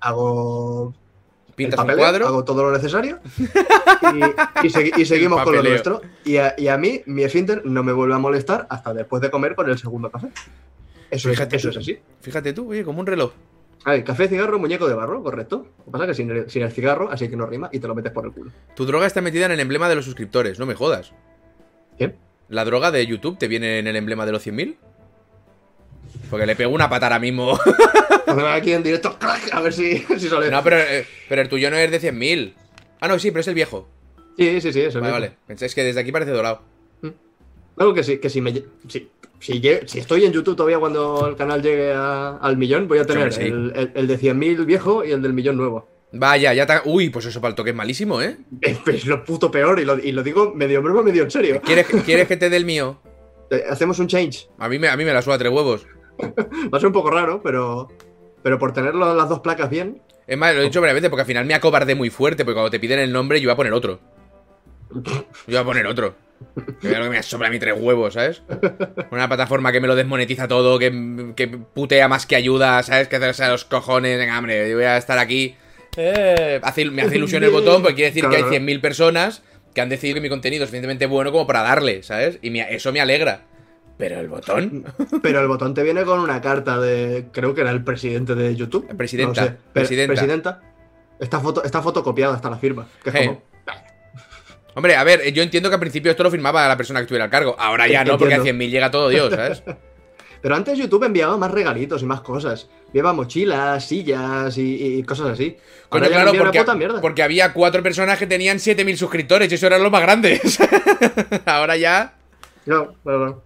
[0.00, 0.94] hago
[1.64, 2.26] el Pintas un papeleo, cuadro.
[2.26, 6.00] hago todo lo necesario y, y segui- y seguimos El con lo nuestro.
[6.24, 9.30] Y a, y a mí, mi esfínter no me vuelve a molestar hasta después de
[9.30, 10.28] comer con el segundo café.
[11.10, 11.68] Eso, es, eso tú.
[11.70, 11.98] es así.
[12.20, 13.32] Fíjate tú, oye, como un reloj.
[13.84, 15.66] A ver, café, cigarro, muñeco de barro, correcto.
[15.78, 17.78] Lo que pasa es que sin el, sin el cigarro, así que no rima y
[17.78, 18.50] te lo metes por el culo.
[18.76, 21.12] Tu droga está metida en el emblema de los suscriptores, no me jodas.
[21.98, 22.14] ¿Qué?
[22.48, 24.76] ¿La droga de YouTube te viene en el emblema de los 100.000?
[26.28, 27.58] Porque le pego una pata ahora mismo.
[28.52, 30.50] Aquí en directo, crack, a ver si, si sale.
[30.50, 32.54] no, pero, eh, pero el tuyo no es de 100.000.
[33.00, 33.88] Ah, no, sí, pero es el viejo.
[34.38, 35.32] Sí, sí, sí, eso Vale, vale.
[35.46, 36.62] Pensáis que desde aquí parece dorado.
[37.76, 38.52] Algo que sí, que si me
[38.88, 43.06] si, si, estoy en YouTube todavía cuando el canal llegue a- al millón, voy a
[43.06, 43.42] tener sí.
[43.44, 45.88] el, el- el de 100.000 viejo y el del millón nuevo.
[46.12, 46.82] Vaya, ya está.
[46.84, 48.36] Uy, pues eso para el toque es malísimo, ¿eh?
[48.60, 51.60] Es, es lo puto peor y lo, y lo digo medio broma, medio en serio.
[51.64, 53.00] ¿Quieres, ¿Quieres que te dé el mío?
[53.52, 54.46] Eh, Hacemos un change.
[54.58, 55.84] A mí me, a mí me la suda tres huevos.
[56.72, 57.88] Va a ser un poco raro, pero,
[58.42, 61.26] pero por tener las dos placas bien, Es más, lo he dicho brevemente porque al
[61.26, 62.44] final me acobardé muy fuerte.
[62.44, 64.00] Porque cuando te piden el nombre, yo iba a poner otro.
[64.92, 65.02] Yo
[65.48, 66.14] iba a poner otro.
[66.80, 68.42] Que es lo que me sobra a mí tres huevos, ¿sabes?
[69.10, 73.08] Una plataforma que me lo desmonetiza todo, que, que putea más que ayuda, ¿sabes?
[73.08, 74.18] Que hacerse a los cojones.
[74.18, 75.54] Venga, hombre, yo voy a estar aquí.
[75.96, 78.56] Eh, hace- me hace ilusión el botón porque quiere decir que hay Claro.
[78.56, 79.42] 100.000 personas
[79.74, 82.38] que han decidido que mi contenido es suficientemente bueno como para darle, ¿sabes?
[82.42, 83.42] Y me- eso me alegra.
[84.00, 84.84] Pero el botón.
[85.22, 87.26] Pero el botón te viene con una carta de.
[87.32, 88.88] Creo que era el presidente de YouTube.
[88.96, 90.12] Presidenta, No sé, presidenta.
[90.14, 90.60] presidenta.
[91.20, 92.88] Está, foto, está fotocopiada hasta la firma.
[93.04, 93.26] Que es Eh.
[93.26, 93.42] como.
[94.74, 97.24] Hombre, a ver, yo entiendo que al principio esto lo firmaba la persona que estuviera
[97.24, 97.54] al cargo.
[97.58, 98.64] Ahora ya no, porque a Entiendo.
[98.64, 99.62] 100.000 llega todo Dios, ¿sabes?
[100.42, 102.70] Pero antes YouTube enviaba más regalitos y más cosas.
[102.86, 105.56] Enviaba mochilas, sillas y, y cosas así.
[105.90, 106.64] Coño, claro, porque,
[107.02, 110.58] porque había cuatro personas que tenían 7.000 suscriptores y eso eran los más grandes.
[111.44, 112.14] Ahora ya.
[112.64, 113.42] No, bueno, bueno.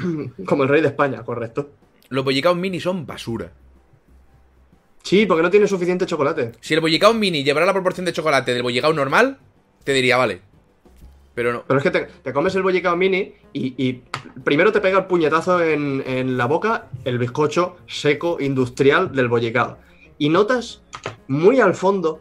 [0.46, 1.70] Como el rey de España, correcto.
[2.08, 3.52] Los bollicaos mini son basura.
[5.02, 6.52] Sí, porque no tiene suficiente chocolate.
[6.60, 9.38] Si el bollicao mini llevara la proporción de chocolate del bollicao normal,
[9.84, 10.40] te diría, vale.
[11.34, 11.64] Pero no.
[11.66, 14.02] Pero es que te, te comes el bollicao mini y, y
[14.44, 19.78] primero te pega el puñetazo en, en la boca el bizcocho seco industrial del bollicao.
[20.18, 20.82] Y notas
[21.26, 22.20] muy al fondo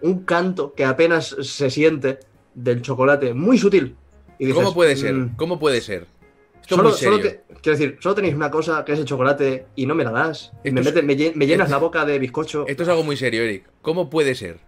[0.00, 2.20] un canto que apenas se siente
[2.54, 3.96] del chocolate, muy sutil.
[4.38, 5.14] Y dices, ¿Cómo puede ser?
[5.14, 6.06] "Mm, ¿Cómo puede ser?
[6.62, 7.16] Esto Solo, es muy serio.
[7.18, 10.04] solo te- quiero decir, solo tenéis una cosa que es el chocolate y no me
[10.04, 10.52] la das.
[10.64, 12.64] Me, es- mete- me lle- me llenas la boca de bizcocho.
[12.68, 13.64] Esto es algo muy serio, Eric.
[13.82, 14.58] ¿Cómo puede ser?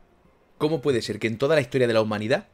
[0.58, 2.46] ¿Cómo puede ser que en toda la historia de la humanidad,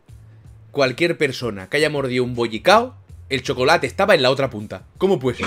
[0.71, 2.95] cualquier persona que haya mordido un bollicao,
[3.29, 4.85] el chocolate estaba en la otra punta?
[4.99, 5.47] ¿Cómo puede ser?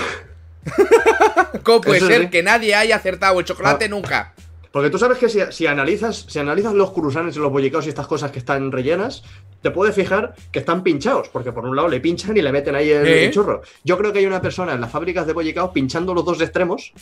[1.62, 2.28] ¿Cómo puede Eso ser sí.
[2.30, 3.88] que nadie haya acertado el chocolate Ah.
[3.88, 4.34] nunca?
[4.74, 7.90] Porque tú sabes que si, si analizas, si analizas los cruzanes y los bollicaos y
[7.90, 9.22] estas cosas que están rellenas,
[9.62, 12.74] te puedes fijar que están pinchados, porque por un lado le pinchan y le meten
[12.74, 13.26] ahí el, ¿Eh?
[13.26, 13.62] el chorro.
[13.84, 16.92] Yo creo que hay una persona en las fábricas de bollicaos pinchando los dos extremos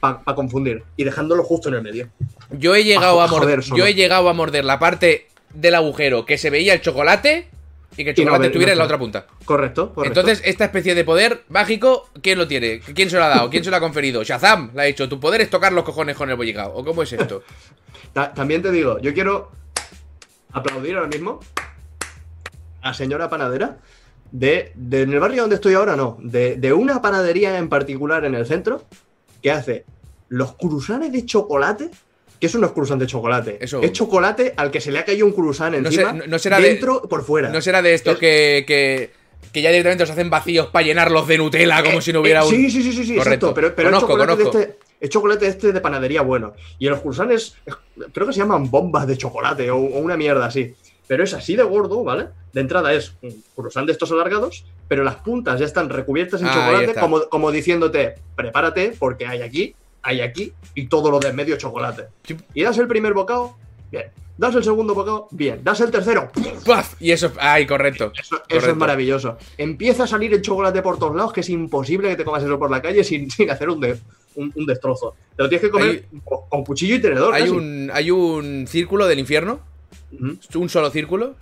[0.00, 2.08] para confundir y dejándolo justo en el medio.
[2.50, 6.38] Yo he llegado a morder, yo he llegado a morder la parte del agujero que
[6.38, 7.50] se veía el chocolate
[8.00, 9.26] y que no chocolate estuviera no en la otra punta.
[9.44, 10.20] Correcto, correcto.
[10.20, 12.80] Entonces, esta especie de poder mágico, ¿quién lo tiene?
[12.80, 13.50] ¿Quién se lo ha dado?
[13.50, 14.22] ¿Quién se lo ha conferido?
[14.22, 16.72] Shazam le ha dicho, tu poder es tocar los cojones con el bollicao.
[16.74, 17.42] ¿O cómo es esto?
[18.12, 19.50] Ta- también te digo, yo quiero
[20.52, 21.40] aplaudir ahora mismo
[22.82, 23.78] a señora panadera
[24.30, 28.24] de, de- en el barrio donde estoy ahora, no, de, de una panadería en particular
[28.24, 28.84] en el centro
[29.42, 29.84] que hace
[30.28, 31.90] los cruzanes de chocolate.
[32.40, 33.58] ¿Qué son los cruzanes de chocolate?
[33.60, 35.32] Eso- Es chocolate al que se le ha caído un
[35.80, 37.48] No encima, sé- no- será de- dentro por fuera.
[37.50, 39.10] No será de estos Es- que, que,
[39.52, 42.44] que ya directamente los hacen vacíos para llenarlos de Nutella como si no hubiera Eh,
[42.44, 42.50] un...
[42.50, 43.46] Sí, sí, sí, sí, sí, Correcto.
[43.48, 43.54] exacto.
[43.54, 44.58] Pero, pero Conozco, es chocolate conozco.
[44.58, 44.78] de este.
[45.00, 46.54] Es chocolate este de panadería bueno.
[46.78, 47.00] Y los
[47.66, 47.70] eh,
[48.12, 50.74] creo que se llaman bombas de chocolate o, o una mierda así.
[51.06, 52.26] Pero es así de gordo, ¿vale?
[52.52, 56.48] De entrada es un cruzán de estos alargados, pero las puntas ya están recubiertas en
[56.48, 59.74] Ah, chocolate, como, como diciéndote, prepárate porque hay aquí
[60.08, 62.04] hay aquí y todo lo de en medio chocolate.
[62.54, 63.56] Y das el primer bocado,
[63.90, 64.06] bien.
[64.36, 65.60] Das el segundo bocado, bien.
[65.64, 66.94] Das el tercero, ¡puf!
[67.00, 67.32] Y eso.
[67.40, 68.12] ¡Ay, correcto!
[68.18, 69.36] Eso, es maravilloso.
[69.56, 72.58] Empieza a salir el chocolate por todos lados, que es imposible que te comas eso
[72.58, 73.98] por la calle sin, sin hacer un, de-
[74.36, 75.16] un, un destrozo.
[75.36, 77.34] Te lo tienes que comer con, con cuchillo y tenedor.
[77.34, 77.54] Hay casi.
[77.54, 79.60] un, hay un círculo del infierno,
[80.54, 81.34] un solo círculo,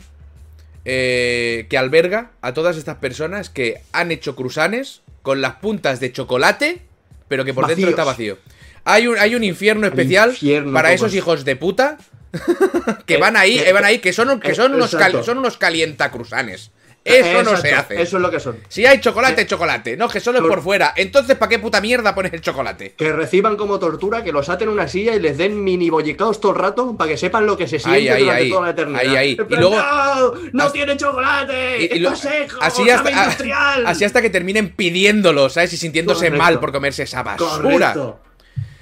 [0.84, 6.12] eh, que alberga a todas estas personas que han hecho cruzanes con las puntas de
[6.12, 6.82] chocolate,
[7.28, 8.38] pero que por dentro está vacío.
[8.86, 11.98] Hay un, hay un infierno especial infierno, para esos hijos de puta
[13.06, 15.38] que Eh, van ahí, eh, eh, van ahí, que son, que son, unos, cali- son
[15.38, 16.70] unos calientacruzanes.
[17.04, 18.02] Eso no se hace.
[18.02, 18.58] Eso es lo que son.
[18.68, 19.96] Si hay chocolate, chocolate.
[19.96, 20.92] No, que solo es por fuera.
[20.96, 22.94] Entonces, ¿para qué puta mierda pones el chocolate?
[22.98, 26.50] Que reciban como tortura, que los aten una silla y les den mini bollicaos todo
[26.50, 28.50] el rato para que sepan lo que se siente Ahí, ahí, durante ahí.
[28.50, 29.14] toda la eternidad.
[29.16, 30.32] Ahí, Y luego- ¡No!
[30.52, 31.78] ¡No Hasta- tiene chocolate!
[31.94, 33.86] Y- y así ¡Sabe hasta, industrial!
[33.86, 35.72] así hasta que terminen pidiéndolo, ¿sabes?
[35.74, 36.42] Y sintiéndose Correcto.
[36.42, 37.92] mal por comerse esa basura.
[37.92, 38.20] Correcto.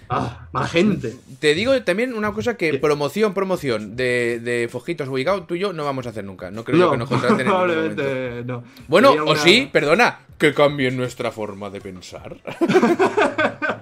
[0.08, 1.14] Ah, más gente.
[1.38, 5.72] Te digo también una cosa que promoción, promoción de, de Fojitos Ubicado, tú y yo
[5.72, 6.50] no vamos a hacer nunca.
[6.50, 8.64] No creo yo que nos contraten en probablemente no.
[8.88, 12.36] Bueno, o sí, perdona, que cambien nuestra forma de pensar.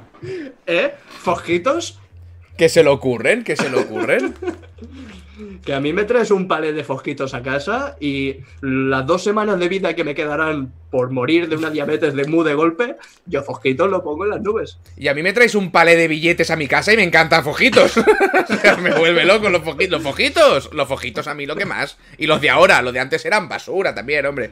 [0.66, 0.95] ¿Eh?
[1.20, 1.99] Fojitos,
[2.57, 4.35] que se le ocurren, que se le ocurren.
[5.64, 9.59] que a mí me traes un palet de fosquitos a casa y las dos semanas
[9.59, 13.43] de vida que me quedarán por morir de una diabetes de mu de golpe, yo
[13.43, 14.78] fosquitos lo pongo en las nubes.
[14.97, 17.45] Y a mí me traes un palé de billetes a mi casa y me encantan
[17.45, 17.97] fojitos.
[17.97, 19.90] o sea, me vuelve loco los fojitos.
[19.90, 21.97] Los fojitos, los fojitos a mí lo que más.
[22.18, 24.51] Y los de ahora, los de antes eran basura también, hombre.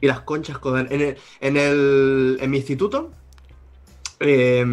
[0.00, 3.12] Y las conchas con en el, en el en mi instituto
[4.20, 4.64] eh,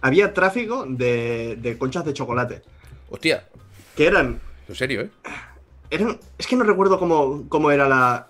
[0.00, 2.62] había tráfico de, de conchas de chocolate
[3.12, 3.44] Hostia,
[3.96, 5.10] que eran en serio, ¿eh?
[5.90, 8.26] eran es que no recuerdo cómo, cómo era la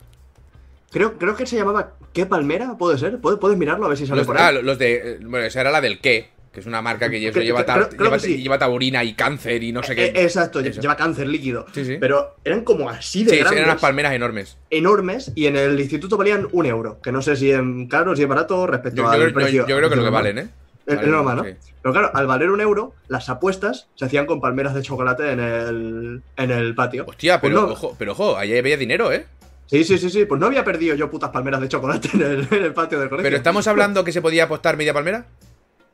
[0.91, 4.07] creo creo que se llamaba qué palmera puede ser puedes, puedes mirarlo a ver si
[4.07, 5.19] sale Los, por ahí ah, los de.
[5.23, 7.75] Bueno, esa era la del qué, que es una marca que lleva, Creo- lleva, ta-
[7.75, 8.43] creo- creo lleva- que sí.
[8.43, 10.23] lleva taurina y cáncer y no sé Eh, qué.
[10.25, 10.81] exacto Eso.
[10.81, 11.97] lleva cáncer líquido Sí, sí.
[12.01, 14.59] pero eran como así de Sí, grandes eran unas palmeras enormes.
[14.71, 18.23] enormes y en el instituto valían un euro que no sé si es caro si
[18.23, 20.39] es barato respecto Yo, yo al creo, yo- precio yo creo que lo que valen,
[20.39, 20.49] ¿eh?
[20.87, 21.45] Normal, ¿no?
[21.45, 21.51] sí.
[21.83, 25.41] Pero claro, al valer un euro, las apuestas se hacían con palmeras de chocolate en
[25.41, 27.05] el, en el patio.
[27.09, 27.73] Hostia, Pues pero no.
[27.73, 29.27] ojo, pero ojo, ahí había dinero, ¿eh?
[29.67, 30.25] Sí, sí, sí, sí.
[30.27, 33.09] Pues no había perdido yo putas palmeras de chocolate en el, en el patio del
[33.09, 33.25] colegio.
[33.27, 35.25] Pero estamos hablando que se podía apostar media palmera.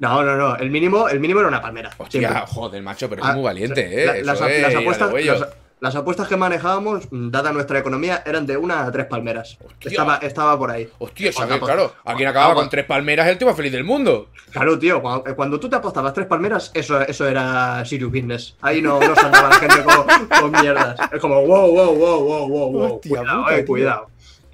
[0.01, 0.57] No, no, no.
[0.57, 1.91] El mínimo, el mínimo era una palmera.
[1.97, 2.43] Hostia, siempre.
[2.49, 4.07] joder, macho, pero Ah, es muy valiente, ¿eh?
[4.07, 5.49] la- Eso las, es de apuestas, las,
[5.81, 9.59] las apuestas que manejábamos, mm, dada nuestra economía, eran de una a tres palmeras.
[9.65, 9.91] Hostia.
[9.91, 10.89] Estaba, estaba por ahí.
[10.99, 11.57] Hostia, ¿sabes?
[11.57, 14.29] apost- Claro, a quien acababa con tres palmeras, el tío más feliz del mundo.
[14.51, 18.57] Claro, tío, cuando, eh, cuando tú te apostabas tres palmeras, eso, eso era serious business.
[18.61, 20.99] Ahí no, no se andaba la gente con, con mierdas.
[21.13, 22.95] Es como, wow, wow, wow, wow, wow, wow.
[22.97, 24.11] Hostia cuidado, puta, eh, cuidado.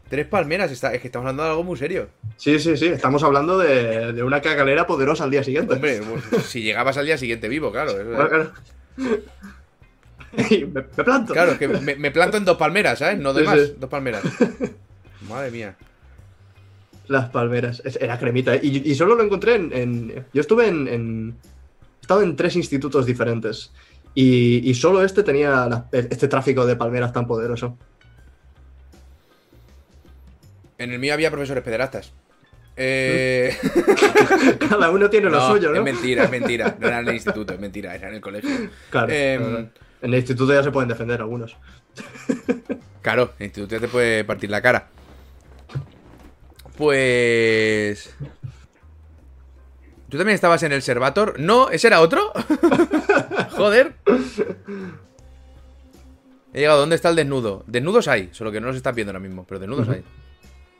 [0.08, 2.08] Tres palmeras, está, es que estamos hablando de algo muy serio.
[2.36, 2.86] Sí, sí, sí.
[2.86, 5.74] Estamos hablando de, de una cagalera poderosa al día siguiente.
[5.74, 7.92] Hombre, pues, si llegabas al día siguiente vivo, claro.
[7.92, 8.50] eso Bueno, claro.
[10.50, 11.32] Y me, me planto.
[11.32, 13.18] Claro, que me, me planto en dos palmeras, ¿sabes?
[13.18, 13.74] No de Sí, más, sí.
[13.78, 14.22] dos palmeras.
[15.28, 15.76] Madre mía.
[17.08, 17.82] Las palmeras.
[18.00, 18.54] Era cremita.
[18.54, 18.60] ¿eh?
[18.62, 19.72] Y, y solo lo encontré en.
[19.72, 21.36] en- yo estuve en, en-
[22.00, 23.72] He estado en tres institutos diferentes.
[24.14, 27.76] Y, y solo este tenía la- este tráfico de palmeras tan poderoso.
[30.78, 32.12] En el mío había profesores pederastas.
[32.76, 33.56] Eh...
[34.68, 35.76] Cada uno tiene lo suyo, ¿no?
[35.78, 36.76] es mentira, es mentira.
[36.80, 38.50] No era en el instituto, es mentira, era en el colegio.
[38.90, 39.68] Claro, Em, claro.
[40.02, 41.56] En el instituto ya se pueden defender algunos.
[43.02, 44.88] Claro, el instituto ya te puede partir la cara.
[46.78, 48.14] Pues.
[50.08, 51.38] ¿Tú también estabas en el Servator?
[51.38, 52.32] No, ¿ese era otro?
[53.56, 53.94] Joder.
[56.54, 57.62] He llegado, ¿dónde está el desnudo?
[57.66, 60.02] Desnudos hay, solo que no los estás viendo ahora mismo, pero desnudos hay.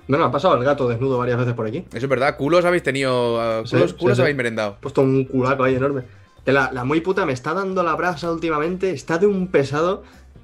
[0.08, 1.84] No, no, ha pasado el gato desnudo varias veces por aquí.
[1.92, 3.60] Eso es verdad, culos habéis tenido.
[3.60, 4.22] uh, Sí, culos sí, culos sí.
[4.22, 4.76] habéis merendado.
[4.78, 6.02] He puesto un culaco ahí enorme.
[6.46, 8.90] La, la muy puta me está dando la brasa últimamente.
[8.90, 10.02] Está de un pesado.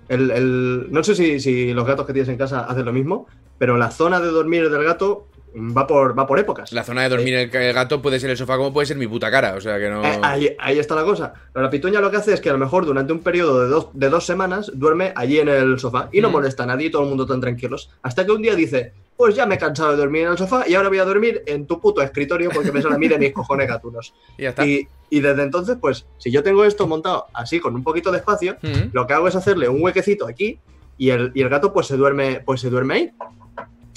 [0.09, 3.27] El, el- no sé si, si los gatos que tienes en casa hacen lo mismo,
[3.59, 6.73] pero la zona de dormir del gato va por, va por épocas.
[6.73, 9.07] La zona de dormir el, el gato puede ser el sofá como puede ser mi
[9.07, 10.03] puta cara, o sea que no.
[10.05, 11.33] Eh, ahí, ahí está la cosa.
[11.53, 13.69] Pero la pituña lo que hace es que a lo mejor durante un periodo de
[13.69, 16.33] dos, de dos semanas duerme allí en el sofá y no Mm.
[16.33, 17.91] molesta a nadie y todo el mundo tan tranquilos.
[18.03, 20.65] Hasta que un día dice, pues ya me he cansado de dormir en el sofá
[20.67, 23.19] y ahora voy a dormir en tu puto escritorio porque me sale a mí de
[23.19, 24.15] mis cojones gatunos.
[24.39, 24.65] Y ya está.
[24.67, 28.17] Y, y desde entonces, pues, si yo tengo esto montado así con un poquito de
[28.19, 28.89] espacio, Mm.
[28.93, 30.59] lo que hago es hacerle un huequecito aquí
[30.97, 33.11] y el, y el gato pues se duerme, pues se duerme ahí.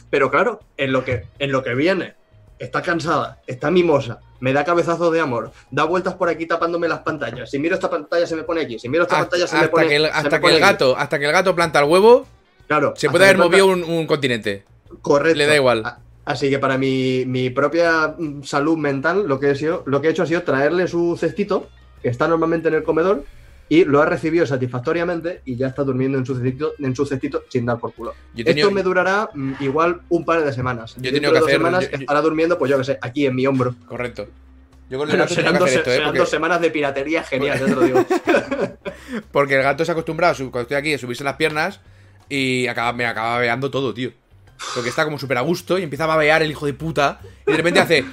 [0.10, 2.16] Pero claro, en lo que, en lo que viene,
[2.60, 7.00] está cansada, está mimosa, me da cabezazos de amor, da vueltas por aquí tapándome las
[7.00, 7.50] pantallas.
[7.50, 9.68] Si miro esta pantalla se me pone aquí, si miro esta Hasta, pantalla se me
[9.70, 10.94] pone que el, se hasta me que pone el aquí.
[10.98, 12.28] hasta que el gato planta el huevo,
[12.68, 14.64] Claro, se puede haber planta- movido un, un continente.
[15.02, 15.38] Correcto.
[15.38, 15.84] le da igual.
[16.26, 20.08] Así que para mi, mi propia mm, salud mental, lo que, he sido, lo que
[20.08, 21.68] he hecho ha sido traerle su cestito,
[22.02, 23.26] que está normalmente en el comedor,
[23.70, 27.44] y lo ha recibido satisfactoriamente y ya está durmiendo en su cestito, en su cestito
[27.50, 28.14] sin dar por culo.
[28.36, 30.96] Yo Esto me durará mm, igual un par de semanas.
[30.98, 33.00] Yo he tenido que dos hacer- semanas yo- yo- estará durmiendo, pues yo que sé,
[33.02, 33.76] aquí en mi hombro.
[33.88, 34.28] Correcto.
[34.90, 35.94] Yo con el gato serán dos, esto, ¿eh?
[35.94, 38.06] serán Porque, dos semanas de piratería genial, ya te lo digo.
[39.32, 41.80] porque el gato se ha acostumbrado, cuando estoy aquí, a subirse las piernas
[42.30, 44.12] y acaba, me acaba babeando todo, tío.
[44.74, 47.52] Porque está como súper a gusto y empieza a babear el hijo de puta y
[47.52, 48.06] de repente hace...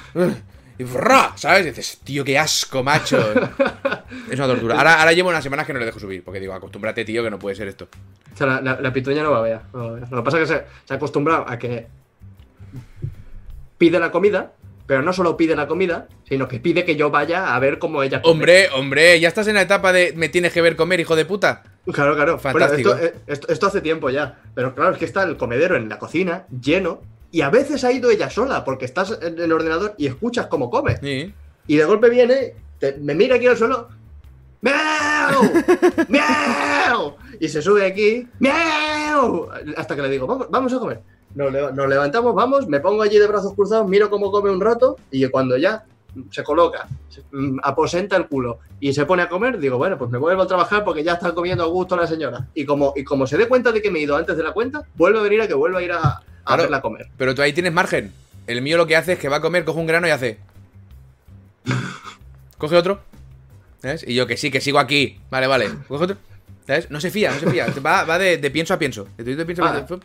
[0.78, 1.32] Y ¡fra!
[1.36, 1.66] ¿Sabes?
[1.66, 3.18] Y dices, tío, qué asco, macho.
[4.30, 4.76] Es una tortura.
[4.78, 6.24] Ahora, ahora llevo unas semanas que no le dejo subir.
[6.24, 7.86] Porque digo, acostúmbrate, tío, que no puede ser esto.
[8.32, 9.62] O sea, la, la- la pituña no babea.
[9.74, 10.06] no babea.
[10.10, 11.86] Lo que pasa es que se, se ha acostumbrado a que
[13.78, 14.52] pide la comida,
[14.86, 18.02] pero no solo pide la comida, sino que pide que yo vaya a ver cómo
[18.02, 18.32] ella come.
[18.32, 21.24] Hombre, hombre, ya estás en la etapa de me tienes que ver comer, hijo de
[21.24, 21.62] puta.
[21.92, 22.38] Claro, claro.
[22.38, 22.90] Fantástico.
[22.90, 24.40] Bueno, esto, eh, esto- esto hace tiempo ya.
[24.54, 27.00] Pero claro, es que está el comedero en la cocina, lleno,
[27.32, 30.70] y a veces ha ido ella sola, porque estás en el ordenador y escuchas cómo
[30.70, 30.96] come.
[30.98, 31.32] Sí.
[31.66, 33.88] Y de golpe viene, te- me mira aquí al suelo.
[34.62, 35.42] ¡Miau!
[36.08, 37.16] ¡Miau!
[37.38, 38.28] Y se sube aquí.
[38.40, 39.48] ¡Miau!
[39.76, 41.00] Hasta que le digo, vamos, vamos a comer.
[41.34, 45.24] Nos levantamos, vamos, me pongo allí de brazos cruzados, miro cómo come un rato y
[45.28, 45.84] cuando ya
[46.30, 50.10] se coloca, se- mm, aposenta el culo y se pone a comer, digo, bueno, pues
[50.10, 52.48] me vuelvo a trabajar porque ya está comiendo a gusto la señora.
[52.54, 54.52] Y como, y como se dé cuenta de que me he ido antes de la
[54.52, 56.62] cuenta, vuelve a venir a que vuelva a ir a, a Claro.
[56.62, 57.08] verla comer.
[57.16, 58.12] Pero tú ahí tienes margen.
[58.46, 60.38] El mío lo que hace es que va a comer, coge un grano y hace.
[62.58, 63.00] Coge otro.
[63.80, 64.04] ¿Sabes?
[64.06, 65.18] Y yo que sí, que sigo aquí.
[65.30, 65.70] Vale, vale.
[65.88, 66.16] Coge otro.
[66.66, 66.90] ¿Sabes?
[66.90, 67.66] No se fía, no se fía.
[67.84, 69.06] Va, va de, de pienso a pienso.
[69.16, 69.86] De pienso a Ah.
[69.86, 70.00] pienso.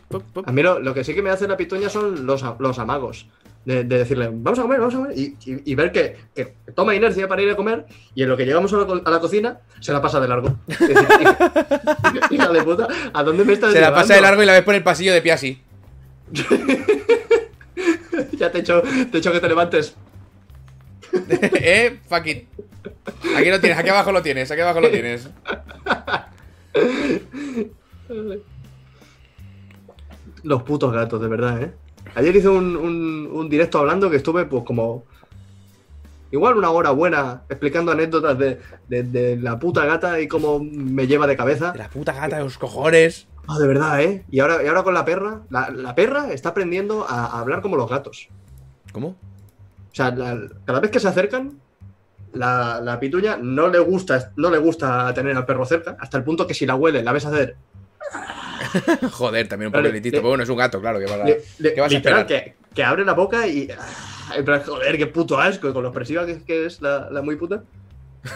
[0.46, 3.26] A mí lo, lo que sí que me hace la pituña son los, los amagos.
[3.66, 5.18] De, de decirle, vamos a comer, vamos a comer.
[5.18, 7.84] Y, y- y ver que, que toma inercia para ir a comer.
[8.14, 10.28] Y en lo que llegamos a la, co- a la cocina, se la pasa de
[10.28, 10.56] largo.
[10.68, 14.52] Hija, hija de puta, ¿a dónde me estás Se la pasa de largo y la
[14.52, 15.60] ves por el pasillo de pie así.
[18.32, 19.94] Ya te he hecho, te he hecho que te levantes.
[21.30, 22.48] eh, fuck it.
[23.36, 25.28] Aquí lo tienes, aquí abajo lo tienes, aquí abajo lo tienes.
[30.42, 31.72] Los putos gatos, de verdad, ¿eh?
[32.14, 35.04] Ayer hice un, un- un directo hablando que estuve, pues, como.
[36.32, 41.06] Igual una hora buena explicando anécdotas de, de- de la puta gata y cómo me
[41.06, 41.72] lleva de cabeza.
[41.72, 43.28] De la puta gata de los cojones.
[43.48, 44.24] Ah, de verdad, ¿eh?
[44.30, 47.62] Y ahora, y ahora con la perra, la, la perra está aprendiendo a, a hablar
[47.62, 48.28] como los gatos.
[48.92, 49.08] ¿Cómo?
[49.08, 51.60] O sea, la- cada vez que se acercan,
[52.32, 56.24] la, la pituña no le, gusta, no le gusta tener al perro cerca, hasta el
[56.24, 57.56] punto que si la huele, la ves hacer.
[59.12, 60.98] Joder, también un poco le- Pero bueno, es un gato, claro.
[60.98, 62.44] Que va a- le- le- ¿Qué vas a literal, esperar?
[62.44, 63.68] que, que abre la boca y.
[63.70, 67.22] ah, En plan, joder, qué puto asco, con lo expresiva que, que es la, la
[67.22, 67.62] muy puta.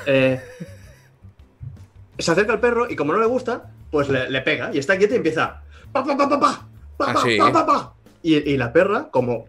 [0.07, 0.41] Eh,
[2.19, 4.97] se acerca al perro y como no le gusta, pues le, le pega y está
[4.99, 5.63] quieta y empieza.
[5.93, 6.67] Pa, pa, pa, pa, pa,
[6.97, 7.95] pa, Ah, pa, pa, pa, pa.
[8.23, 9.47] Y, y la perra, como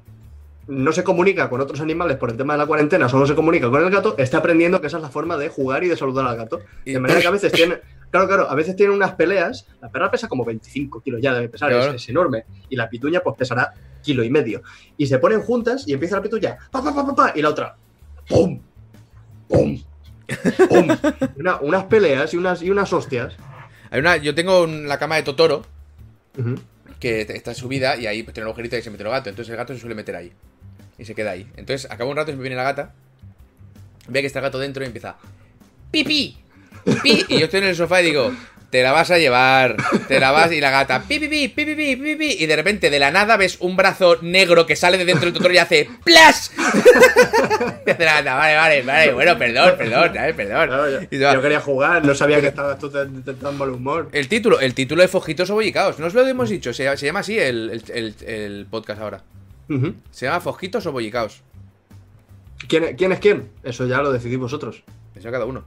[0.68, 3.70] no se comunica con otros animales por el tema de la cuarentena, solo se comunica
[3.70, 6.26] con el gato, está aprendiendo que esa es la forma de jugar y de saludar
[6.28, 6.62] al gato.
[6.86, 7.80] De manera que a veces tiene.
[8.12, 9.66] Claro, claro, a veces tienen unas peleas.
[9.82, 11.94] La perra pesa como 25 kilos ya, debe pesar, es- Claro.
[11.94, 12.44] es, enorme.
[12.70, 14.62] Y la pituña, pues pesará kilo y medio.
[14.98, 16.58] Y se ponen juntas y empieza la pituña.
[16.72, 17.76] Pa, pa, pa, pa, pa, y la otra.
[18.28, 18.60] ¡Pum!
[19.48, 19.82] ¡Pum!
[20.70, 20.88] ¡Pum!
[21.40, 23.34] Una- unas peleas y unas, y unas hostias.
[23.90, 25.64] Hay una, yo tengo un- la cama de Totoro,
[26.38, 26.56] Ujú.
[27.00, 29.30] que está subida y ahí pues, tiene un agujerito y se mete el gato.
[29.30, 30.32] Entonces el gato se suele meter ahí.
[30.98, 31.48] Y se queda ahí.
[31.56, 32.94] Entonces acaba un rato y me viene la gata.
[34.08, 35.16] Ve que está el gato dentro y empieza.
[35.92, 36.38] ¡Pipi!
[37.04, 37.26] ¡Pi!
[37.28, 38.32] Y yo estoy en el sofá y digo.
[38.72, 39.76] Te la vas a llevar,
[40.08, 42.46] te la vas y la gata, pi, pi, pi, pi, pi, pi, pi, pi", y
[42.46, 45.54] de repente de la nada ves un brazo negro que sale de dentro del Totoro
[45.54, 46.54] y hace ¡Plas!
[47.86, 50.36] y hace la gata, vale, vale, vale, bueno, perdón, perdón, ¿sabes?
[50.36, 50.68] Perdón.
[50.68, 54.08] Claro, yo, Y quería jugar, no sabía que estabas tú tan, tan- tan mal humor.
[54.14, 57.06] El título, el título de Fojitos o Bollicaos, no os lo hemos dicho, se, se
[57.06, 59.22] llama así el, el- el- el podcast ahora.
[60.12, 61.42] Se llama Fojitos o Bollicaos.
[62.70, 63.50] ¿Quién, ¿Quién es quién?
[63.64, 64.84] Eso ya lo decidís vosotros.
[65.14, 65.66] Eso cada uno.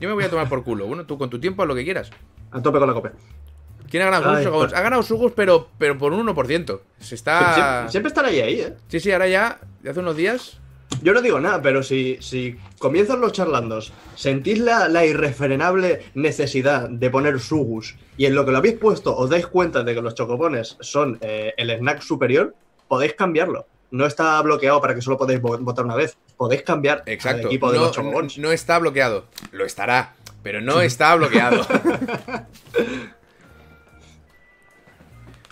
[0.00, 0.86] Yo me voy a tomar por culo.
[0.86, 2.10] Bueno, tú con tu tiempo haz lo que quieras.
[2.50, 3.12] A tope con la copa.
[3.90, 4.58] ¿Quién ha ganado Ay, Sugus?
[4.58, 6.80] pues- Ha ganado Sugus, pero, pero por un 1%.
[6.98, 7.54] Se está.
[7.54, 8.74] Siempre, siempre están ahí, ahí, ¿eh?
[8.88, 10.58] Sí, sí, ahora ya, de hace unos días.
[11.02, 16.88] Yo no digo nada, pero si, si comienzan los charlandos, sentís la, la irrefrenable necesidad
[16.88, 20.00] de poner sugus y en lo que lo habéis puesto os dais cuenta de que
[20.02, 22.54] los chocopones son eh, el snack superior,
[22.88, 23.66] podéis cambiarlo.
[23.90, 26.16] No está bloqueado para que solo podéis vo- votar una vez.
[26.36, 27.42] Podéis cambiar Exacto.
[27.42, 27.84] al equipo de no,
[28.20, 29.26] los no está bloqueado.
[29.52, 31.66] Lo estará, pero no está bloqueado.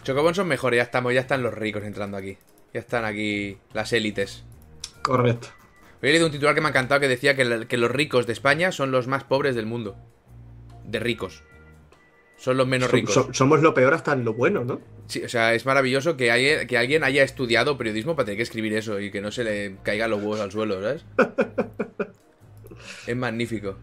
[0.03, 2.37] Chocobón son mejores, ya estamos, ya están los ricos entrando aquí.
[2.75, 4.45] Ya están aquí las élites.
[5.01, 5.49] Correcto.
[6.03, 8.35] Hoy he leído un titular que me ha encantado que decía que los ricos de
[8.35, 9.97] España son los más pobres del mundo.
[10.85, 11.43] De ricos.
[12.45, 13.15] Son los menos ricos.
[13.15, 14.81] so- somos lo peor hasta en lo bueno, ¿no?
[15.07, 18.43] Sí, o sea, es maravilloso que, hay- que alguien haya estudiado periodismo para tener que
[18.43, 21.05] escribir eso y que no se le caigan los huevos al suelo, ¿sabes?
[23.07, 23.77] es magnífico.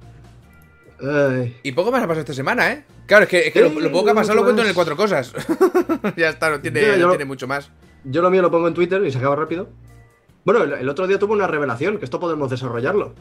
[1.01, 2.83] Ay, Y poco más ha pasado esta semana, ¿eh?
[3.07, 4.75] Claro, es que, es que lo, lo poco que ha pasado lo cuento en el
[4.75, 5.33] cuatro cosas.
[6.15, 7.71] ya está, no tiene, Ya, yo no lo- tiene mucho más.
[8.03, 9.69] yo lo mío lo pongo en Twitter y se acaba rápido.
[10.45, 13.15] Bueno, el, el otro día tuve una revelación, que esto podemos desarrollarlo.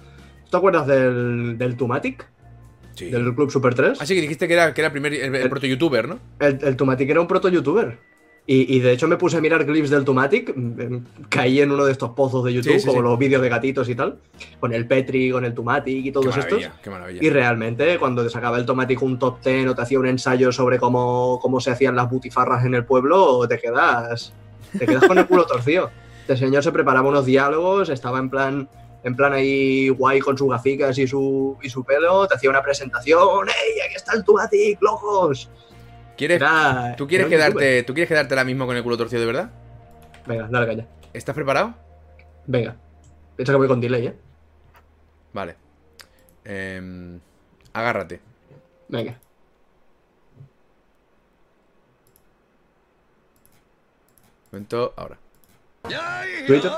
[0.51, 2.26] ¿Te acuerdas del, del Tumatic?
[3.01, 3.11] Sí.
[3.11, 4.01] Del Club Super 3?
[4.01, 6.18] Así que dijiste que era, que era primer, el, el El- proto-youtuber, ¿no?
[6.38, 7.98] El, el Tumatic era un proto-youtuber.
[8.46, 10.96] Y, y de hecho me puse a mirar clips del Tumatic, mm,
[11.28, 13.05] caí en uno de estos pozos de YouTube, Sí, sí, como sí.
[13.05, 14.18] los vídeos de gatitos y tal,
[14.59, 16.44] con el Petri, con el Tumatic y Qué todos estos.
[16.59, 17.20] maravilla, qué maravilla.
[17.22, 20.51] Y realmente, cuando te sacaba el Tomatic un top 10 o te hacía un ensayo
[20.51, 24.32] sobre cómo, cómo se hacían las butifarras en el pueblo, te quedas,
[24.76, 25.90] te quedas con el culo torcido.
[26.30, 28.68] Este señor se preparaba unos diálogos, estaba en plan,
[29.03, 32.62] en plan ahí guay con sus gaficas y su, y su pelo, te hacía una
[32.62, 35.48] presentación, ¡Ey, aquí está el Tomatic, locos!
[36.16, 39.26] ¿Quieres, Era- ¿tú, quieres quedarte, ¿Tú quieres quedarte ahora mismo con el culo torcido de
[39.26, 39.51] verdad?
[40.26, 40.86] Venga, dale caña.
[41.14, 41.74] ¿Estás preparado?
[42.46, 42.76] Venga.
[43.36, 44.14] Piensa que voy con delay, ¿eh?
[45.32, 45.57] Vale.
[46.44, 47.18] Em,
[47.72, 48.20] agárrate.
[48.88, 49.18] Venga.
[54.53, 55.18] Momento ahora.
[56.46, 56.70] Twitter.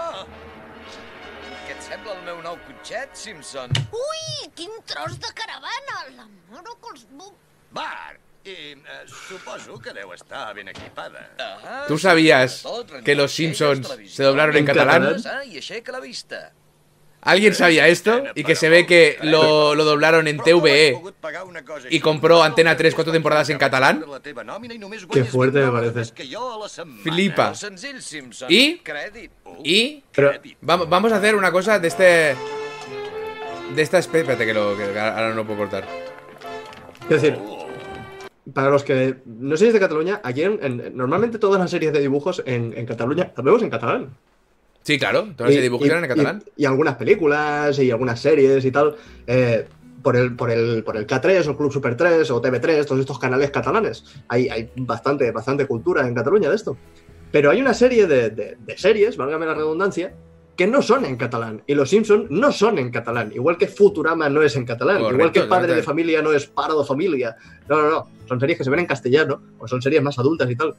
[1.92, 3.68] Sembla el meu nou cotxet, Simpson?
[3.92, 5.96] Ui, quin tros de caravana!
[6.16, 7.02] La mare que els...
[7.18, 7.34] bu-
[7.76, 8.16] Bart,
[8.48, 11.26] i eh, suposo que deu estar ben equipada.
[11.36, 12.62] Ah, ¿Tú sabías
[13.04, 15.04] que los Simpsons se doblaron en catalán?
[15.04, 15.40] catalán?
[15.42, 16.40] Ah, I aixeca la vista.
[17.24, 18.24] ¿Alguien sabía esto?
[18.34, 21.00] Y que se ve que lo, lo doblaron en TVE
[21.88, 24.04] y compró Antena 3 cuatro temporadas en catalán.
[25.08, 26.12] Qué fuerte me parece.
[27.04, 27.54] Flipa.
[28.82, 29.30] Crèdit.
[29.62, 32.34] Y Pero, vamos, vamos a hacer una cosa de este...
[33.76, 34.22] De esta especie...
[34.22, 35.84] Espérate que, lo, que ahora no lo puedo cortar.
[37.04, 37.38] es decir,
[38.52, 42.00] para los que no sois de Cataluña, aquí en- en- normalmente todas las series de
[42.00, 44.16] dibujos en, en Cataluña las vemos en catalán.
[44.82, 45.28] Sí, claro.
[45.36, 46.42] Todas las Y- dibujos eran en catalán.
[46.56, 48.96] Y, y algunas películas y algunas series y tal.
[49.26, 49.66] eh,
[50.02, 53.20] por el, por, el, por el K3 o Club Super 3 o TV3, todos estos
[53.20, 54.02] canales catalanes.
[54.26, 56.76] Hay, hay bastante, bastante cultura en Cataluña de esto.
[57.30, 60.12] Pero hay una serie de, de- de series, válgame la redundancia,
[60.56, 61.62] que no son en catalán.
[61.68, 63.30] Y los Simpson no son en catalán.
[63.32, 64.96] Igual que Futurama no es en catalán.
[64.98, 65.82] Correcto, igual que Padre de.
[65.84, 67.36] Familia no es Pardo Familia.
[67.68, 68.08] No, no, no.
[68.26, 70.74] Son series que se ven en castellano o son series más adultas y tal.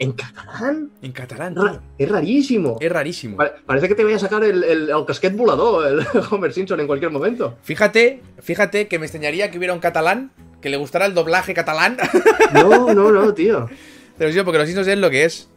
[0.00, 0.90] ¿En catalán?
[1.02, 1.56] En catalán.
[1.56, 2.76] Ra- Es rarísimo.
[2.80, 3.36] Es rarísimo.
[3.36, 6.78] Pare- Parece que te voy a sacar el, el, el casquet volador, el Homer Simpson
[6.80, 7.56] en cualquier momento.
[7.62, 10.30] Fíjate, fíjate que me extrañaría que hubiera un catalán
[10.62, 11.96] que le gustara el doblaje catalán.
[12.54, 13.68] No, no, no, tío.
[14.16, 15.48] Pero sí, porque los Simpsons es lo que es.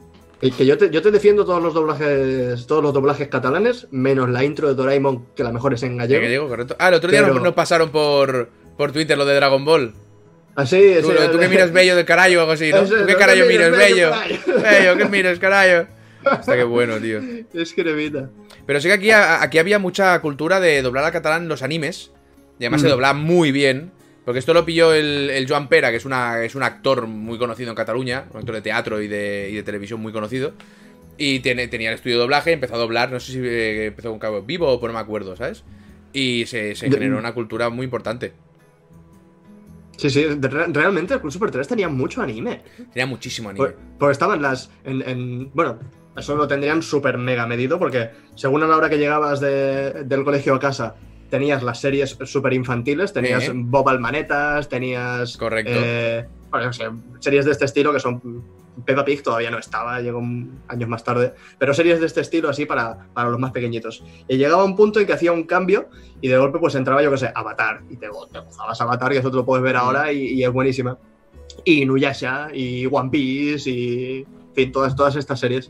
[0.41, 4.27] Que, que yo, te, yo te defiendo todos los doblajes todos los doblajes catalanes, menos
[4.29, 6.21] la intro de Doraemon, que la mejor es en ¿En gallego.
[6.23, 6.75] gallego, correcto.
[6.79, 9.93] Ah, el otro día Pero- nos, nos pasaron por, por Twitter lo de Dragon Ball.
[10.55, 13.19] Así, Tú, sí, tú que miras bello del carajo o algo así, ¿Tú qué ¿tú
[13.19, 14.11] carajo miras bello?
[14.61, 15.87] bello, ¿qué miras carajo?
[16.39, 17.19] Está que bueno, tío.
[17.53, 18.29] Es que nevita.
[18.65, 22.11] Pero sí que aquí, aquí había mucha cultura de doblar al catalán los animes.
[22.59, 22.91] Y además se Mm.
[22.91, 23.91] dobla muy bien.
[24.23, 27.39] Porque esto lo pilló el, el Joan Pera, que es, una, es un actor muy
[27.39, 30.53] conocido en Cataluña, un actor de teatro y de, y de televisión muy conocido.
[31.17, 34.11] Y tiene, tenía el estudio de doblaje, empezó a doblar, no sé si eh, empezó
[34.11, 35.63] con Cabo Vivo o no me acuerdo, ¿sabes?
[36.13, 38.33] Y se, generó una cultura muy importante.
[40.01, 42.63] Sí, sí, re- realmente el Club Super 3 tenía mucho anime.
[42.91, 43.67] Tenía muchísimo anime.
[43.67, 44.71] Por- Porque estaban las.
[44.83, 45.77] En, en- bueno,
[46.17, 50.23] eso lo tendrían súper mega medido, porque según a la hora que llegabas de- del
[50.23, 50.95] colegio a casa,
[51.29, 53.51] tenías las series súper infantiles, tenías Sí.
[53.53, 55.37] Bob Almanetas, tenías.
[55.37, 55.71] Correcto.
[55.75, 56.85] eh, bueno, no sé,
[57.19, 58.43] series de este estilo que son.
[58.85, 60.19] Peppa Pig todavía no estaba, llegó
[60.67, 64.03] años más tarde, pero series de este estilo así para, para los más pequeñitos.
[64.27, 65.89] Y llegaba un punto en que hacía un cambio
[66.21, 69.17] y de golpe pues entraba, yo qué sé, Avatar, y te, te gozabas Avatar, que
[69.19, 70.97] eso te lo puedes ver ahora y, y es buenísima.
[71.65, 75.69] Y Nuyasha, y One Piece, y en fin, todas, todas estas series.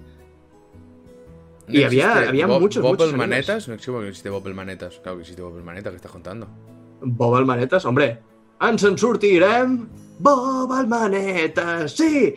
[1.68, 3.18] No y había- había Bob- muchos, Bob muchos el.
[3.18, 3.68] Manetas.
[3.68, 4.99] No existe, Bob el Manetas.
[4.99, 6.47] Claro que existe Bob el Manetas, que estás contando.
[7.02, 8.20] Bob Almanetas, hombre,
[8.60, 9.88] ens en sortirem?
[10.22, 12.36] Bob Almanetas, sí,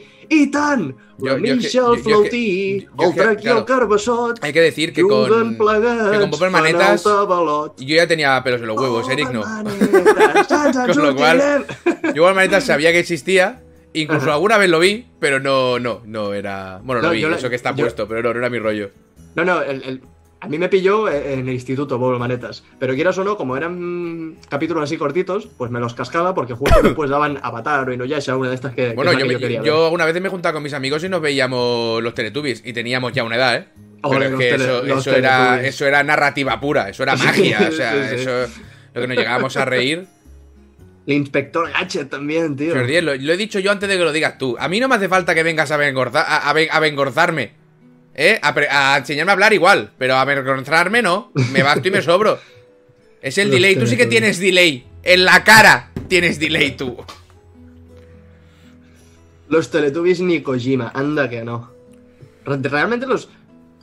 [0.51, 0.93] tant!
[1.19, 3.67] Jo- La jo que- Michel jo- jo Flautí, el
[4.41, 7.79] Hay que decir que con, que Bob el fan Manetas- el tabalot.
[7.81, 9.45] yo ya tenía pelos en los huevos, Eric no.
[9.45, 11.67] Almanetas, Con lo cual-.
[12.15, 13.61] Yo Bob el Manetas sabía que existía.
[13.97, 16.81] Incluso alguna vez lo vi, pero no, no, no era.
[16.83, 18.91] Bueno, lo vi, eso que está puesto, pero no, no era mi rollo.
[19.37, 20.03] No, no, el- el-
[20.45, 22.63] a mí me pilló en el instituto Bob Manetas.
[22.79, 26.81] Pero quieras o no, como eran capítulos así cortitos, pues me los cascaba porque justo
[26.83, 29.67] después daban Avatar o Inuyasha, una de estas que, Bueno, yo, me- quería ver.
[29.67, 32.63] yo alguna vez me juntaba con mis amigos y nos veíamos los Teletubbies.
[32.65, 33.69] Y teníamos ya una edad, ¿eh?
[34.03, 34.65] Pero es que tele-
[34.99, 35.75] eso, era, Teletubbies.
[35.75, 37.67] eso era narrativa pura, eso era magia.
[37.69, 38.23] o sea, Sí, sí.
[38.23, 38.53] eso.
[38.95, 40.07] Lo que nos llegábamos a reír.
[41.07, 42.73] El inspector Gadget también, tío.
[42.73, 44.57] Señor 10, lo, lo he dicho yo antes de que lo digas tú.
[44.59, 47.53] A mí no me hace falta que vengas a, a, a a vengorzarme.
[48.15, 48.39] ¿Eh?
[48.43, 49.91] A, a enseñarme a hablar igual.
[49.99, 51.33] Pero a vengorzarme no.
[51.53, 52.39] Me basto y me sobro.
[53.21, 53.77] Es el delay.
[53.77, 54.87] Tú sí que tienes delay.
[55.03, 56.97] En la cara tienes delay tú.
[59.49, 61.71] Los Teletubbies ni Kojima, anda que no.
[62.45, 63.29] Re- Realmente los.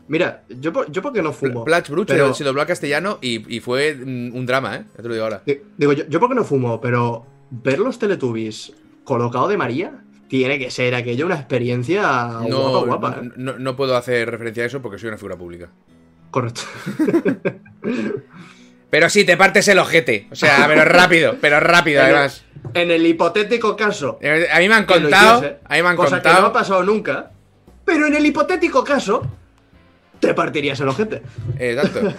[0.08, 1.64] Mira, yo, yo porque no fumo.
[1.64, 4.86] Platch Bruch pero- se dobló al castellano y, y fue mm, un drama, ¿eh?
[4.98, 5.42] Ya te lo digo ahora.
[5.46, 8.74] Di- Digo, yo, yo porque no fumo, pero ver los Teletubbies
[9.04, 12.02] colocado de María tiene que ser aquello una experiencia
[12.48, 13.20] No, guapa, guapa.
[13.22, 13.30] ¿eh?
[13.36, 15.68] no, no puedo hacer referencia a eso porque soy una figura pública.
[16.30, 16.62] Correcto.
[18.90, 20.30] Pero sí, te partes el ojete.
[20.32, 22.44] O sea, pero rápido, pero rápido además.
[22.74, 26.22] En el hipotético caso A mí me han contado, hiciese, a mí me han cosa
[26.22, 26.54] que no ha contado.
[26.54, 27.32] pasado nunca,
[27.86, 29.26] pero en el hipotético caso
[30.20, 31.22] te partirías el ojete.
[31.58, 32.14] Exacto.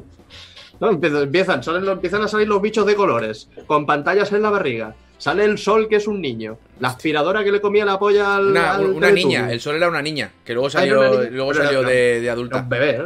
[0.80, 0.90] ¿no?
[0.90, 4.94] Empiezan, salen empiezan a salir los bichos de colores, con pantallas en la barriga.
[5.18, 6.58] Sale el sol, que es un niño.
[6.82, 8.46] La aspiradora que le comía la polla al.
[8.48, 10.94] Una, al una niña, el sol era una niña, que luego Ah, salió,
[11.30, 12.56] luego Pero salió era- de, adulta.
[12.58, 13.04] un bebé, ¿no?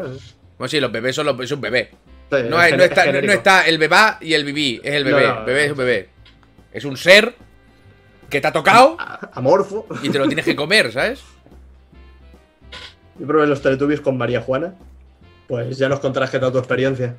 [0.57, 1.91] Bueno, sí, los bebés son los, es un bebé.
[1.91, 5.29] Sí, No, está, no el bebá y el bibí, es el bebé.
[5.29, 6.09] no, bebé es un bebé.
[6.72, 7.35] Es un ser
[8.31, 9.87] que te ha tocado A- Amorfo.
[10.03, 11.20] y te lo tienes que comer, ¿sabes?
[13.18, 14.72] Yo probé los Teletubbies con María Juana.
[15.49, 17.14] Pues ya nos contarás qué tal tu experiencia.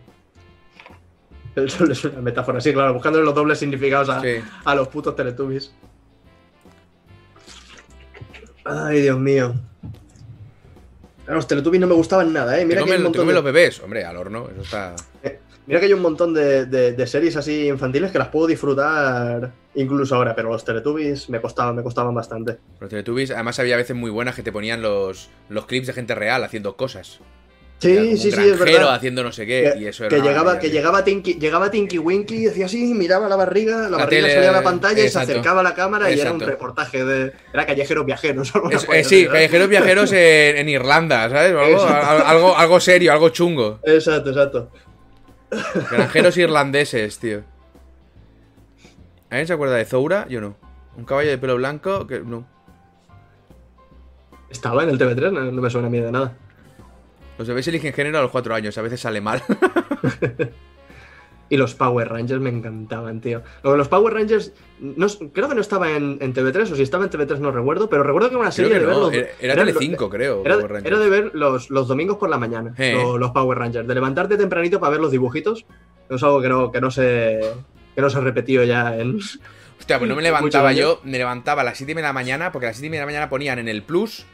[1.56, 4.40] El sol es una metáfora, sí, claro, buscándole los dobles significados a, Sí.
[4.66, 5.72] a los putos Teletubbies.
[8.70, 9.54] Ay, Dios mío.
[11.28, 12.60] Los Teletubbies no me gustaban nada, ¿eh?
[12.60, 14.62] Te Mira que, hay un te montón comen de, los bebés, hombre, al horno, eso
[14.62, 14.96] está.
[15.66, 19.52] mira que hay un montón de, de- de series así infantiles que las puedo disfrutar
[19.76, 22.58] incluso ahora, pero los Teletubbies me costaban, me costaban bastante.
[22.80, 26.16] Los Teletubbies, además había veces muy buenas que te ponían los, los clips de gente
[26.16, 27.20] real haciendo cosas.
[27.80, 28.96] Sí, Era como un sí, sí, es verdad.
[28.96, 31.70] haciendo no sé qué, que, y eso era que llegaba, maravilla, que llegaba Tinky, llegaba
[31.70, 34.64] Tinky Winky y decía así, miraba la barriga, la, La barriga tele, salía a la
[34.64, 35.32] pantalla y se exacto.
[35.34, 36.52] acercaba a la cámara y era un Exacto.
[36.54, 37.34] reportaje de.
[37.54, 38.52] Era callejeros viajeros.
[38.72, 39.30] Es- eh, sí, ¿sabes?
[39.32, 41.52] callejeros viajeros en, en Irlanda, ¿sabes?
[41.52, 42.08] Algo, Exacto.
[42.08, 43.80] al- algo, algo serio, algo chungo.
[43.84, 44.72] Exacto, exacto.
[45.92, 47.44] Granjeros irlandeses, tío.
[49.30, 50.26] ¿Alguien se acuerda de Zoura?
[50.30, 50.58] Yo no.
[50.98, 52.22] Un caballo de pelo blanco que.
[52.22, 52.48] No.
[54.50, 56.36] Estaba en el TV3, no, no me suena a mí de nada.
[57.38, 59.42] Los bebés eligen género a los cuatro años, a veces sale mal.
[61.50, 63.42] Y los Power Rangers me encantaban, tío.
[63.64, 67.10] Los Power Rangers, no, creo que no estaba en, en TV3, o si estaba en
[67.10, 69.54] TV3 no recuerdo, pero recuerdo que era una serie de ver no, los- era, era
[69.54, 70.42] eran- Telecinco, creo.
[70.44, 70.88] Era, Power Rangers.
[70.94, 73.88] era de ver los, los domingos por la mañana, lo- los, Power Rangers.
[73.88, 75.66] De levantarte tempranito para ver los dibujitos.
[76.10, 77.40] Es algo que no, que no se.
[77.96, 79.18] que no se ha repetido ya en.
[79.80, 82.66] Hostia, pues no me levantaba yo, me levantaba a las 7 de la mañana, porque
[82.66, 84.26] a las 7 de la mañana ponían en el Plus,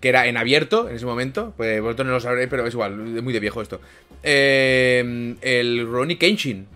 [0.00, 3.16] que era en abierto en ese momento, pues vosotros no lo sabréis, pero es igual,
[3.16, 3.80] es muy de viejo esto.
[4.22, 6.66] Eh, el Ronnie Kenshin.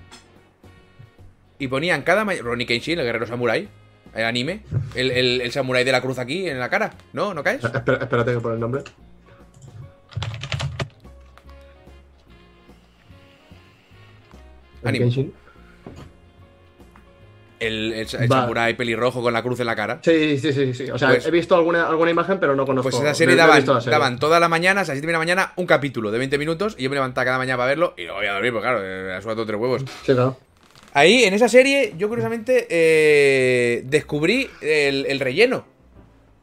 [1.59, 2.45] Y ponían cada mañana.
[2.47, 3.69] Ronnie Kenshin, el guerrero samurai,
[4.15, 4.63] el anime,
[4.95, 6.93] el, el, el samurái de la cruz aquí en la cara.
[7.13, 7.35] ¿No?
[7.35, 7.63] ¿No caes?
[7.63, 8.83] Espera- espérate que por el nombre.
[14.85, 15.05] Ánimo.
[15.05, 15.33] Kenshin.
[17.61, 20.01] El, el, el samurái pelirrojo con la cruz en la cara.
[20.03, 20.91] Sí, sí, sí, sí.
[20.91, 22.91] O sea, Pues- he visto alguna, alguna imagen, pero no conozco.
[22.91, 23.91] Pues esa no- serie no daban, la serie.
[23.93, 26.75] daban toda la mañana, a las 7 de la mañana, un capítulo de 20 minutos.
[26.79, 28.81] Y yo me levantaba cada mañana para verlo y luego voy a dormir, porque claro,
[28.83, 29.83] eh, a suelto tres huevos.
[30.05, 30.37] Sí, claro.
[30.95, 35.65] Ahí, en esa serie, yo curiosamente eh, descubrí el, el relleno.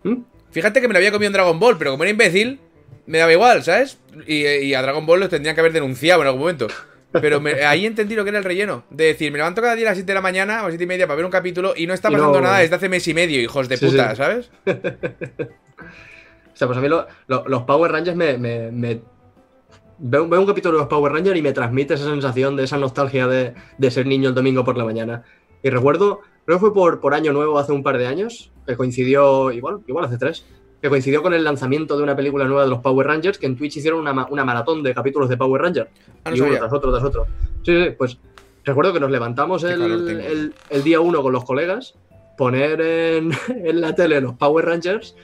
[0.03, 0.15] ¿Mm?
[0.51, 2.59] Fíjate que me lo había comido en Dragon Ball, pero como era imbécil,
[3.07, 3.97] me daba igual, ¿sabes?
[4.26, 6.68] Y, y a Dragon Ball los tendrían que haber denunciado en algún momento.
[7.11, 8.83] Pero me- ahí entendí lo que era el relleno.
[8.89, 10.71] De decir, me levanto cada día a las 7 de la mañana o a las
[10.71, 12.89] 7 y media para ver un capítulo y no está pasando no- nada desde hace
[12.89, 14.15] mes y medio, hijos de Sí, puta, sí.
[14.17, 14.51] ¿sabes?
[16.53, 18.37] O sea, pues a mí lo- lo- los Power Rangers me.
[18.37, 19.01] me- me-
[19.99, 22.77] Veo, veo un capítulo de los Power Rangers y me transmite esa sensación de esa
[22.77, 25.23] nostalgia de, de ser niño el domingo por la mañana.
[25.63, 28.75] Y recuerdo, creo que fue por, por Año Nuevo hace un par de años, que
[28.77, 30.45] coincidió, igual, igual hace tres,
[30.82, 33.55] que coincidió con el lanzamiento de una película nueva de los Power Rangers, que en
[33.57, 35.89] Twitch hicieron una, ma- una maratón de capítulos de Power Rangers.
[36.23, 36.59] Ah, no y uno sabía.
[36.59, 37.25] tras otro, tras otro.
[37.63, 38.17] Sí, sí, pues
[38.63, 41.95] recuerdo que nos levantamos el, el- el día uno con los colegas,
[42.38, 45.15] poner en, en la tele los Power Rangers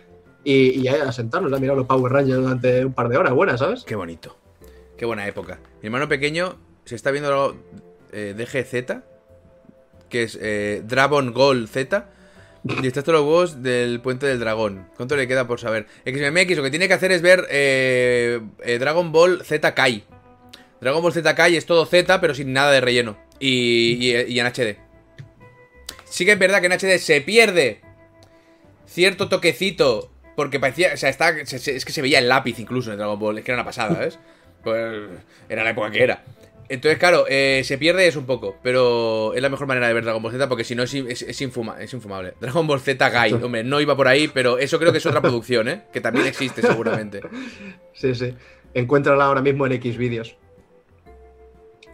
[0.43, 3.59] y, y a sentarnos a mirar los Power Rangers durante un par de horas buenas,
[3.59, 3.83] ¿sabes?
[3.83, 4.35] Qué bonito.
[4.97, 5.59] Qué buena época.
[5.81, 7.55] Mi hermano pequeño se está viendo
[8.11, 9.01] eh, DGZ,
[10.09, 12.09] que es eh, Dragon Ball Z.
[12.63, 14.87] Todos los huevos del Puente del Dragón.
[14.95, 15.85] ¿Cuánto le queda por saber?
[16.05, 20.05] XMMX lo que tiene que hacer es ver eh, eh, Dragon Ball Z Kai.
[20.79, 23.17] Dragon Ball Z Kai es todo Z, pero sin nada de relleno.
[23.37, 24.77] Y, en HD.
[26.05, 27.81] Sí que es verdad que en HD se pierde
[28.85, 30.09] cierto toquecito.
[30.37, 30.93] Porque parecía.
[30.93, 33.39] O sea, está, es que se veía el lápiz incluso en Dragon Ball.
[33.39, 34.17] Es que era una pasada, ¿ves?
[34.63, 35.09] Pues
[35.49, 36.23] era la época que era.
[36.69, 40.03] Entonces, claro, eh, se pierde eso un poco, pero es la mejor manera de ver
[40.03, 42.33] Dragon Ball Z porque si no es, es, es infuma- es infumable.
[42.39, 45.21] Dragon Ball Z Guy, hombre, no iba por ahí, pero eso creo que es otra
[45.21, 45.83] producción, ¿eh?
[45.91, 47.21] Que también existe seguramente.
[47.93, 48.33] Sí, sí.
[48.73, 50.35] Encuéntrala ahora mismo en X vídeos.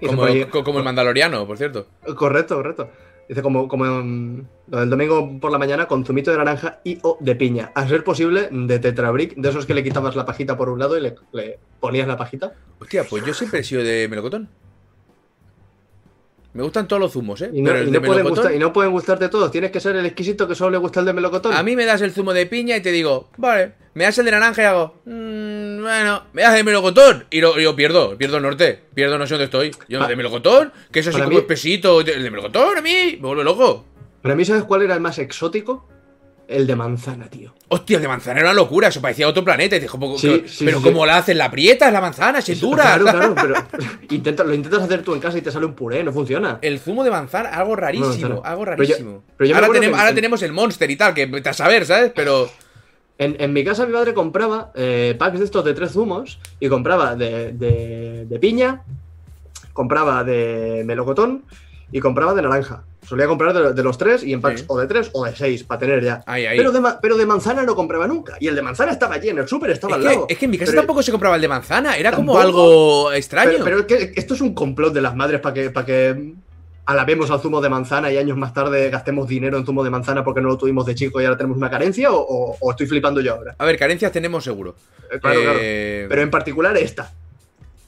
[0.02, 1.88] Como, el Mandaloriano, por cierto.
[2.16, 2.90] Correcto, correcto.
[3.28, 6.98] Dice como, como en- lo del domingo por la mañana con zumito de naranja y
[7.04, 7.72] o de piña.
[7.76, 10.98] A ser posible, de tetrabric, de esos que le quitabas la pajita por un lado
[10.98, 12.54] y le, le ponías la pajita.
[12.80, 14.50] Hostia, pues yo siempre he sido de melocotón.
[16.54, 17.52] Me gustan todos los zumos, ¿eh?
[17.54, 19.52] Y no, Pero el y de no pueden gustar, y no pueden gustarte todos.
[19.52, 21.54] Tienes que ser el exquisito que solo le gusta el de melocotón.
[21.54, 24.26] A mí me das el zumo de piña y te digo, vale, me das el
[24.26, 27.26] de naranja y hago, "Mm, bueno, me das el melocotón.
[27.30, 29.72] Y lo- yo pierdo, pierdo el norte, pierdo no sé dónde estoy.
[29.88, 33.18] Yo, Pa- de melocotón, que eso sí como mí- espesito, el de melocotón a mí,
[33.22, 33.86] me vuelve loco.
[34.24, 35.88] Para mí, ¿sabes cuál era el más exótico?
[36.50, 37.54] El de manzana, tío.
[37.68, 39.76] Hostia, el de manzana era una locura, eso parecía otro planeta.
[39.76, 41.36] Y dijo, Sí, que- sí, pero sí, ¿cómo la haces?
[41.36, 42.42] ¿La aprietas la manzana?
[42.42, 42.98] Si es dura.
[42.98, 43.54] Claro, claro, pero
[44.10, 46.58] intenta- lo intentas hacer tú en casa y te sale un puré, no funciona.
[46.64, 49.24] El zumo de manzana, algo rarísimo, algo Pero yo- rarísimo.
[49.38, 49.62] pero yo me
[49.98, 52.12] ahora, tenemos, el monster y tal, que a saber, ¿sabes?
[52.16, 52.50] Pero...
[53.20, 56.68] En, en mi casa mi madre compraba eh, packs de estos de tres zumos y
[56.70, 58.82] compraba de, de- de piña,
[59.74, 61.44] compraba de melocotón
[61.92, 62.84] y compraba de naranja.
[63.08, 64.66] Solía comprar de, de los tres y en packs Sí.
[64.68, 66.22] o de tres o de seis para tener ya.
[66.28, 66.58] Ahí, ahí.
[66.58, 68.36] Pero, de, pero de manzana no compraba nunca.
[68.40, 70.26] Y el de manzana estaba lleno, el súper estaba Es al que, lado.
[70.30, 73.12] es que en mi casa Pero- tampoco se compraba el de manzana, era como algo
[73.12, 73.52] extraño.
[73.52, 76.34] Pero, pero es que esto es un complot de las madres para que, para que
[76.86, 80.24] alabemos al zumo de manzana y años más tarde gastemos dinero en zumo de manzana
[80.24, 82.86] porque no lo tuvimos de chico y ahora tenemos una carencia o, o- o estoy
[82.88, 83.56] flipando yo ahora.
[83.58, 84.76] A ver, carencias tenemos seguro.
[85.12, 85.60] Eh, claro, claro.
[85.62, 87.12] Eh, Pero en particular esta.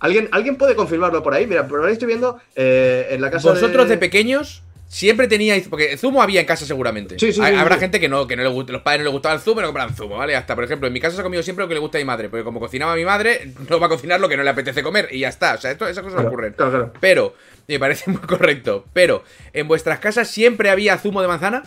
[0.02, 1.48] ¿Alguien, ¿Alguien puede confirmarlo por ahí?
[1.48, 3.96] Mira, por ahí estoy viendo eh, en la casa Vosotros de...
[3.96, 3.98] de...
[4.00, 5.68] pequeños siempre teníais.
[5.70, 7.18] Porque zumo había en casa seguramente.
[7.18, 7.82] Sí, sí, Habrá sí.
[7.82, 9.62] gente que no, que no le gusta, los padres no les gustaba el zumo y
[9.62, 10.36] no compraban zumo, ¿vale?
[10.36, 12.02] Hasta, por ejemplo, en mi casa se ha comido siempre lo que le gusta a
[12.02, 12.28] mi madre.
[12.30, 15.08] Porque como cocinaba mi madre, no va a cocinar lo que no le apetece comer.
[15.12, 15.54] Y ya está.
[15.54, 16.54] O sea, esto, esas cosas Claro, ocurren.
[16.54, 16.94] claro, claro.
[17.00, 17.36] Pero,
[17.68, 18.86] me parece muy correcto.
[18.92, 19.24] Pero,
[19.54, 21.64] ¿en vuestras casas siempre había zumo de manzana?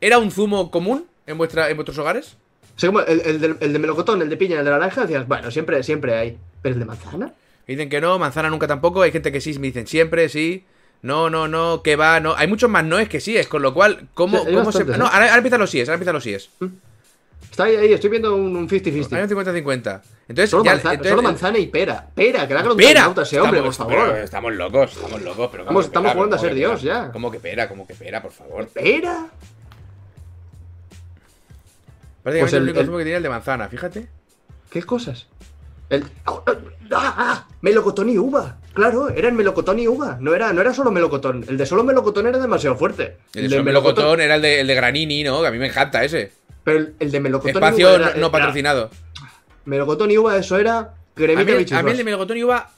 [0.00, 2.36] ¿Era un zumo común en, vuestra, en vuestros hogares?
[2.76, 5.02] O sea, como el, el de, el de melocotón, el de piña, el de naranja,
[5.02, 6.36] decías, bueno, siempre, siempre hay.
[6.60, 7.32] Pero el de manzana.
[7.68, 9.02] Me dicen que no, manzana nunca tampoco.
[9.02, 10.64] Hay gente que sí, me dicen siempre, sí.
[11.02, 12.34] No, no, no, que va, no.
[12.34, 14.84] Hay muchos más noes que sí, es con lo cual, ¿cómo, cómo se.?
[14.84, 14.96] No, ¿eh?
[15.12, 16.50] ahora, ahora empiezan los síes, ahora empiezan los síes.
[17.50, 19.12] Está ahí, ahí, estoy viendo un, un 50-50.
[19.16, 20.00] Hay un 50-50.
[20.28, 22.06] Entonces, Solo, ya- manzana, entonces- solo manzana y pera.
[22.14, 22.80] Pera, que le haga un
[23.20, 23.94] ese hombre, por favor.
[23.94, 25.48] pero estamos locos, estamos locos.
[25.52, 27.12] Pero Estamos- jugando a ¿Cómo ser Dios, ya.
[27.12, 27.68] ¿Cómo que pera?
[27.68, 28.66] ¿Cómo que pera, por favor?
[28.68, 29.26] ¿Pera?
[32.22, 34.08] Prácticamente Pues el- el único el- zumo que tenía el de manzana, fíjate.
[34.70, 35.26] ¿Qué cosas?
[35.90, 36.04] El...
[36.92, 37.46] ¡Ah!
[37.60, 38.56] Melocotón y uva.
[38.72, 40.16] Claro, era el melocotón y uva.
[40.20, 41.44] No era, no era solo melocotón.
[41.48, 43.16] El de solo melocotón era demasiado fuerte.
[43.34, 45.40] El de melocotón era el de, el de Granini, ¿no?
[45.40, 46.32] Que a mí me encanta ese.
[46.64, 48.90] Pero el, el de melocotón y Espacio uva era- no, era- patrocinado.
[49.64, 51.78] Melocotón y uva, eso era A cremita mí, bichos.
[51.78, 52.70] a mí el de melocotón y uva.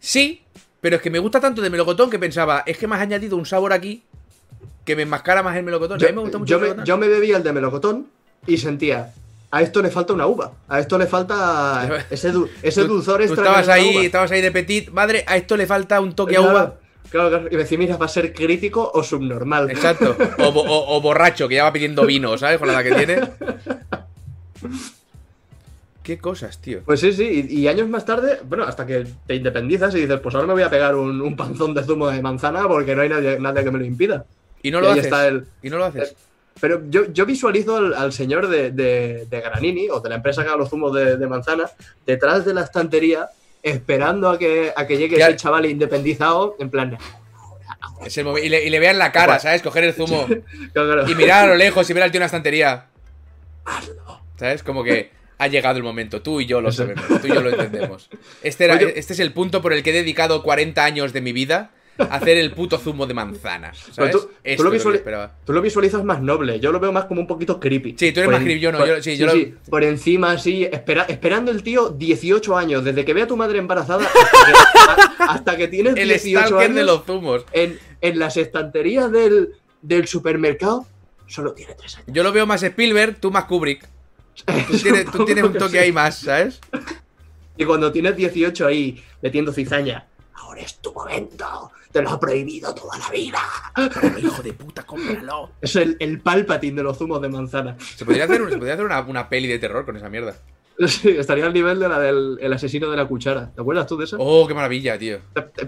[0.00, 0.42] Sí,
[0.80, 3.36] pero es que me gusta tanto de melocotón que pensaba, es que me has añadido
[3.36, 4.02] un sabor aquí
[4.84, 6.02] que me enmascara más el melocotón.
[6.02, 6.86] a mí me gusta mucho yo el me, melocotón.
[6.86, 8.06] yo me bebía el de melocotón
[8.48, 9.12] y sentía,
[9.52, 13.18] a esto le falta una uva, a esto le falta ese, du- ese Tú- dulzor
[13.18, 13.44] tú extra.
[13.44, 14.04] estabas ahí, uva.
[14.04, 16.74] estabas ahí de petit, madre, a esto le falta un toque a Claro, uva.
[17.10, 17.46] Claro, claro.
[17.48, 19.70] Y me decía, mira, va a ser crítico o subnormal.
[19.70, 20.16] Exacto.
[20.38, 22.58] O, bo- o- o borracho, que ya va pidiendo vino, ¿sabes?
[22.58, 23.20] Con la edad que tiene.
[26.02, 26.80] Qué cosas, tío.
[26.84, 30.18] Pues sí, sí, y, y años más tarde, bueno, hasta que te independizas y dices,
[30.20, 33.02] pues ahora me voy a pegar un, un panzón de zumo de manzana porque no
[33.02, 34.24] hay nadie, nadie que me lo impida.
[34.62, 35.04] Y no Y lo haces.
[35.04, 36.16] está el- Y no lo haces.
[36.60, 40.42] Pero yo, yo visualizo al, al señor de, de, de Granini, o de la empresa
[40.42, 41.70] que haga los zumos de, de manzana,
[42.06, 43.28] detrás de la estantería,
[43.62, 46.98] esperando a que, a que llegue ese chaval independizado, en plan,
[48.04, 49.38] Es el y, le, y le vean la cara.
[49.38, 49.62] ¿sabes?
[49.62, 50.26] Coger el zumo
[50.72, 52.86] claro, y mirar a lo lejos y ver al tío en una estantería.
[54.36, 54.62] ¿Sabes?
[54.62, 56.22] Como que ha llegado el momento.
[56.22, 57.04] Tú y yo lo sabemos.
[57.20, 58.08] Tú y yo lo entendemos.
[58.42, 58.92] Este, era, Oye.
[58.96, 62.38] este es el punto por el que he dedicado 40 años de mi vida hacer
[62.38, 63.78] el puto zumo de manzanas.
[63.94, 64.12] Pero ¿Sabes?
[64.12, 64.70] tú, lo
[65.44, 67.94] tú visualizas más noble, yo lo veo más como un poquito creepy.
[67.98, 69.34] Sí, tú eres Por más en- creepy, yo no, por- yo- sí, yo lo-
[69.70, 73.58] Por encima, así, espera, esperando el tío 18 años, desde que ve a tu madre
[73.58, 77.44] embarazada hasta que, hasta que tienes El 18 stalker años de los zumos.
[77.52, 79.50] en, en las estanterías del,
[79.82, 80.86] del supermercado,
[81.26, 82.06] solo tiene 3 años.
[82.08, 83.86] Yo lo veo más Spielberg, tú más Kubrick.
[84.66, 85.78] Tú tienes, tú tienes un toque sí.
[85.78, 86.58] ahí más, ¿sabes?
[87.56, 92.74] Y cuando tienes 18 ahí metiendo cizaña, ahora es tu momento, te lo ha prohibido
[92.74, 93.38] toda la vida.
[94.18, 95.52] Hijo de puta, cómpralo.
[95.60, 97.76] Es el, el palpatín de los zumos de manzana.
[97.78, 100.34] Se podría hacer, un- se podría hacer una, una peli de terror con esa mierda.
[100.86, 103.52] Sí, estaría al nivel de la del el asesino de la cuchara.
[103.54, 104.16] ¿Te acuerdas tú de eso?
[104.18, 105.18] Oh, qué maravilla, tío.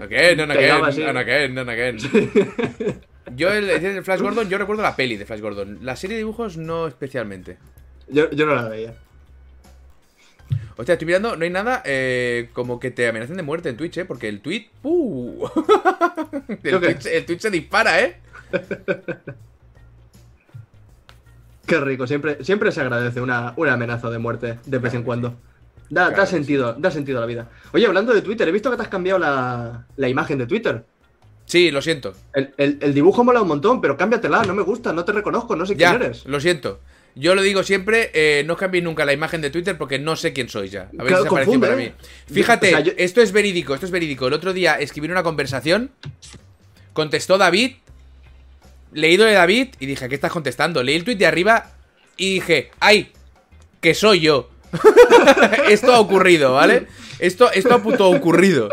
[0.01, 1.03] Again and pegaba así.
[1.03, 3.01] again and again and again.
[3.35, 5.79] Yo, el, el Flash Gordon, yo recuerdo la peli de Flash Gordon.
[5.83, 7.57] La serie de dibujos no especialmente.
[8.07, 8.95] Yo, yo no la veía.
[10.77, 13.97] Hostia, estoy mirando, no hay nada eh, como que te amenacen de muerte en Twitch,
[13.97, 14.05] ¿eh?
[14.05, 14.67] Porque el tweet.
[14.83, 15.47] ¡Uh!
[16.63, 16.79] el.
[16.79, 18.17] Twitch, el Twitch se dispara, ¿eh?
[21.65, 25.35] Qué rico, siempre, siempre se agradece una, una amenaza de muerte de vez en cuando.
[25.89, 26.35] Da, Claro da sí.
[26.35, 27.49] sentido, da sentido a la vida.
[27.73, 30.83] Oye, hablando de Twitter, he visto que te has cambiado la, la imagen de Twitter.
[31.45, 32.13] Sí, lo siento.
[32.33, 35.55] El, el- el dibujo mola un montón, pero cámbiatela, no me gusta, no te reconozco,
[35.55, 36.25] no sé Ya, quién eres.
[36.25, 36.79] lo siento.
[37.17, 40.33] Yo lo digo siempre, eh, no cambiéis nunca la imagen de Twitter porque no sé
[40.33, 40.89] quién sois ya.
[40.99, 41.93] A ver Claro, si se apareció confunde, para ¿eh?
[42.27, 42.33] mí.
[42.33, 44.27] Fíjate, O sea, yo- esto es verídico, esto es verídico.
[44.27, 45.91] El otro día escribí una conversación,
[46.93, 47.75] contestó David,
[48.91, 50.83] leído de David y dije, ¿qué estás contestando?
[50.83, 51.71] Leí el tweet de arriba
[52.17, 53.11] y dije, ¡ay!
[53.79, 54.49] Que soy yo.
[55.69, 56.87] esto ha ocurrido, ¿vale?
[57.19, 58.69] Esto, esto ha puto ocurrido.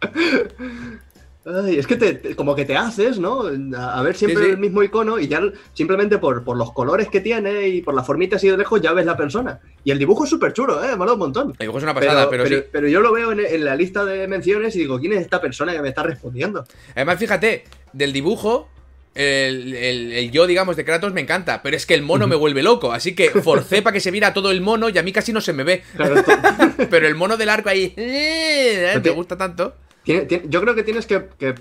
[1.46, 3.42] Ay, es que te, te- como que te haces, ¿no?
[3.76, 4.52] A, a ver siempre Sí, sí.
[4.54, 5.40] el mismo icono y ya
[5.74, 8.92] simplemente por, por los colores que tiene y por la formita así de lejos ya
[8.92, 9.60] ves la persona.
[9.84, 10.96] Y el dibujo es súper chulo, ¿eh?
[10.96, 11.50] Mola un montón.
[11.52, 12.64] El dibujo es una pasada, pero, pero, sí.
[12.72, 15.40] pero yo lo veo en, en la lista de menciones y digo, ¿quién es esta
[15.40, 16.64] persona que me está respondiendo?
[16.96, 18.68] Además, fíjate, del dibujo,
[19.14, 22.34] el, el- el yo, digamos, de Kratos me encanta, pero es que el mono me
[22.34, 25.12] vuelve loco, así que forcé para que se viera todo el mono y a mí
[25.12, 25.84] casi no se me ve.
[25.94, 26.16] Claro,
[26.90, 29.76] Pero el mono del arco ahí, eh, me te- gusta tanto.
[30.06, 31.54] Tiene- tiene- yo creo que tienes que, que-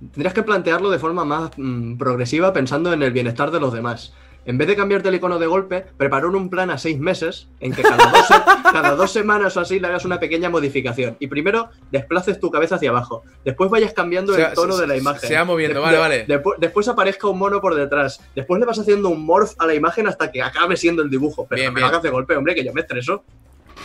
[0.00, 4.14] Tendrías que plantearlo de forma más mm, progresiva pensando en el bienestar de los demás.
[4.46, 7.74] En vez de cambiarte el icono de golpe, prepararon un plan a seis meses en
[7.74, 8.34] que cada dos, se-
[8.72, 11.18] cada dos semanas o así le hagas una pequeña modificación.
[11.20, 13.24] Y primero desplaces tu cabeza hacia abajo.
[13.44, 15.28] Después vayas cambiando el tono se- de la imagen.
[15.28, 16.26] se va moviendo, vale, vale.
[16.26, 18.22] depu- después aparezca un mono por detrás.
[18.34, 21.46] Después le vas haciendo un morph a la imagen hasta que acabe siendo el dibujo.
[21.46, 21.88] Pero Bien, no me bien.
[21.90, 23.22] hagas de golpe, hombre, que yo me estreso.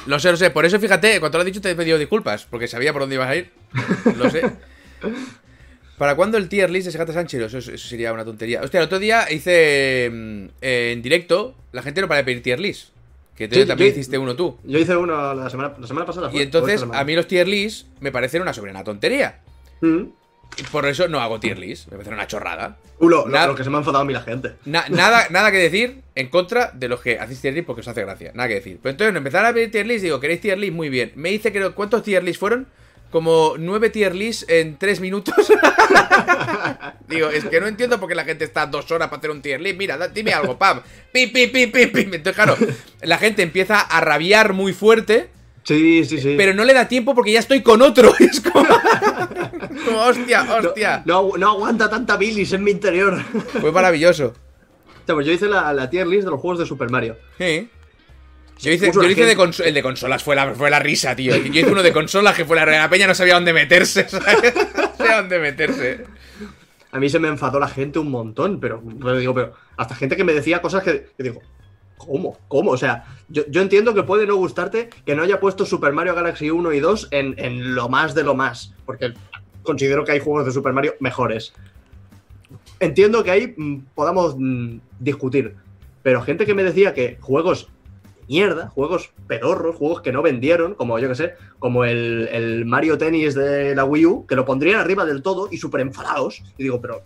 [0.06, 0.49] Lo sé, lo sé.
[0.51, 3.16] Por eso, fíjate, cuando lo has dicho te he pedido disculpas, porque sabía por dónde
[3.16, 3.51] ibas a ir.
[4.18, 4.41] Lo sé.
[5.97, 7.41] ¿Para cuándo el tier list de Segata Sánchez?
[7.41, 8.62] Eso, eso sería una tontería.
[8.62, 12.43] Hostia, el otro día hice mm, eh, en directo, la gente no para de pedir
[12.43, 12.89] tier list.
[13.36, 14.58] Que Sí, también yo- hiciste uno tú.
[14.64, 16.30] Yo hice uno la semana, la semana pasada.
[16.34, 19.39] Y entonces, a mí los tier lists me parecen una soberana tontería.
[19.82, 20.03] Mm.
[20.57, 22.77] Y Por eso no hago tier list, me parece una chorrada.
[22.99, 24.53] Uh, lo, lo- Nada- lo que se me ha enfadado a mí la gente.
[24.65, 27.87] Na- nada, nada que decir en contra de los que hacéis tier list porque os
[27.89, 28.31] hace gracia.
[28.33, 28.79] Nada que decir.
[28.81, 30.73] Pero entonces empezaron a pedir tier list, digo, ¿queréis tier list?
[30.73, 31.11] Muy bien.
[31.15, 32.67] Me dice, creo, ¿cuántos tier list fueron?
[33.11, 35.35] Como nueve tier lists en tres minutos.
[37.07, 39.41] digo, es que no entiendo por qué la gente está dos horas para hacer un
[39.41, 39.77] tier list.
[39.77, 40.81] Mira, dime algo, pam.
[41.11, 42.13] Pim, pim, pim, pim, pim.
[42.13, 42.57] Entonces, claro,
[43.01, 45.29] la gente empieza a rabiar muy fuerte.
[45.63, 46.35] Sí, sí, sí.
[46.37, 48.13] Pero no le da tiempo porque ya estoy con otro.
[48.19, 48.67] Es como,
[49.86, 51.03] como, hostia, no, hostia.
[51.05, 53.21] no, no aguanta tanta bilis en mi interior.
[53.61, 54.27] Fue maravilloso.
[54.27, 57.17] O sea, pues yo hice la, la tier list de los juegos de Super Mario.
[57.38, 57.69] Sí.
[58.59, 59.33] Yo hice, yo hice de
[59.65, 61.36] el de consolas, fue la, fue la risa, tío.
[61.36, 64.53] Yo hice uno de consolas que fue la, la peña no sabía dónde meterse, ¿sabes?
[64.75, 66.05] No sabía dónde meterse.
[66.91, 70.15] A mí se me enfadó la gente un montón, pero, pero digo, pero hasta gente
[70.15, 71.41] que me decía cosas que, que digo,
[71.97, 72.37] ¿cómo?
[72.47, 72.71] ¿Cómo?
[72.71, 76.49] O sea, yo, entiendo que puede no gustarte que no haya puesto Super Mario Galaxy
[76.49, 79.13] 1 y 2 en, lo más de lo más, porque
[79.63, 81.53] considero que hay juegos de Super Mario mejores.
[82.79, 85.55] Entiendo que ahí mm, podamos mm, discutir,
[86.03, 87.69] pero gente que me decía que juegos
[88.27, 92.97] mierda, juegos pedorros, juegos que no vendieron, como yo que sé, como el, el Mario
[92.97, 96.43] Tennis de la Wii U, que lo pondrían arriba del todo y súper enfadados.
[96.57, 97.03] Y digo, pero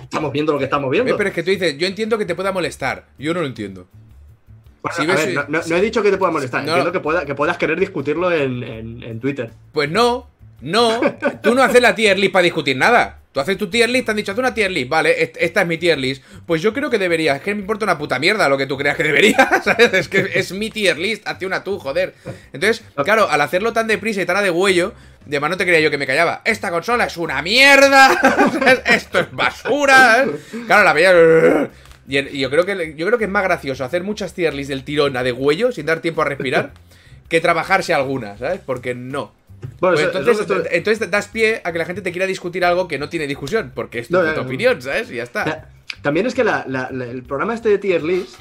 [0.00, 1.16] estamos viendo lo que estamos viendo.
[1.16, 3.08] Pero es que tú dices, yo entiendo que te pueda molestar.
[3.18, 3.86] Yo no lo entiendo.
[4.82, 6.68] Bueno, si a ves- ver, no, no- no he dicho que te pueda molestar, No.
[6.70, 9.50] entiendo que, pueda, que puedas querer discutirlo en, en- en Twitter.
[9.72, 10.28] Pues no,
[10.60, 11.00] no.
[11.42, 13.18] Tú no haces la tier list para discutir nada.
[13.32, 15.62] Tú haces tu tier list, te han dicho, haz una tier list, vale, est- esta
[15.62, 16.22] es mi tier list.
[16.44, 18.76] Pues yo creo que debería, es que me importa una puta mierda lo que tú
[18.76, 19.94] creas que debería, ¿sabes?
[19.94, 22.14] Es que es mi tier list, hazte una tú, joder.
[22.52, 24.92] Entonces, claro, al hacerlo tan deprisa y tan a de huello,
[25.24, 26.42] de más no te creía yo que me callaba.
[26.44, 28.10] Esta consola es una mierda,
[28.84, 30.24] esto es basura.
[30.24, 30.30] ¿eh?
[30.66, 31.70] Claro, la veía...
[32.08, 34.54] Y, el- y yo creo que yo creo que es más gracioso hacer muchas tier
[34.54, 36.72] lists del tirón a de huello sin dar tiempo a respirar
[37.28, 38.60] que trabajarse algunas, ¿sabes?
[38.64, 39.32] Porque no.
[39.80, 40.08] Bueno, Pues
[40.72, 43.70] entonces, das pie a que la gente te quiera discutir algo que no tiene discusión,
[43.74, 44.40] porque es tu No, puta ya.
[44.40, 45.08] opinión, ¿sabes?
[45.10, 45.44] Y ya está.
[45.44, 45.68] Ta-
[46.02, 48.34] También es que la- la- la- el programa este de tier list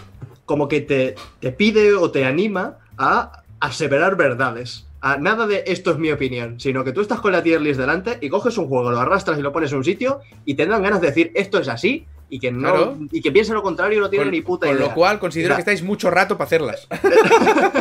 [0.45, 4.87] como que te, te pide o te anima a aseverar verdades.
[5.01, 7.79] A nada de esto es mi opinión, sino que tú estás con la tier list
[7.79, 10.65] delante y coges un juego, lo arrastras y lo pones en un sitio y te
[10.65, 12.97] dan ganas de decir esto es así y que no Claro.
[13.11, 14.87] y que piense lo contrario no tiene Con, ni puta con idea.
[14.87, 16.87] lo cual considero sea, que estáis mucho rato para hacerlas.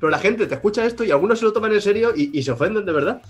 [0.00, 2.42] Pero la gente te escucha esto y algunos se lo toman en serio y, y
[2.42, 3.22] se ofenden de verdad.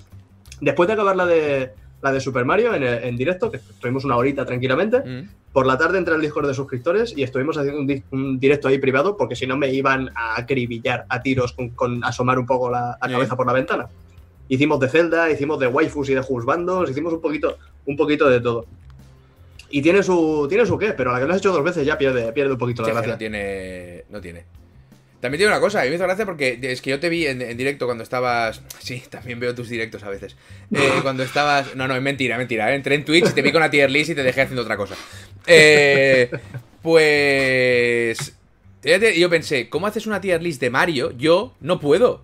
[0.60, 1.72] Después de acabar la de
[2.02, 5.28] la de Super Mario en, en directo, que estuvimos una horita tranquilamente, Mm.
[5.52, 8.68] por la tarde entré al Discord de suscriptores y estuvimos haciendo un, di- un directo
[8.68, 12.44] ahí privado porque si no me iban a acribillar a tiros con, con asomar un
[12.46, 13.88] poco la, la cabeza por la ventana.
[14.48, 17.56] Hicimos de Zelda, hicimos de waifus y de juzbandos, hicimos un poquito,
[17.86, 18.66] un poquito de todo.
[19.70, 21.86] Y tiene su, tiene su qué, pero a la que lo has hecho dos veces
[21.86, 23.12] ya pierde, pierde un poquito la gracia.
[23.12, 24.04] no tiene.
[24.10, 24.44] No tiene.
[25.24, 27.26] También tiene una cosa, a mí me hizo gracia porque es que yo te vi
[27.26, 28.60] en, en directo cuando estabas.
[28.78, 30.36] Sí, también veo tus directos a veces.
[30.70, 31.74] Eh, cuando estabas.
[31.74, 32.70] No, no, es mentira, mentira.
[32.70, 32.74] ¿eh?
[32.74, 34.76] Entré en Twitch y te vi con la tier list y te dejé haciendo otra
[34.76, 34.96] cosa.
[35.46, 36.30] Eh,
[36.82, 38.34] pues.
[38.82, 41.12] Yo pensé, ¿cómo haces una tier list de Mario?
[41.16, 42.22] Yo no puedo.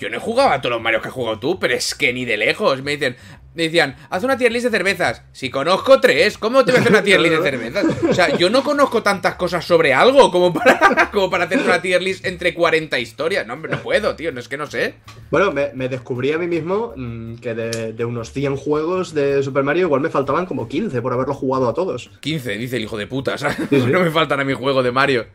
[0.00, 2.10] Yo no he jugado a todos los Marios que has jugado tú, pero es que
[2.14, 2.82] ni de lejos.
[2.82, 3.16] Me dicen,
[3.54, 5.24] me decían, haz una tier list de cervezas.
[5.32, 7.84] Si conozco tres, ¿cómo te voy a hacer una tier list de cervezas?
[8.08, 11.82] O sea, yo no conozco tantas cosas sobre algo como para, como para hacer una
[11.82, 13.46] tier list entre 40 historias.
[13.46, 14.94] No, hombre, no puedo, tío, no es que no sé.
[15.30, 19.42] Bueno, me, me descubrí a mí mismo mm, que de, de unos 100 juegos de
[19.42, 22.10] Super Mario igual me faltaban como 15 por haberlo jugado a todos.
[22.20, 23.56] 15, dice el hijo de puta, ¿sabes?
[23.68, 23.86] Sí, sí.
[23.90, 25.26] No me faltan a mi juego de Mario.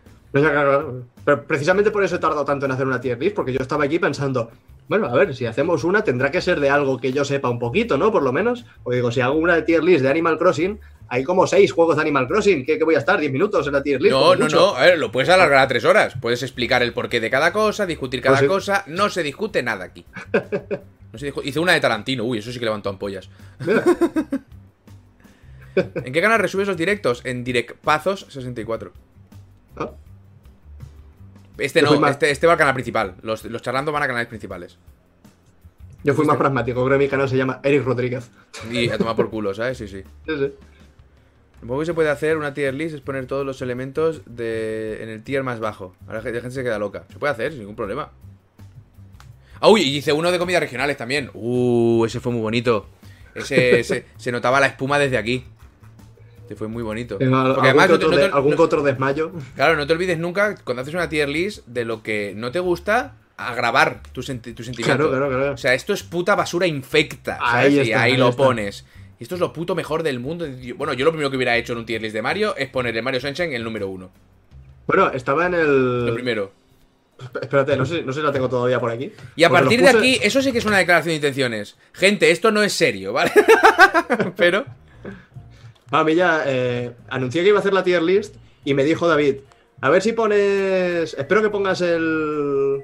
[1.24, 3.86] Pero precisamente por eso he tardado tanto en hacer una tier list, porque yo estaba
[3.86, 4.52] aquí pensando,
[4.88, 7.58] bueno, a ver, si hacemos una tendrá que ser de algo que yo sepa un
[7.60, 8.12] poquito, ¿no?
[8.12, 8.66] Por lo menos.
[8.84, 12.02] Porque digo, si hago una tier list de Animal Crossing, hay como seis juegos de
[12.02, 12.66] Animal Crossing.
[12.66, 13.20] ¿Qué, qué voy a estar?
[13.20, 14.12] ¿10 minutos en la tier list?
[14.14, 14.56] No, no, mucho.
[14.58, 16.16] no, a ver, lo puedes alargar a tres horas.
[16.22, 18.48] Puedes explicar el porqué de cada cosa, discutir cada Pues sí.
[18.48, 18.84] cosa.
[18.88, 20.06] No se discute nada aquí.
[21.14, 23.30] No se discu- Hice una de Tarantino, uy, eso sí que levantó ampollas.
[25.76, 27.22] ¿En qué canal resubes los directos?
[27.24, 28.92] En DirectPazos64.
[29.78, 29.92] Ah,
[31.58, 33.16] Este no, más- este, este va al canal principal.
[33.22, 34.78] Los, los charlando van a canales principales.
[36.04, 38.30] Yo fui más pragmático, creo que mi canal se llama Eric Rodríguez.
[38.72, 39.78] Y a tomar por culo, ¿sabes?
[39.78, 40.04] Sí, sí.
[40.28, 40.54] Sí, sí.
[41.68, 45.24] Que se puede hacer una tier list, es poner todos los elementos de, en el
[45.24, 45.96] tier más bajo.
[46.06, 47.06] Ahora la gente se queda loca.
[47.12, 48.12] Se puede hacer, sin ningún problema.
[49.60, 51.32] Ah, uy, y hice uno de comidas regionales también.
[51.34, 52.86] Uh, ese fue muy bonito.
[53.34, 55.44] Ese, ese- se notaba la espuma desde aquí.
[56.46, 57.18] Ese fue muy bonito.
[57.18, 59.32] Porque algún, además, que no te- otro, no te- algún desmayo.
[59.56, 62.60] claro, no te olvides nunca, cuando haces una tier list, de lo que no te
[62.60, 65.10] gusta, a grabar tu, senti- tu sentimiento.
[65.10, 65.54] Claro, claro, claro.
[65.54, 67.38] O sea, esto es puta basura infecta.
[67.40, 67.66] ¿sabes?
[67.66, 68.44] Ahí y está, ahí, ahí lo está.
[68.44, 68.86] pones.
[69.20, 70.46] Y esto es lo puto mejor del mundo.
[70.78, 72.96] Bueno, yo lo primero que hubiera hecho en un tier list de Mario es poner
[72.96, 74.12] el Mario Sunshine en el número uno.
[74.88, 76.14] Bueno, estaba en Lo el.
[76.14, 76.52] primero.
[77.42, 79.10] Espérate, no sé, no sé si la tengo todavía por aquí.
[79.38, 81.78] Y a Porque partir de aquí, eso sí que es una declaración de intenciones.
[81.94, 83.32] Gente, esto no es serio, ¿vale?
[84.36, 84.66] Pero.
[85.92, 89.08] A mí ya eh, anuncié que iba a hacer la tier list y me dijo
[89.08, 89.38] David,
[89.82, 91.14] a ver si pones...
[91.14, 92.84] Espero que pongas el...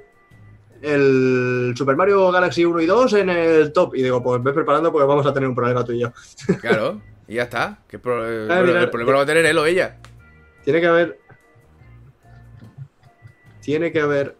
[0.81, 3.95] El Super Mario Galaxy 1 y 2 en el top.
[3.95, 6.11] Y digo, pues ve preparando porque vamos a tener un problema tú y yo.
[6.61, 7.79] Claro, y ya está.
[7.87, 9.97] ¿Qué pro- Ah, mira, el problema lo va a tener él o ella.
[10.63, 11.19] Tiene que haber...
[13.61, 14.35] Tiene que haber...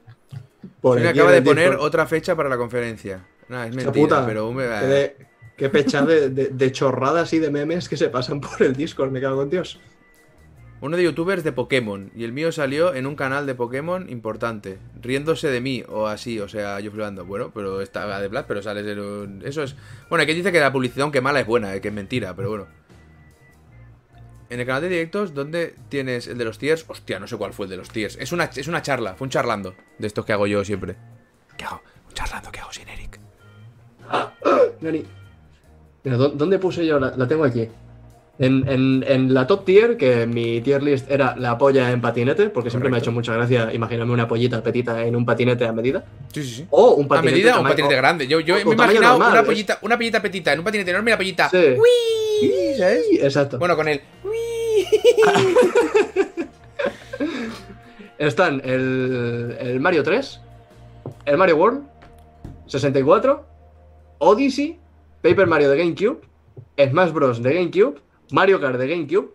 [0.81, 3.25] Por acaba de poner otra fecha para la conferencia.
[3.47, 5.15] Nah, es mentira, puta, pero me- de-
[5.61, 9.11] qué pecha de, de- de chorradas y de memes que se pasan por el Discord,
[9.11, 9.79] me cago con Dios.
[10.81, 12.09] Uno de youtubers de Pokémon.
[12.15, 14.79] Y el mío salió en un canal de Pokémon importante.
[14.99, 17.23] Riéndose de mí o así, o sea, yo flipando.
[17.25, 19.41] Bueno, pero estaba de Black, pero sales en un...
[19.45, 19.75] Eso es...
[20.09, 22.49] Bueno, aquí dice que la publicidad, aunque mala, es buena, eh, que es mentira, pero
[22.49, 22.67] bueno.
[24.49, 26.83] En el canal de directos, ¿dónde tienes el de los tiers?
[26.87, 28.17] Hostia, no sé cuál fue el de los tiers.
[28.19, 29.75] Es una, es una charla, fue un charlando.
[29.99, 30.95] De estos que hago yo siempre.
[31.57, 31.83] ¿Qué hago?
[32.07, 33.19] Un charlando que hago sin Eric.
[34.81, 35.05] Nani.
[36.03, 36.99] Mira, ¿dó- ¿dónde puse yo?
[36.99, 37.67] La, la tengo aquí.
[38.39, 42.49] En, en- en la top tier, que mi tier list era la polla en patinete,
[42.49, 45.71] porque siempre me ha hecho mucha gracia imaginarme una pollita petita en un patinete a
[45.73, 46.03] medida.
[46.33, 46.65] Sí, sí, sí.
[46.71, 47.35] O un ¿A patinete.
[47.35, 48.27] medida o un patinete grande?
[48.27, 50.89] Yo, yo o- me he imaginado normal, una pollita, una pollita petita en un patinete
[50.89, 51.49] enorme y la pollita.
[51.49, 51.75] Sí.
[53.21, 53.59] Exacto.
[53.59, 54.01] Bueno, con el.
[58.17, 60.39] Están el, el Mario 3,
[61.25, 61.81] el Mario World,
[62.67, 63.45] 64,
[64.19, 64.79] Odyssey,
[65.21, 66.19] Paper Mario de GameCube,
[66.77, 67.41] Smash Bros.
[67.43, 67.99] de GameCube,
[68.31, 69.29] Mario Kart de GameCube,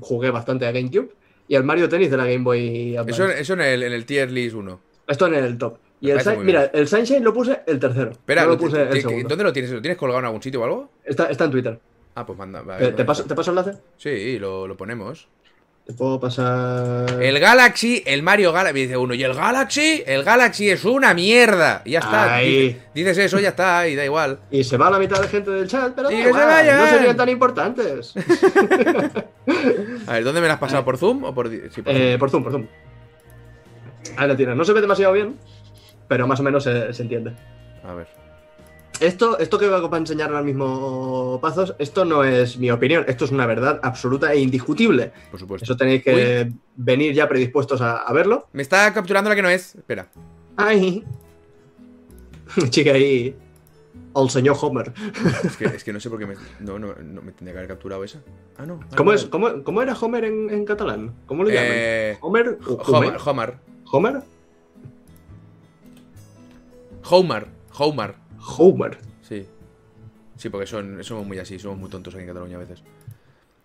[0.00, 1.10] jugué bastante a GameCube,
[1.48, 3.22] y el Mario Tennis de la Game Boy Advance.
[3.22, 4.80] Eso, eso en, el, en el tier list 1.
[5.08, 5.78] Esto en el top.
[6.00, 8.10] Y el mira, el Sunshine lo puse el tercero.
[8.10, 9.28] Espera, no lo ¿lo- puse te- el te- segundo.
[9.28, 9.70] ¿dónde lo tienes?
[9.70, 10.90] ¿Lo tienes colgado en algún sitio o algo?
[11.04, 11.80] Está, está en Twitter.
[12.16, 12.60] Ah, pues manda.
[12.62, 12.96] vale, ¿Te, vale.
[12.96, 13.78] te paso, ¿Te paso el enlace?
[13.98, 15.28] Sí, lo, lo ponemos.
[15.86, 17.20] Te puedo pasar.
[17.20, 18.82] El Galaxy, el Mario Galaxy.
[18.82, 20.02] Dice uno, ¿y el Galaxy?
[20.06, 21.82] El Galaxy es una mierda.
[21.84, 22.36] Y ya está.
[22.38, 24.38] Dices, dices eso, ya está, y da igual.
[24.52, 27.28] Y se va la mitad de gente del chat, pero da se no serían tan
[27.28, 28.14] importantes.
[30.06, 30.84] A ver, ¿dónde me la has pasado?
[30.84, 31.48] ¿Por Zoom o por.?
[31.50, 32.18] Sí, por Eh, Zoom.
[32.20, 32.66] por Zoom, por Zoom.
[34.16, 34.56] Ahí la tienes.
[34.56, 35.36] No se ve demasiado bien,
[36.06, 37.32] pero más o menos se, se entiende.
[37.84, 38.06] A ver.
[39.02, 43.24] Esto, esto que voy a enseñar ahora mismo, Pazos, esto no es mi opinión, esto
[43.24, 45.12] es una verdad absoluta e indiscutible.
[45.28, 45.64] Por supuesto.
[45.64, 48.46] Eso tenéis que venir ya predispuestos a, a verlo.
[48.52, 49.74] Me está capturando la que no es.
[49.74, 50.08] Espera.
[50.56, 51.04] ¡Ay!
[52.70, 53.34] Chica ahí.
[54.14, 54.92] El señor Homer.
[55.42, 56.34] Es que, es que no sé por qué me.
[56.60, 58.20] No, no, no me tendría que haber capturado esa.
[58.56, 58.78] Ah, no.
[58.84, 59.16] ah, ¿Cómo, no.
[59.16, 61.12] es, cómo, cómo era Homer en, en catalán?
[61.26, 61.70] ¿Cómo lo llaman?
[61.72, 62.58] Eh, ¿Homer?
[62.86, 63.16] Homer.
[63.24, 63.54] Homer.
[63.90, 64.22] ¿Homer?
[67.04, 67.48] Homer.
[67.74, 68.21] Homer.
[68.56, 68.98] Homer.
[69.22, 69.46] Sí.
[70.36, 72.82] Sí, porque son, somos muy así, somos muy tontos aquí en Cataluña a veces.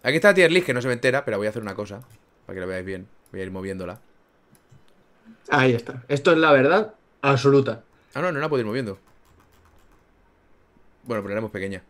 [0.04, 1.76] Aquí está la tier list que no se me entera, pero voy a hacer una
[1.76, 2.02] cosa.
[2.46, 3.08] Para que la veáis bien.
[3.32, 4.00] Voy a ir moviéndola.
[5.50, 6.04] Ahí está.
[6.08, 7.84] Esto es la verdad absoluta.
[8.14, 9.00] Ah, no, no la puedo ir moviendo.
[11.04, 11.84] Bueno, pero la hemos pequeña.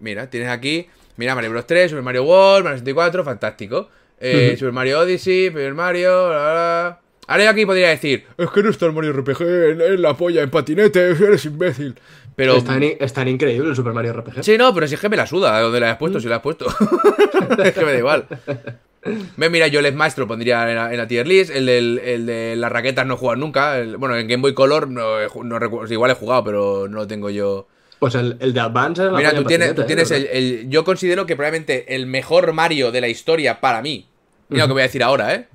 [0.00, 0.88] Mira, tienes aquí.
[1.16, 3.88] Mira, Mario Bros 3, Super Mario World, Mario 64, fantástico.
[4.18, 4.56] Eh.
[4.58, 6.28] Super Mario Odyssey, Super Mario.
[6.28, 7.00] bla, bla.
[7.26, 10.14] Ahora yo aquí podría decir: Es que no está el Mario RPG en, en la
[10.16, 11.94] polla, en patinete, eres imbécil.
[12.36, 12.56] Pero.
[12.56, 14.42] Es tan, es tan increíble el Super Mario RPG.
[14.42, 16.36] Sí, no, pero si es que me la suda donde la has puesto, si la
[16.36, 16.66] has puesto.
[17.64, 18.26] es que me da igual.
[19.36, 21.50] Ve, mira, yo el Maestro pondría en la, en la tier list.
[21.54, 23.78] El, del- el de las raquetas no jugado nunca.
[23.78, 25.86] El- bueno, en Game Boy Color no, no.
[25.90, 27.68] Igual he jugado, pero no lo tengo yo.
[27.98, 30.16] Pues el, el de Advance es la Mira, tú en tienes, tú tienes ¿eh?
[30.16, 30.26] el,
[30.62, 34.08] el- Yo considero que probablemente el mejor Mario de la historia para mí.
[34.48, 35.46] Mira lo que voy a decir ahora, ¿eh?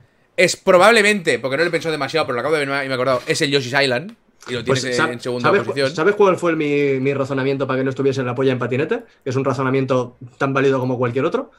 [0.41, 2.91] Es probablemente, porque no lo he pensado demasiado, pero lo acabo de ver y me
[2.91, 3.21] he acordado.
[3.27, 4.15] Es el Yoshi's Island.
[4.47, 5.93] Y lo tienes Pues, en- sa- en segunda ¿sabes, posición.
[5.93, 9.03] ¿Sabes cuál fue mi, mi razonamiento para que no estuviese en la polla en patinete?
[9.23, 11.51] Que es un razonamiento tan válido como cualquier otro.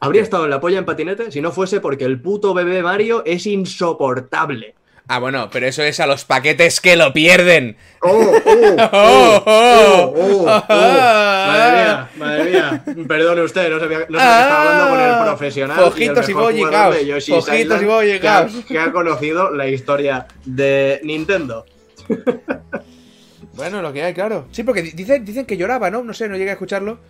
[0.00, 3.22] Habría estado en la polla en patinete si no fuese porque el puto bebé Mario
[3.24, 4.74] es insoportable.
[5.12, 7.76] Ah, bueno, pero eso es a los paquetes que lo pierden.
[8.02, 10.46] ¡Oh, oh, oh, oh, oh, oh!
[10.46, 12.84] Madre mía, madre mía.
[13.08, 15.76] Perdone usted, no sabía, no sabía que estaba hablando con el profesional.
[15.80, 18.64] Fojitos el y fojitos Island y Boy que ha- Scouts.
[18.66, 21.66] Que ha conocido la historia de Nintendo.
[23.54, 24.46] Bueno, lo que hay, claro.
[24.52, 26.04] Sí, porque di- dicen, dicen que lloraba, ¿no?
[26.04, 27.00] No sé, no llegué a escucharlo.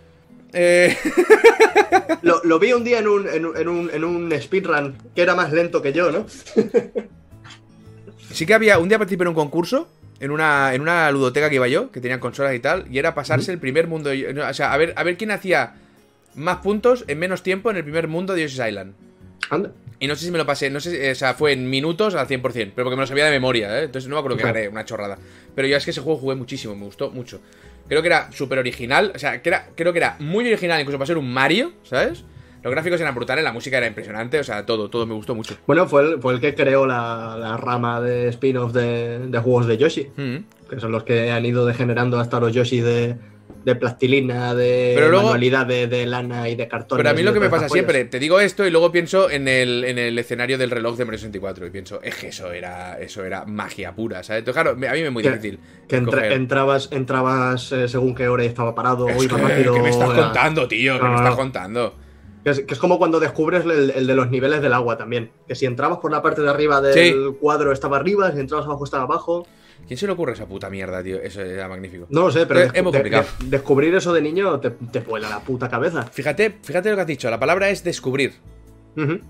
[0.53, 0.97] Eh,
[2.23, 5.21] Lo, lo vi un día en un, en, un, en un- en un speedrun que
[5.21, 6.25] era más lento que yo, ¿no?
[8.33, 8.79] sí que había.
[8.79, 9.89] Un día participé en un concurso.
[10.19, 12.85] En una, en una ludoteca que iba yo, que tenían consolas y tal.
[12.91, 14.11] Y era pasarse el primer mundo.
[14.11, 15.73] O sea, a ver, a ver quién hacía
[16.35, 18.93] más puntos en menos tiempo en el primer mundo de Yoshi's Island.
[19.49, 19.71] Anda.
[19.99, 22.13] Y no sé si me lo pasé, no sé, si- o sea, fue en minutos
[22.15, 23.83] al 100%, pero porque me lo sabía de memoria, ¿eh?
[23.85, 25.17] Entonces no me acuerdo que gané, una chorrada.
[25.55, 27.39] Pero yo es que ese juego jugué muchísimo, me gustó mucho.
[27.87, 30.97] Creo que era súper original, o sea, que era, creo que era muy original incluso
[30.97, 32.23] para ser un Mario, ¿sabes?
[32.63, 35.57] Los gráficos eran brutales, la música era impresionante, o sea, todo, todo me gustó mucho.
[35.65, 39.65] Bueno, fue el, fue el que creó la, la rama de spin-off de, de juegos
[39.67, 40.35] de Yoshi, Mm.
[40.69, 43.15] que son los que han ido degenerando hasta los Yoshi de,
[43.65, 46.97] de plastilina, de Pero luego- manualidad de, de lana y de cartón.
[46.97, 49.47] Pero a mí lo que me pasa siempre, te digo esto y luego pienso en
[49.47, 52.99] el, en el escenario del reloj de Mario 64 y pienso, es que eso era,
[52.99, 54.41] eso era magia pura, ¿sabes?
[54.41, 55.59] Entonces, claro, a mí me es muy Que- difícil.
[55.87, 59.73] Que entra- entrabas, entrabas eh, según qué hora estaba parado, Es o iba que, rápido.
[59.73, 60.99] ¿Qué me estás era- contando, tío?
[60.99, 61.95] ¿Qué me estás contando?
[62.43, 65.29] Que es, que es como cuando descubres el, el de los niveles del agua también.
[65.47, 67.13] Que si entrabas por la parte de arriba del Sí.
[67.39, 69.45] cuadro estaba arriba, si entrabas abajo estaba abajo.
[69.87, 71.19] ¿Quién se le ocurre esa puta mierda, tío?
[71.21, 72.05] Eso era magnífico.
[72.09, 73.25] No lo sé, pero Es- es muy de- complicado.
[73.39, 76.03] de- descubrir eso de niño te, te vuela la puta cabeza.
[76.03, 78.33] Fíjate, fíjate lo que has dicho, la palabra es descubrir.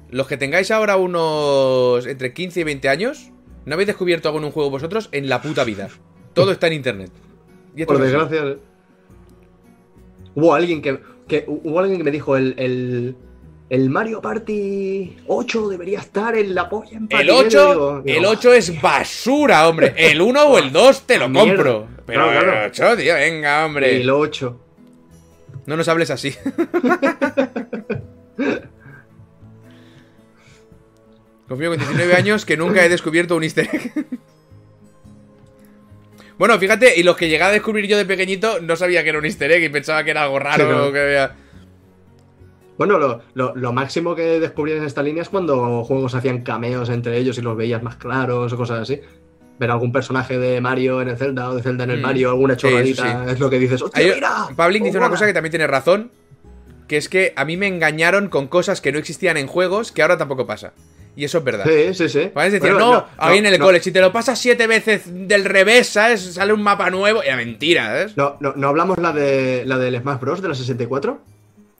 [0.10, 3.32] Los que tengáis ahora unos entre 15 y 20 años,
[3.66, 5.88] no habéis descubierto algo en un juego vosotros en la puta vida.
[6.34, 7.12] Todo está en internet.
[7.76, 8.58] Y Por desgracia.
[10.34, 13.16] Hubo alguien que, que- hubo alguien que me dijo el, el,
[13.70, 18.18] el Mario Party 8 debería estar en la polla en El patinete", 8, digo- digo,
[18.20, 19.94] el 8 es basura, hombre.
[19.96, 21.48] El 1 o el 2 te lo Mierda.
[21.56, 21.88] compro.
[22.06, 22.60] Pero Claro, claro.
[22.66, 24.02] el 8, tío, venga, hombre.
[24.02, 24.60] El 8.
[25.68, 26.34] No nos hables así.
[31.48, 34.08] Confío con 19 años que nunca he descubierto un easter egg.
[36.42, 39.20] Bueno, fíjate, y los que llegué a descubrir yo de pequeñito no sabía que era
[39.20, 40.92] un easter egg y pensaba que era algo raro Sí, no.
[40.92, 41.36] que había...
[42.80, 46.90] Bueno, lo, lo- lo máximo que descubrí en esta línea es cuando juegos hacían cameos
[46.90, 49.00] entre ellos y los veías más claros o cosas así.
[49.60, 52.02] Ver algún personaje de Mario en el Zelda o de Zelda en el Mm.
[52.02, 53.32] Mario, alguna chorradita, sí.
[53.34, 53.80] es lo que dices.
[53.80, 54.48] ¡Hostia, Hay- mira!
[54.56, 56.10] Pablin dice ¡Oh, una cosa que también tiene razón,
[56.88, 60.02] que es que a mí me engañaron con cosas que no existían en juegos que
[60.02, 60.74] ahora tampoco pasa.
[61.16, 61.66] Y eso es verdad.
[61.68, 62.30] Sí, sí, sí.
[62.34, 65.04] Puedes decir, Bueno, no, ahí en el no, college, si te lo pasas siete veces
[65.06, 66.22] del revés, ¿sabes?
[66.36, 67.22] Sale un mapa nuevo.
[67.36, 68.18] Mentira, ¿sabes?
[68.18, 70.42] No, no, no hablamos la de la del Smash Bros.
[70.42, 71.20] de la 64.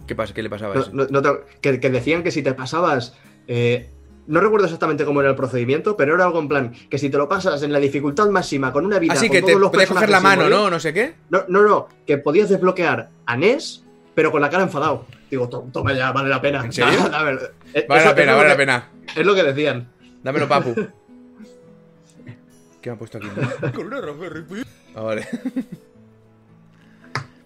[0.06, 0.34] ¿Qué pasa?
[0.34, 0.92] ¿Qué le pasaba a No, eso?
[0.94, 1.30] no- no te-
[1.62, 3.16] que, que decían que si te pasabas.
[3.48, 3.90] eh,
[4.28, 7.18] no recuerdo exactamente cómo era el procedimiento, pero era algo en plan que si te
[7.18, 9.14] lo pasas en la dificultad máxima con una vida.
[9.14, 10.70] Así con que te todos los podías coger la mano, ¿no?
[10.70, 11.16] No sé qué.
[11.30, 13.84] No, no, no, que podías desbloquear a Ness,
[14.14, 15.06] pero con la cara enfadado.
[15.30, 16.64] Digo, "To- toma ya, vale la pena.
[16.64, 17.00] ¿En serio?
[17.14, 18.90] A ver, eh, Vale la pena, vale la pena.
[19.16, 19.90] Es lo que decían.
[20.24, 20.74] Dámelo, papu.
[22.82, 23.28] ¿Qué me ha puesto aquí?
[24.96, 25.26] Ah, vale.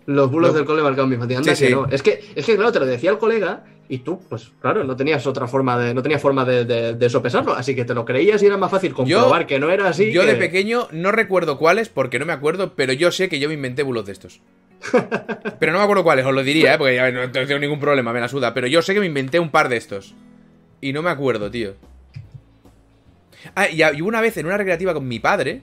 [0.08, 1.38] Los bulos Lo- del cole marcaron mi infancia.
[1.40, 1.74] Anda Sí, que sí.
[1.76, 1.88] no.
[1.88, 4.96] Es que, es que, claro, te lo decía el colega y tú, pues claro, no
[4.96, 5.94] tenías otra forma de.
[5.94, 7.54] No tenías forma de, de, de sopesarlo.
[7.54, 10.12] Así que te lo creías y era más fácil comprobar que no era así.
[10.12, 13.40] yo que- de pequeño no recuerdo cuáles, porque no me acuerdo, pero yo sé que
[13.40, 14.42] yo me inventé bulos de estos.
[15.60, 16.78] pero no me acuerdo cuáles, os lo diría, ¿eh?
[16.78, 18.54] porque ya no tengo ningún problema, me la suda.
[18.54, 20.14] Pero yo sé que me inventé un par de estos.
[20.82, 21.76] Y no me acuerdo, tío.
[23.56, 25.62] Ah, y, y hubo una vez en una recreativa con mi padre,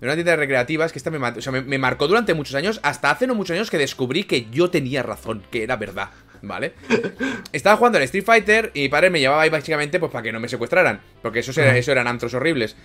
[0.00, 2.54] en una tienda de recreativas, que esta me, o sea, me, me marcó durante muchos
[2.54, 6.10] años, hasta hace no muchos años que descubrí que yo tenía razón, que era verdad,
[6.42, 6.72] ¿vale?
[7.52, 10.32] Estaba jugando al Street Fighter y mi padre me llevaba ahí básicamente pues para que
[10.32, 12.76] no me secuestraran, porque eso, era- eso eran antros horribles.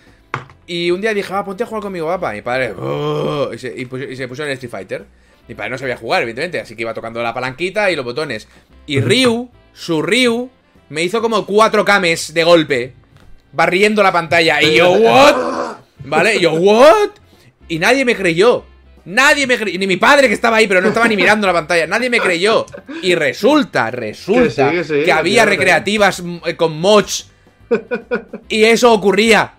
[0.65, 2.31] Y un día dije, ah, ponte a jugar conmigo, papá.
[2.33, 5.05] Mi padre, "Oh", y, se, y puso, y se puso en el Street Fighter.
[5.47, 8.47] Mi padre no sabía jugar, evidentemente, así que iba tocando la palanquita y los botones.
[8.85, 10.49] Y Ryu, su Ryu,
[10.93, 12.93] me hizo como cuatro cames de golpe,
[13.51, 14.61] barriendo la pantalla.
[14.61, 15.35] Y yo, ¿what?
[16.05, 16.35] ¿Vale?
[16.35, 17.09] Y yo, ¿what?
[17.67, 18.65] Y nadie me creyó.
[19.05, 19.77] Nadie me creyó.
[19.79, 21.87] Ni mi padre que estaba ahí, pero no estaba ni mirando la pantalla.
[21.87, 22.65] Nadie me creyó.
[23.01, 26.23] Y resulta, resulta Que que, sí, que sí, había recreativas
[26.55, 27.29] con mods.
[28.49, 29.53] Y eso ocurría.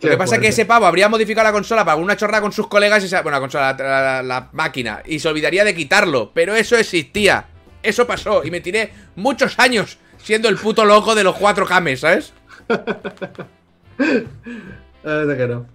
[0.00, 2.50] Lo que pasa es que ese pavo habría modificado la consola para una chorrada con
[2.50, 5.74] sus colegas y se, bueno, la consola, la, la- la máquina, y se olvidaría de
[5.76, 6.32] quitarlo.
[6.34, 7.46] Pero eso existía.
[7.84, 8.42] Eso pasó.
[8.44, 12.32] Y me tiré muchos años siendo el puto loco de los cuatro cames, ¿sabes?
[15.04, 15.66] De que no.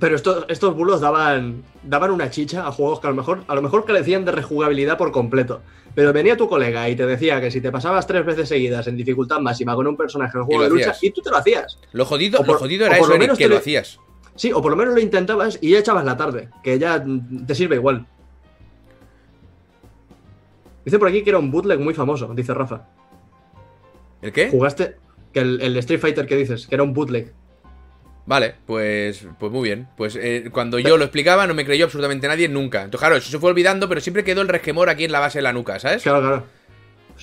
[0.00, 3.54] Pero estos, estos bulos daban, daban una chicha a juegos que a lo mejor, a
[3.54, 5.62] lo mejor carecían de rejugabilidad por completo.
[5.94, 8.96] Pero venía tu colega y te decía que si te pasabas tres veces seguidas en
[8.96, 11.78] dificultad máxima con un personaje en juego de lucha, y tú te lo hacías.
[11.92, 13.98] Lo jodido, por- lo jodido era por eso, lo menos que lo hacías.
[14.34, 17.02] Sí, o por lo menos lo intentabas y ya echabas la tarde, que ya
[17.46, 18.06] te sirve igual.
[20.84, 22.88] Dice por aquí que era un bootleg muy famoso, dice Rafa.
[24.22, 24.48] ¿El qué?
[24.48, 24.96] Jugaste
[25.32, 27.32] que el, el Street Fighter que dices, que era un bootleg.
[28.24, 29.88] Vale, pues, pues muy bien.
[29.96, 32.78] Pues eh, cuando yo lo explicaba no me creyó absolutamente nadie nunca.
[32.84, 35.38] Entonces, claro, eso se fue olvidando, pero siempre quedó el resquemor aquí en la base
[35.38, 36.02] de la nuca, ¿sabes?
[36.02, 36.46] Claro, claro.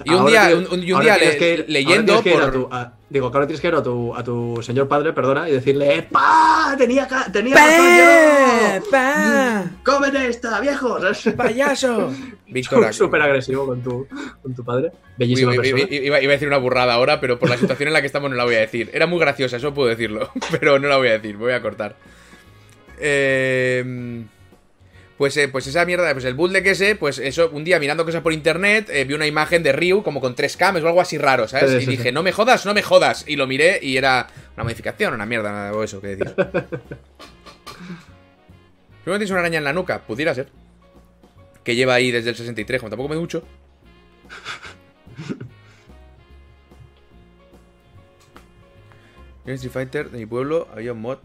[0.06, 2.68] Y un día- tienes- un- día le- que ir- leyendo que ir a por- tu-
[2.72, 5.54] a- digo, que ahora tienes que ir a tu, a tu señor padre, perdona, y
[5.54, 6.76] decirle, ¡pa!
[6.78, 8.92] Tenía, tenía razón yo.
[8.92, 9.64] ¡Pa!
[9.86, 10.98] ¡Cómete esta, viejo!
[11.36, 12.14] ¡Payaso!
[12.48, 14.08] Víctor, Súper agresivo con tu,
[14.42, 14.92] con tu padre.
[15.18, 15.88] Bellísima Iba, persona.
[15.96, 18.36] iba- a decir una burrada ahora, pero por la situación en la que estamos no
[18.36, 18.90] la voy a decir.
[18.94, 21.96] Era muy graciosa, eso puedo decirlo, pero no la voy a decir, voy a cortar.
[23.00, 24.24] Eh,
[25.20, 28.22] pues, eh, pues esa mierda, pues el bootleg ese, pues eso, un día mirando cosas
[28.22, 31.18] por internet, eh, vi una imagen de Ryu como con tres cames o algo así
[31.18, 31.72] raro, ¿sabes?
[31.72, 32.12] Sí, y sí, dije, sí.
[32.14, 33.26] no me jodas, no me jodas.
[33.28, 36.34] Y lo miré y era una modificación, una mierda, o eso, que decir.
[39.04, 40.04] ¿Primero tienes una araña en la nuca?
[40.08, 40.48] Pudiera ser.
[41.66, 43.44] Que lleva ahí desde el 63, como tampoco me ducho.
[49.46, 51.18] En Street Fighter de mi pueblo había un mod.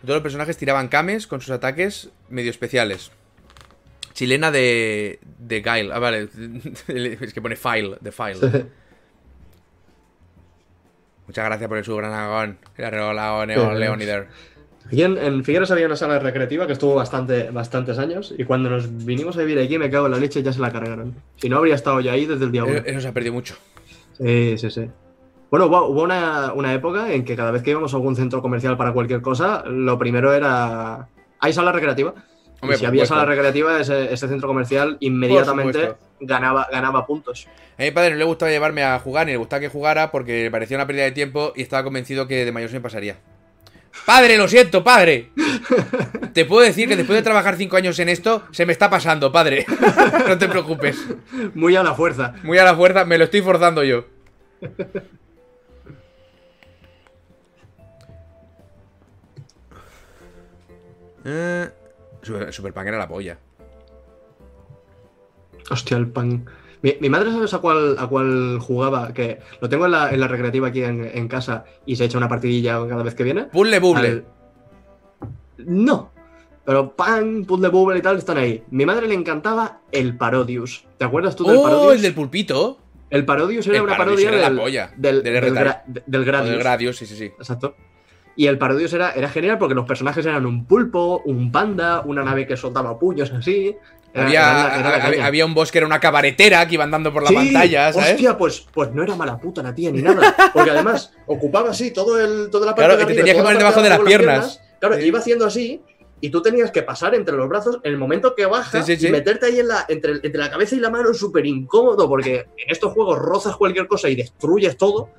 [0.00, 3.10] Todos los personajes tiraban cames con sus ataques medio especiales.
[4.12, 5.20] Chilena de.
[5.38, 5.90] de Guile.
[5.92, 6.28] Ah, vale.
[6.88, 8.66] Es que pone file, de file.
[11.26, 12.58] Muchas gracias por el subgranagón.
[12.76, 14.28] Leonider.
[14.86, 18.70] Aquí en, en Figueras había una sala recreativa que estuvo bastante, bastantes años y cuando
[18.70, 21.14] nos vinimos a vivir aquí me cago en la leche ya se la cargaron.
[21.36, 22.72] Si no habría estado yo ahí desde el día uno.
[22.72, 23.54] Eso, eso se ha perdido mucho.
[24.16, 24.90] Sí, sí, sí.
[25.50, 28.40] Bueno, hubo, hubo una, una época en que cada vez que íbamos a algún centro
[28.40, 31.08] comercial para cualquier cosa, lo primero era...
[31.40, 32.14] ¿Hay sala recreativa?
[32.60, 37.46] Hombre, y si había sala recreativa, ese, ese centro comercial inmediatamente ganaba, ganaba puntos.
[37.78, 40.44] A mi padre no le gustaba llevarme a jugar ni le gustaba que jugara porque
[40.44, 43.16] le parecía una pérdida de tiempo y estaba convencido que de mayor se me pasaría.
[44.04, 45.30] ¡Padre, lo siento, padre!
[46.32, 49.32] Te puedo decir que después de trabajar cinco años en esto, se me está pasando,
[49.32, 49.66] padre.
[50.28, 50.96] no te preocupes.
[51.54, 52.34] Muy a la fuerza.
[52.44, 54.04] Muy a la fuerza, me lo estoy forzando yo.
[61.30, 61.68] Eh,
[62.22, 63.38] Super, era la polla.
[65.70, 66.46] Hostia, el pan.
[66.82, 69.12] Mi, mi madre, ¿sabes a cuál, a cuál jugaba?
[69.12, 72.18] Que lo tengo en la, en la recreativa aquí en, en casa y se echa
[72.18, 73.44] una partidilla cada vez que viene.
[73.44, 74.08] Puzzle Bubble.
[74.08, 74.24] Al-
[75.58, 76.10] No.
[76.64, 78.62] Pero pan, puzzle bubble y tal están ahí.
[78.70, 80.86] Mi madre le encantaba el Parodius.
[80.98, 81.94] ¿Te acuerdas tú del ¡Oh, Parodius?
[81.96, 82.78] el del pulpito!
[83.10, 85.82] El Parodius era El una Parodius parodia era la del, polla, del, del del, gra-
[85.86, 86.50] del O Gradius.
[86.50, 87.24] del Gradius, sí, sí, sí.
[87.24, 87.74] Exacto.
[88.38, 92.22] Y el Parodius era, era genial porque los personajes eran un pulpo, un panda, una
[92.22, 93.74] nave que soltaba puños así.
[94.14, 94.40] Era- Había,
[94.78, 97.34] era era había, un boss que era una cabaretera que iba andando por la Sí,
[97.34, 98.12] pantalla, ¿sabes?
[98.12, 100.36] Hostia, pues, pues no era mala puta la tía ni nada.
[100.54, 103.58] Porque además ocupaba así todo el, toda la parte Claro, de te tenías que poner
[103.58, 104.60] debajo de las piernas.
[104.78, 105.02] Claro, Sí.
[105.02, 105.82] iba haciendo así
[106.20, 109.00] y tú tenías que pasar entre los brazos en el momento que baja Sí, sí,
[109.00, 109.08] sí.
[109.08, 112.46] y meterte ahí en la, entre, entre la cabeza y la mano súper incómodo porque
[112.56, 115.10] en estos juegos rozas cualquier cosa y destruyes todo.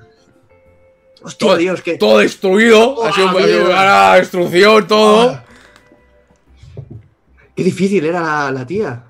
[1.22, 1.98] Hostia, Todo- Dios, que...
[1.98, 2.96] Todo destruido.
[2.96, 3.66] Oh, ha sido, mierda.
[3.70, 5.42] una destrucción, todo.
[7.56, 9.04] Qué difícil era la, la tía.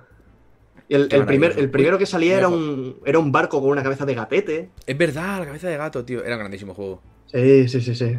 [0.90, 4.16] El, primer, el primero que salía era un, era un barco con una cabeza de
[4.16, 4.70] gatete.
[4.88, 6.24] Es verdad, la cabeza de gato, tío.
[6.24, 7.02] Era un grandísimo juego.
[7.28, 8.18] Sí, sí, sí, sí.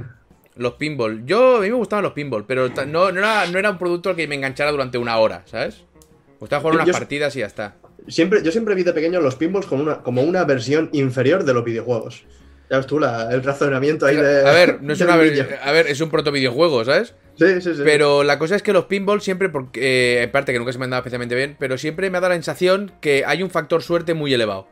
[0.55, 1.25] Los pinball.
[1.27, 4.11] Yo, a mí me gustaban los pinball, pero no, no, era, no era un producto
[4.11, 5.85] al que me enganchara durante una hora, ¿sabes?
[6.35, 7.77] Me gustaba jugar unas yo- partidas y ya está.
[8.07, 11.53] Siempre, yo siempre vi de pequeño los pinballs como una, como una versión inferior de
[11.55, 12.25] los videojuegos.
[12.71, 14.49] Ya ves tú la- el razonamiento ahí de.
[14.49, 17.15] A ver, no es una a ver, es un proto videojuego, ¿sabes?
[17.37, 17.81] Sí, sí, sí.
[17.85, 20.85] Pero la cosa es que los pinball siempre, porque, eh, aparte que nunca se me
[20.85, 23.83] han dado especialmente bien, pero siempre me ha dado la sensación que hay un factor
[23.83, 24.69] suerte muy elevado.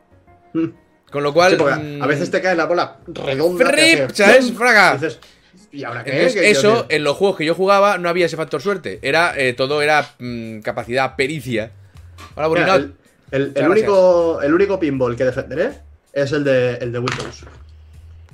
[0.53, 0.67] Mm.
[1.11, 1.51] Con lo cual.
[1.51, 3.65] Sí, porque mm, a veces te cae la bola redonda.
[3.65, 4.53] Frip, ¿sabes?
[4.53, 4.91] Fraga.
[4.91, 5.19] Y dices,
[5.71, 6.11] ¿y ahora qué?
[6.11, 8.99] Entonces, ¿Qué- eso, en los juegos que yo jugaba, no había ese factor suerte.
[9.01, 11.71] Era, eh, todo era mm, capacidad, pericia.
[12.35, 12.93] Hola, Mira, el,
[13.31, 15.71] el- el Muchas único, el único pinball que defenderé
[16.13, 17.43] es el de, el de Windows.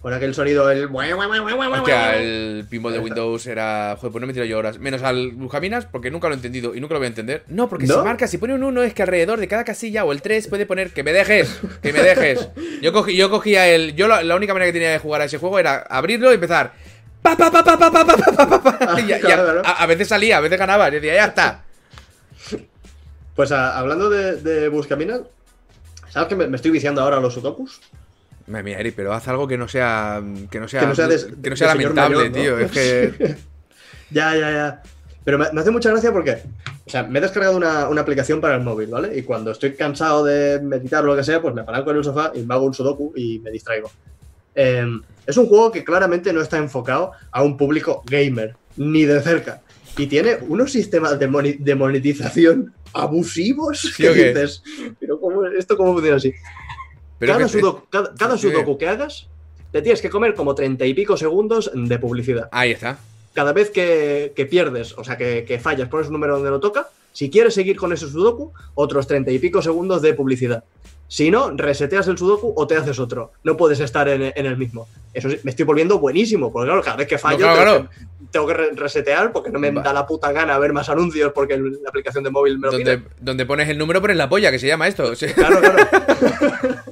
[0.06, 0.86] Con aquel sonido, el.
[0.86, 3.00] Hostia, el pinball de.
[3.00, 3.96] Windows era.
[3.98, 4.78] Joder, pues no me tiro yo horas.
[4.78, 7.44] Menos al Buscaminas, porque nunca lo he entendido y nunca lo voy a entender.
[7.48, 7.96] No, porque ¿No?
[7.96, 10.48] si marca, si pone un 1, es que alrededor de cada casilla o el 3
[10.48, 12.50] puede poner que me dejes, que me dejes.
[12.84, 13.96] Yo, cogí, yo cogía el.
[13.96, 16.36] Yo la, la única manera que tenía de jugar a ese juego era abrirlo y
[16.36, 16.74] empezar.
[17.24, 20.38] Pa, pa, pa, pa, pa, pa, pa, pa, pa, pa, y a, a veces salía,
[20.38, 20.88] a veces ganaba.
[20.90, 21.64] Yo decía, ya está.
[23.36, 25.22] Pues a- hablando de, de Buscaminas,
[26.10, 27.82] ¿sabes que me, me estoy viciando ahora a los sudokus?
[28.48, 30.22] Madre mía, Eri, pero haz algo que no sea.
[30.52, 32.42] Que no sea, Que no sea de- que no sea de señor lamentable, mayor, ¿no?
[32.42, 32.60] tío.
[32.60, 33.36] Es que.
[34.12, 34.84] Ya, ya, ya.
[35.24, 36.38] Pero me, me hace mucha gracia porque,
[36.86, 39.18] o sea, me he descargado una, una aplicación para el móvil, ¿vale?
[39.18, 42.04] Y cuando estoy cansado de meditar o lo que sea, pues me paranco en el
[42.04, 43.90] sofá y me hago un sudoku y me distraigo.
[44.54, 44.86] Eh,
[45.26, 49.62] es un juego que claramente no está enfocado a un público gamer, ni de cerca.
[49.98, 54.28] Y tiene unos sistemas de, moni- de monetización abusivos ¿Sí que o qué?
[54.30, 54.62] dices,
[55.00, 56.32] pero ¿cómo, ¿esto cómo funciona así?
[57.20, 57.84] Pero cada, sudoku,
[58.18, 59.28] cada, sudoku que hagas,
[59.72, 62.98] te tienes que comer como treinta y pico segundos de publicidad Ahí está.
[63.34, 66.60] cada vez que, que pierdes, o sea, que, que fallas, pones un número donde no
[66.60, 70.64] toca, si quieres seguir con ese sudoku, otros treinta y pico segundos de publicidad.
[71.08, 73.32] Si no, reseteas el sudoku o te haces otro.
[73.44, 74.88] No puedes estar en, en el mismo.
[75.14, 77.88] Eso sí, me estoy volviendo buenísimo, porque claro, cada vez que fallo No, claro, tengo,
[77.88, 77.90] claro.
[77.90, 79.84] que- tengo que re- resetear porque no me Va.
[79.84, 82.98] da la puta gana ver más anuncios porque la aplicación de móvil me lo Donde,
[82.98, 83.10] pide.
[83.22, 85.14] donde pones el número, pones la polla, que se llama esto.
[85.36, 85.88] Claro, claro.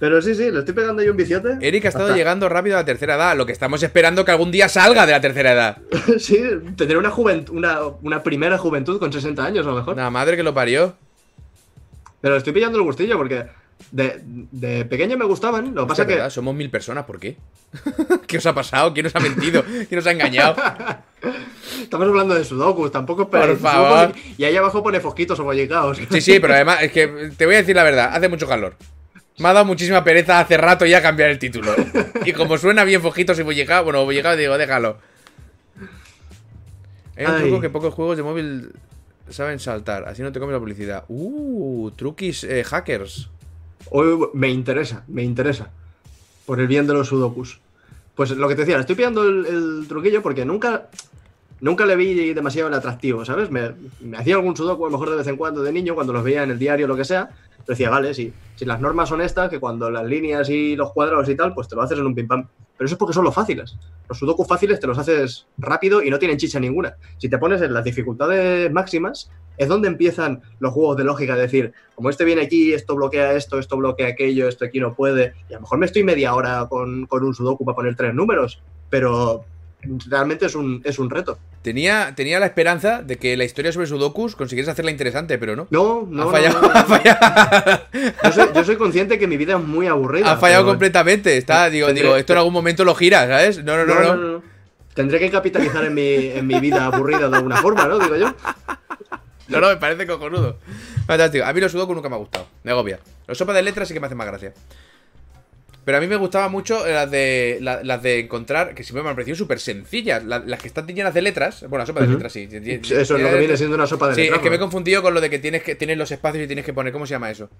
[0.00, 1.58] Pero sí, sí, le estoy pegando ahí un viciote.
[1.60, 3.36] Eric ha estado Hasta- llegando rápido a la tercera edad.
[3.36, 5.78] Lo que estamos esperando que algún día salga de la tercera edad.
[6.18, 6.42] sí,
[6.76, 9.96] tendré una, una, una primera juventud con 60 años a lo mejor.
[9.96, 10.94] La madre que lo parió.
[12.22, 13.46] Pero estoy pillando el gustillo porque
[13.90, 15.74] de, de pequeño me gustaban.
[15.74, 16.14] Lo que pasa Hostia, que.
[16.14, 16.30] ¿verdad?
[16.30, 17.36] Somos mil personas, ¿por qué?
[18.26, 18.92] ¿Qué os ha pasado?
[18.94, 19.62] ¿Quién os ha mentido?
[19.86, 20.56] ¿Quién os ha engañado?
[21.82, 23.60] Estamos hablando de sudokus, tampoco Por esperéis.
[23.60, 24.12] favor.
[24.38, 25.98] Y ahí abajo pone fosquitos o bollicaos.
[26.10, 28.76] Sí, sí, pero además, es que te voy a decir la verdad, hace mucho calor.
[29.40, 31.74] Me ha dado muchísima pereza hace rato ya cambiar el título.
[32.26, 34.98] Y como suena bien fojitos y bollicao, bueno, bollicao digo, déjalo.
[37.16, 37.42] Hay un Ay.
[37.42, 38.72] truco que pocos juegos de móvil
[39.30, 41.04] saben saltar, así no te comes la publicidad.
[41.08, 43.30] Uh, truquis eh, hackers.
[43.90, 45.70] Uy, me interesa, me interesa.
[46.44, 47.60] Por el bien de los sudokus.
[48.14, 50.88] Pues lo que te decía, estoy pillando el, el truquillo porque nunca.
[51.62, 53.50] Nunca le vi demasiado el atractivo, ¿sabes?
[53.50, 56.12] Me, me hacía algún sudoku a lo mejor de vez en cuando de niño, cuando
[56.14, 57.28] los veía en el diario o lo que sea.
[57.70, 61.28] Decía, vale, si, si las normas son estas, que cuando las líneas y los cuadrados
[61.28, 62.48] y tal, pues te lo haces en un pim pam.
[62.76, 63.76] Pero eso es porque son los fáciles.
[64.08, 66.96] Los sudokus fáciles te los haces rápido y no tienen chicha ninguna.
[67.18, 71.42] Si te pones en las dificultades máximas, es donde empiezan los juegos de lógica, de
[71.42, 75.34] decir, como este viene aquí, esto bloquea esto, esto bloquea aquello, esto aquí no puede.
[75.48, 78.12] Y a lo mejor me estoy media hora con, con un sudoku para poner tres
[78.14, 79.44] números, pero
[80.08, 81.38] realmente es un, es un reto.
[81.62, 85.66] Tenía, tenía la esperanza de que la historia sobre Sudokus consiguieras hacerla interesante, pero no.
[85.70, 86.22] No, no.
[86.22, 86.74] ha no, fallado, no, no.
[86.78, 87.82] ha fallado,
[88.24, 90.32] Yo, soy, yo soy consciente que mi vida es muy aburrida.
[90.32, 91.36] ha fallado pero- completamente.
[91.36, 93.62] Está, digo, Tendré- digo, esto en algún momento lo gira, ¿sabes?
[93.64, 94.14] No, no, no, no.
[94.16, 94.42] no.
[94.94, 97.98] Tendré que capitalizar en mi, en mi vida aburrida de alguna forma, ¿no?
[97.98, 98.34] Digo yo.
[99.48, 100.58] No, no, me parece cojonudo.
[101.06, 101.44] Fantástico.
[101.44, 102.46] A mí los Sudoku nunca me ha gustado.
[102.62, 103.00] Me agobia.
[103.26, 104.52] Los sopas de letras sí que me hacen más gracia.
[105.90, 109.08] Pero a mí me gustaba mucho las de la- las de encontrar, que siempre me
[109.08, 110.22] han parecido súper sencillas.
[110.22, 111.62] La- las que están llenas de letras.
[111.62, 112.48] Bueno, la sopa de letras sí.
[112.48, 114.58] Eso es lo que viene siendo una sopa de Sí, letras, es que me he
[114.60, 114.66] ¿no?
[114.66, 116.92] confundido con lo de que tienes que tienes los espacios y tienes que poner.
[116.92, 117.50] ¿Cómo se llama eso?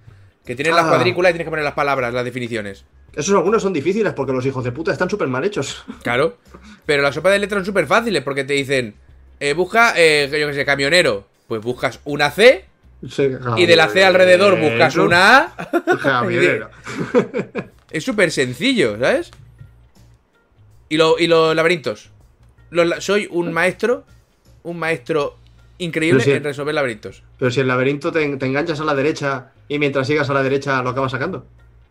[0.47, 0.90] Que tienes las Ah.
[0.90, 2.85] cuadrículas y tienes que poner las palabras, las definiciones.
[3.16, 5.85] Esos algunos son difíciles porque los hijos de puta están súper mal hechos.
[6.05, 6.36] Claro.
[6.86, 8.94] Pero las sopas de letras son súper fáciles porque te dicen,
[9.40, 11.27] eh, busca, eh, yo qué sé, camionero.
[11.48, 12.66] Pues buscas una C
[13.09, 15.70] Sí, y de la C alrededor buscas una A.
[15.98, 16.69] Javier.
[17.91, 19.31] Es súper sencillo, ¿sabes?
[20.89, 22.11] Y, lo- y los laberintos.
[22.71, 24.05] Los soy un maestro,
[24.62, 25.37] un maestro
[25.79, 27.23] increíble en resolver laberintos.
[27.39, 30.43] Pero si el laberinto te, te enganchas a la derecha y mientras sigas a la
[30.43, 31.47] derecha lo acabas sacando.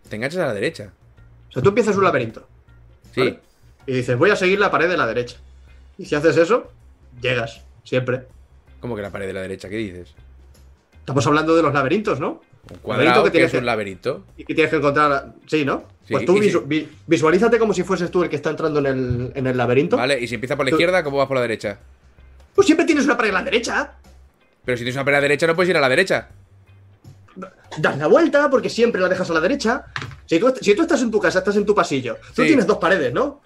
[0.10, 0.94] Te enganchas a la derecha.
[1.50, 2.48] O sea, tú empiezas un laberinto
[3.14, 3.22] Sí.
[3.22, 3.40] ¿Vale?
[3.88, 5.38] y dices, voy a seguir la pared de la derecha.
[5.98, 6.72] Y si haces eso,
[7.22, 8.28] llegas, siempre.
[8.80, 9.68] ¿Cómo que la pared de la derecha?
[9.68, 10.14] ¿Qué dices?
[11.00, 12.42] Estamos hablando de los laberintos, ¿no?
[12.72, 14.26] Un cuadrado que que, tienes es que- un laberinto.
[14.38, 15.34] Y que tienes que encontrar.
[15.48, 15.84] Sí, ¿no?
[16.06, 19.31] Sí, pues tú visu- visualízate como si fueses tú el que está entrando en el,
[19.36, 19.98] en el laberinto.
[19.98, 20.19] ¿Vale?
[20.19, 21.80] Y si empieza por la Tú- izquierda, ¿cómo vas por la derecha?
[22.53, 23.94] Pues siempre tienes una pared a la derecha.
[24.65, 26.30] Pero si tienes una pared a la derecha, no puedes ir a la derecha.
[27.77, 29.86] Das la vuelta porque siempre la dejas a la derecha.
[30.26, 32.18] Si tú, si tú estás en tu casa, estás en tu pasillo.
[32.36, 32.48] Tú Sí.
[32.48, 33.41] tienes dos paredes, ¿no?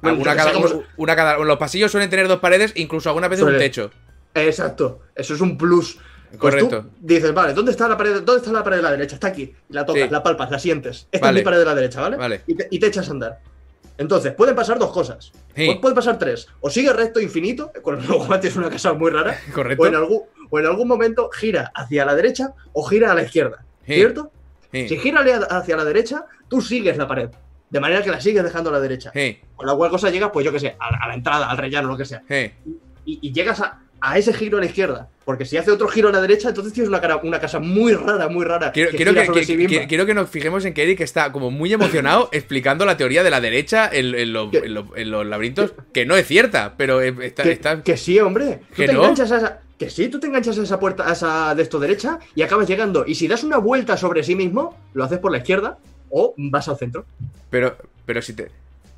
[0.00, 0.52] Bueno, Alguna cada,
[0.96, 3.90] una cada- los pasillos suelen tener dos paredes, incluso algunas veces un techo.
[4.34, 5.98] Exacto, eso es un plus.
[6.30, 6.82] Pues Correcto.
[6.82, 8.22] tú dices, vale, ¿dónde está la pared?
[8.22, 9.14] ¿Dónde está la pared de la derecha?
[9.14, 9.54] Está aquí.
[9.70, 10.08] La tocas, Sí.
[10.10, 11.08] la palpas, la sientes.
[11.10, 11.38] Esta Vale.
[11.38, 12.16] es mi pared de la derecha, ¿vale?
[12.16, 12.42] Vale.
[12.46, 13.38] Y, te, y te echas a andar.
[13.96, 15.32] Entonces, pueden pasar dos cosas.
[15.56, 15.76] Sí.
[15.80, 16.46] Pueden pasar tres.
[16.60, 19.38] O sigue recto infinito, con lo cual es una casa muy rara.
[19.54, 19.82] Correcto.
[19.82, 23.22] O en, algún, o en algún momento gira hacia la derecha o gira a la
[23.22, 23.64] izquierda.
[23.86, 23.94] Sí.
[23.94, 24.30] ¿Cierto?
[24.70, 27.30] Si gira hacia la derecha, tú sigues la pared.
[27.70, 29.12] De manera que la sigues dejando a la derecha.
[29.56, 31.56] Con la cual cosa llegas, pues yo qué sé, a, la- a la entrada, al
[31.56, 32.22] rellano, lo que sea.
[33.06, 35.08] Y, y llegas a, a ese giro a la izquierda.
[35.24, 37.92] Porque si hace otro giro a la derecha, entonces tienes una, cara- una casa muy
[37.92, 38.72] rara, muy rara.
[38.72, 41.72] Quiero, que quiero que, sí quiero que nos fijemos en que Eric está como muy
[41.72, 45.26] emocionado explicando la teoría de la derecha en, en lo- Que- en lo- en los
[45.26, 48.60] laberintos, que no es cierta, pero está, que, está- que sí, hombre.
[48.70, 49.00] Tú ¿Que te no?
[49.00, 49.60] enganchas a esa.
[49.78, 52.66] Que sí, tú te enganchas a esa puerta, a esa de esto derecha y acabas
[52.66, 53.04] llegando.
[53.06, 55.78] Y si das una vuelta sobre sí mismo, lo haces por la izquierda
[56.10, 57.04] o vas al centro.
[57.50, 57.76] Pero,
[58.06, 58.50] pero si te...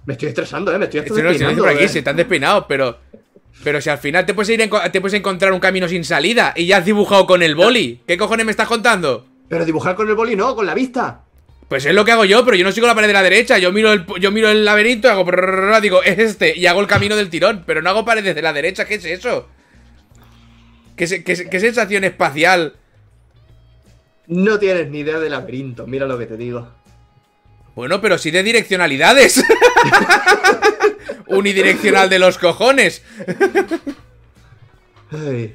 [0.07, 0.79] Me estoy estresando, eh.
[0.79, 1.89] Me estoy Si no, si no por aquí, eh.
[1.89, 2.97] se te han despeinado, pero...
[3.63, 6.53] Pero si al final te puedes ir en- te puedes encontrar un camino sin salida
[6.57, 8.01] y ya has dibujado con el boli.
[8.07, 9.27] ¿Qué cojones me estás contando?
[9.49, 11.23] Pero dibujar con el boli no, con la vista.
[11.69, 13.59] Pues es lo que hago yo, pero yo no sigo la pared de la derecha.
[13.59, 15.25] Yo miro el, yo miro el laberinto y hago...
[15.81, 16.57] Digo, es este.
[16.59, 17.63] Y hago el camino del tirón.
[17.67, 18.87] Pero no hago paredes de la derecha.
[18.87, 19.49] ¿Qué es eso?
[20.97, 22.75] ¿Qué, se- qué, se- qué sensación espacial?
[24.27, 26.69] No tienes ni idea de laberinto, mira lo que te digo.
[27.75, 29.43] Bueno, pero sí de direccionalidades.
[31.27, 33.03] Unidireccional de los cojones.
[35.11, 35.55] Ay.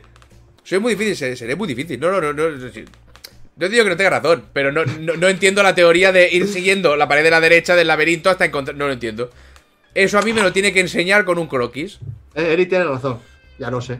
[0.63, 1.99] Soy muy difícil, seré, seré muy difícil.
[1.99, 2.49] No, no, no, no.
[2.49, 6.47] no, digo que no tenga razón, pero no, no, no entiendo la teoría de ir
[6.47, 8.75] siguiendo la pared de la derecha del laberinto hasta encontrar.
[8.75, 9.29] No lo entiendo.
[9.93, 11.99] Eso a mí me lo tiene que enseñar con un croquis.
[12.33, 13.19] Eh, Eric tiene razón.
[13.59, 13.99] Ya lo sé.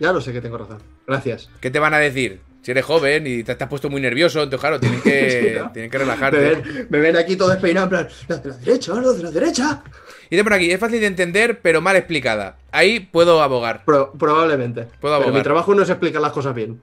[0.00, 0.78] Ya lo sé que tengo razón.
[1.06, 1.50] Gracias.
[1.60, 2.40] ¿Qué te van a decir?
[2.62, 5.90] Si eres joven y te, te has puesto muy nervioso, entonces claro, tienen que, tienen
[5.90, 6.38] que Me relajarte.
[6.38, 9.82] ven, me ven aquí todo despeinado, en plan, los de la derecha, de la derecha.
[10.30, 12.56] Y de por aquí, es fácil de entender, pero mal explicada.
[12.72, 13.84] Ahí puedo abogar.
[13.84, 14.82] Pro- probablemente.
[14.82, 15.32] Puedo Pero abogar.
[15.34, 16.80] mi trabajo no es explicar las cosas bien.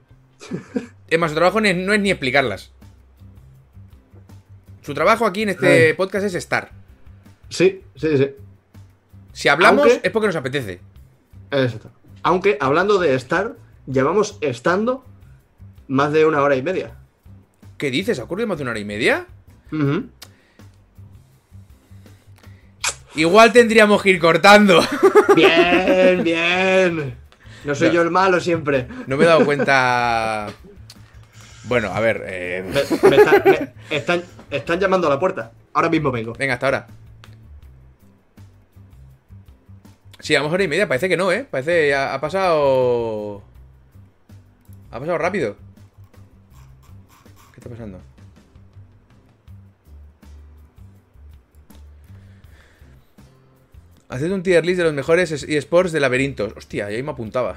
[1.08, 2.72] Es más, su trabajo no es, no es ni explicarlas.
[4.82, 6.70] Su trabajo aquí en este podcast es estar.
[7.48, 8.30] Sí, sí, sí.
[9.32, 10.80] Si hablamos Aunque- es porque nos apetece.
[11.50, 11.90] Exacto.
[12.22, 13.54] Aunque, hablando de estar,
[13.86, 15.04] llevamos estando
[15.88, 16.92] más de una hora y media.
[17.78, 18.18] ¿Qué dices?
[18.18, 19.26] ¿Ha ocurrido más de una hora y media?
[19.72, 20.04] Ujú.
[23.14, 24.80] Igual tendríamos que ir cortando.
[25.36, 27.16] Bien, bien.
[27.64, 27.94] No soy No.
[27.94, 28.86] yo el malo siempre.
[29.06, 30.48] No me he dado cuenta.
[31.64, 32.22] Bueno, a ver.
[32.26, 35.52] eh, Me- me están, me- están, están llamando a la puerta.
[35.74, 36.32] Ahora mismo vengo.
[36.38, 36.86] Venga, hasta ahora.
[40.18, 40.88] Sí, a lo mejor hora y media.
[40.88, 41.46] Parece que no, ¿eh?
[41.50, 43.42] Parece que ha, ha pasado.
[44.90, 45.56] Ha pasado rápido.
[47.52, 48.00] ¿Qué está pasando?
[54.12, 56.52] Haced un tier list de los mejores es- eSports de laberintos.
[56.54, 57.56] Hostia, ahí me apuntaba.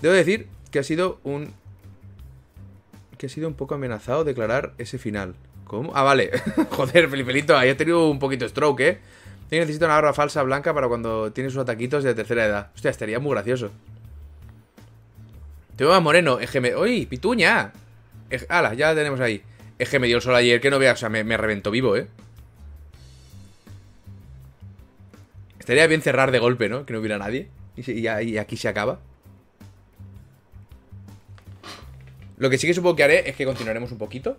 [0.00, 1.52] Debo decir que ha sido un.
[3.18, 5.34] Que ha sido un poco amenazado declarar ese final.
[5.64, 5.92] ¿Cómo?
[5.94, 6.30] Ah, vale.
[6.70, 8.98] Joder, Felifelito, ahí ha tenido un poquito stroke, ¿eh?
[9.50, 12.70] Necesito una barba falsa blanca para cuando tienes sus ataquitos de tercera edad.
[12.74, 13.70] Hostia, estaría muy gracioso.
[15.76, 16.38] Te veo más moreno.
[16.60, 16.74] Me...
[16.74, 17.72] ¡Uy, pituña!
[18.48, 18.74] ¡Hala!
[18.74, 19.42] Ya la tenemos ahí.
[19.82, 20.94] Es que me dio el sol ayer, que no veas.
[20.94, 22.06] O sea, me, me reventó vivo, ¿eh?
[25.58, 26.86] Estaría bien cerrar de golpe, ¿no?
[26.86, 27.48] Que no hubiera nadie.
[27.76, 29.00] Y, aquí se acaba.
[32.36, 34.36] Lo que sí que supongo que haré es que continuaremos un poquito.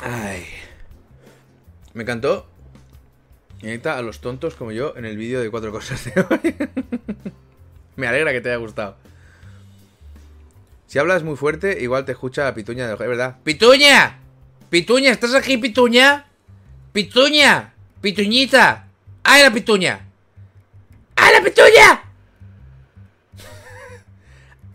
[0.00, 0.44] Ay.
[1.94, 2.46] Me encantó.
[3.62, 6.54] Ahorita a los tontos como yo en el vídeo de cuatro cosas de hoy.
[7.96, 8.96] Me alegra que te haya gustado.
[10.86, 12.94] Si hablas muy fuerte, igual te escucha la pituña de...
[12.94, 13.36] Verdad.
[13.42, 14.20] ¡Pituña!
[14.70, 15.10] ¡Pituña!
[15.10, 16.26] ¿Estás aquí, pituña?
[16.92, 17.74] ¡Pituña!
[18.00, 18.88] ¡Pituñita!
[19.24, 20.08] ¡Ay, la pituña!
[21.16, 22.02] ¡Ay, la pituña!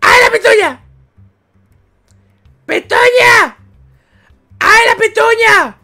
[0.01, 0.84] ¡Ay, la pituña!
[2.68, 3.57] ¡Pituña!
[4.60, 5.77] ¡Ay, la pituña!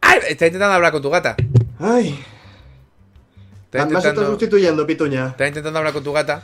[0.00, 0.18] ¡Ay!
[0.28, 1.36] Está intentando hablar con tu gata.
[1.78, 2.24] Ay.
[3.66, 5.26] Está Me has estado intentando, sustituyendo, Pituña.
[5.28, 6.42] está intentando hablar con tu gata.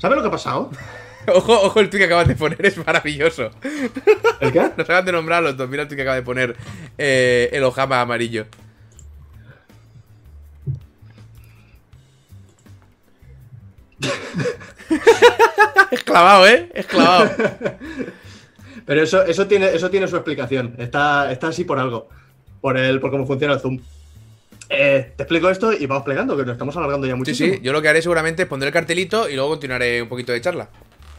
[0.00, 0.70] ¿Sabes lo que ha pasado?
[1.28, 3.50] Ojo, ojo, el tweet que acabas de poner es maravilloso.
[4.40, 4.60] ¿El qué?
[4.74, 5.68] Nos acaban de nombrar los dos.
[5.68, 6.56] Mira el tweet que acaba de poner
[6.96, 8.46] eh, el Ojama amarillo.
[15.90, 16.70] es clavado, ¿eh?
[16.74, 17.30] Es clavado.
[18.86, 20.74] Pero eso, eso, tiene, eso tiene su explicación.
[20.78, 22.08] Está, está así por algo.
[22.62, 23.78] Por, el, por cómo funciona el Zoom.
[24.72, 27.54] Eh, te explico esto y vamos plegando, que nos estamos alargando ya Sí, muchísimo.
[27.54, 27.60] sí.
[27.60, 30.40] Yo lo que haré seguramente es pondré el cartelito y luego continuaré un poquito de
[30.40, 30.68] charla.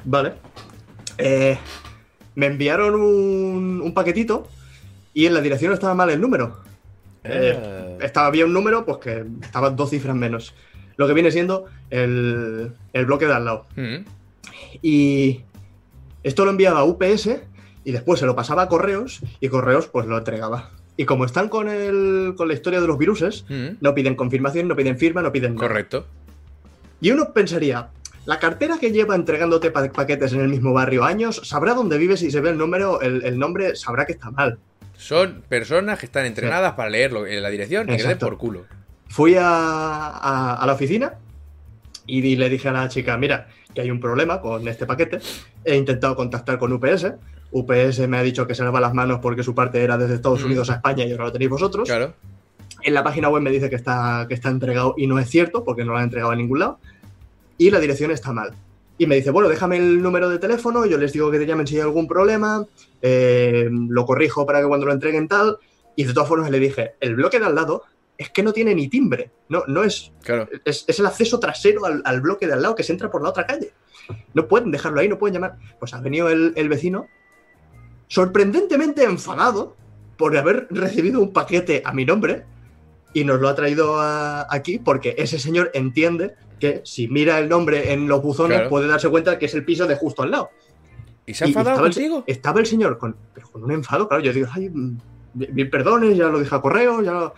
[0.05, 0.33] Vale.
[1.17, 1.57] Eh,
[2.35, 4.47] me enviaron un, un paquetito
[5.13, 6.61] y en la dirección estaba mal el número.
[7.25, 10.55] Eh, estaba bien un número, pues que estaba dos cifras menos.
[10.95, 13.65] lo que viene siendo el, el bloque de al lado.
[13.75, 14.05] Mm.
[14.81, 15.41] Y
[16.23, 17.29] esto lo enviaba a UPS
[17.83, 20.69] y después se lo pasaba a Correos y Correos pues lo entregaba.
[21.01, 23.77] Y como están con, el, con la historia de los viruses, Mm.
[23.81, 25.67] no piden confirmación, no piden firma, no piden nada.
[25.67, 26.05] Correcto.
[27.01, 27.89] Y uno pensaría,
[28.27, 32.21] la cartera que lleva entregándote pa- paquetes en el mismo barrio años, sabrá dónde vives
[32.21, 34.59] y se ve el número, el, el nombre, sabrá que está mal.
[34.95, 38.65] Son personas que están entrenadas para leerlo en la dirección y que den por culo.
[39.07, 41.13] Fui a, a- a la oficina
[42.05, 45.17] y di- le dije a la chica, mira, que hay un problema con este paquete.
[45.65, 47.13] He intentado contactar con UPS.
[47.51, 50.41] UPS me ha dicho que se lava las manos porque su parte era desde Estados
[50.41, 50.45] Mm.
[50.45, 51.87] Unidos a España y ahora lo tenéis vosotros.
[51.87, 52.13] Claro.
[52.83, 55.63] En la página web me dice que está, que está entregado y no es cierto
[55.63, 56.79] porque no lo han entregado a ningún lado.
[57.57, 58.53] Y la dirección está mal.
[58.97, 61.65] Y me dice, bueno, déjame el número de teléfono, yo les digo que te llamen
[61.67, 62.65] si hay algún problema,
[63.01, 65.57] eh, lo corrijo para que cuando lo entreguen tal.
[65.95, 67.83] Y de todas formas le dije, el bloque de al lado
[68.17, 70.47] es que no tiene ni timbre, no, no es, Claro.
[70.63, 73.23] es, es el acceso trasero al, al bloque de al lado que se entra por
[73.23, 73.73] la otra calle.
[74.33, 75.57] No pueden dejarlo ahí, no pueden llamar.
[75.79, 77.07] Pues ha venido el, el vecino
[78.15, 79.77] sorprendentemente enfadado
[80.17, 82.43] por haber recibido un paquete a mi nombre
[83.13, 87.47] y nos lo ha traído a- aquí porque ese señor entiende que si mira el
[87.47, 88.69] nombre en los buzones Claro.
[88.69, 90.49] puede darse cuenta que es el piso de justo al lado.
[91.25, 92.23] ¿Y se ha enfadado estaba el- contigo?
[92.27, 94.21] Estaba el señor con, pero con un enfado, claro.
[94.21, 94.97] Yo digo, ay, mm,
[95.33, 97.33] mil perdones, ya lo dije a correo, ya lo,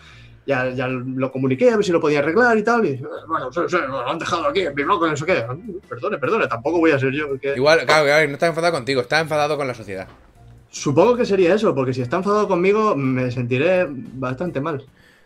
[0.48, 2.84] ya, ya lo comuniqué, a ver si lo podía arreglar y tal.
[2.84, 5.46] Y, bueno, sí, sí, lo han dejado aquí en mi bloque, no sé qué.
[5.88, 7.28] Perdone, perdone, tampoco voy a ser yo.
[7.34, 10.08] el que- Igual, claro, claro, no está enfadado contigo, está enfadado con la sociedad.
[10.74, 14.84] Supongo que sería eso, porque si está enfadado conmigo me sentiré bastante mal.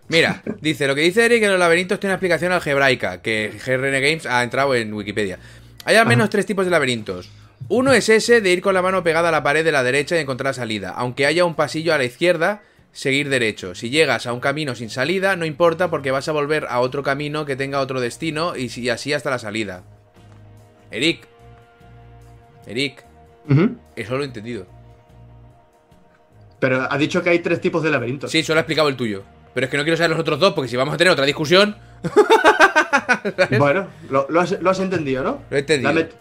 [0.10, 3.94] Mira, dice, lo que dice Eric en los laberintos tiene una explicación algebraica, que GRN
[3.94, 5.40] Games ha entrado en Wikipedia.
[5.86, 6.32] Hay al menos Ajá.
[6.32, 7.30] tres tipos de laberintos.
[7.70, 10.18] Uno es ese de ir con la mano pegada a la pared de la derecha
[10.18, 10.90] y encontrar salida.
[10.90, 12.62] Aunque haya un pasillo a la izquierda,
[12.92, 13.74] seguir derecho.
[13.74, 17.04] Si llegas a un camino sin salida, no importa porque vas a volver a otro
[17.04, 19.84] camino que tenga otro destino y así hasta la salida.
[20.92, 21.26] Eric.
[22.66, 23.06] Eric,
[23.96, 24.77] eso lo he entendido.
[26.60, 28.32] Pero ha dicho que hay tres tipos de laberintos.
[28.32, 29.24] Sí, solo ha explicado el tuyo.
[29.54, 31.26] Pero es que no quiero saber los otros dos porque si vamos a tener otra
[31.26, 31.76] discusión...
[33.58, 35.42] Bueno, lo, lo has, lo has entendido, ¿no?
[35.50, 35.92] Lo he entendido.
[35.94, 36.12] Le ha, met-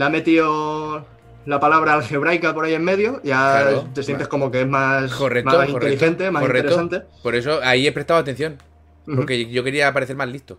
[0.00, 1.06] ha metido
[1.44, 3.88] la palabra algebraica por ahí en medio, ya Claro.
[3.94, 6.72] te sientes como que es más, Correcto, más correcto, inteligente, más correcto.
[6.72, 7.06] interesante.
[7.22, 8.58] Por eso ahí he prestado atención.
[9.04, 10.58] Porque yo quería parecer más listo.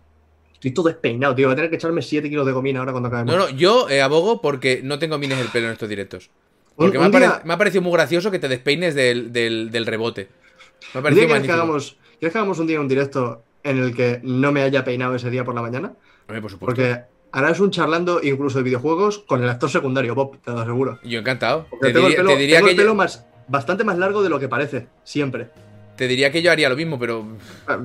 [0.53, 1.47] Estoy todo despeinado, tío.
[1.47, 3.35] Voy a tener que echarme 7 kilos de gomina ahora cuando acabemos.
[3.35, 6.29] No, no, yo eh, abogo porque no tengo mines el pelo en estos directos.
[6.77, 8.95] Porque Un- me, ha un día- pare- me ha parecido muy gracioso que te despeines
[8.95, 10.29] del, del- del rebote.
[10.29, 13.43] Me ha ¿Un día parecido quieres que, hagamos, ¿Quieres que hagamos un día un directo
[13.63, 15.93] en el que no me haya peinado ese día por la mañana?
[16.27, 16.65] Hombre, por supuesto.
[16.75, 17.01] Porque
[17.31, 20.99] harás un charlando incluso de videojuegos con el actor secundario, Bob, te lo aseguro.
[21.03, 21.65] Yo encantado.
[21.69, 23.83] Porque Te tengo diría, el pelo, te diría tengo que el pelo yo, más, bastante
[23.83, 25.49] más largo de lo que parece, siempre.
[25.95, 27.25] te diría que yo haría lo mismo, pero
[27.67, 27.79] Ah,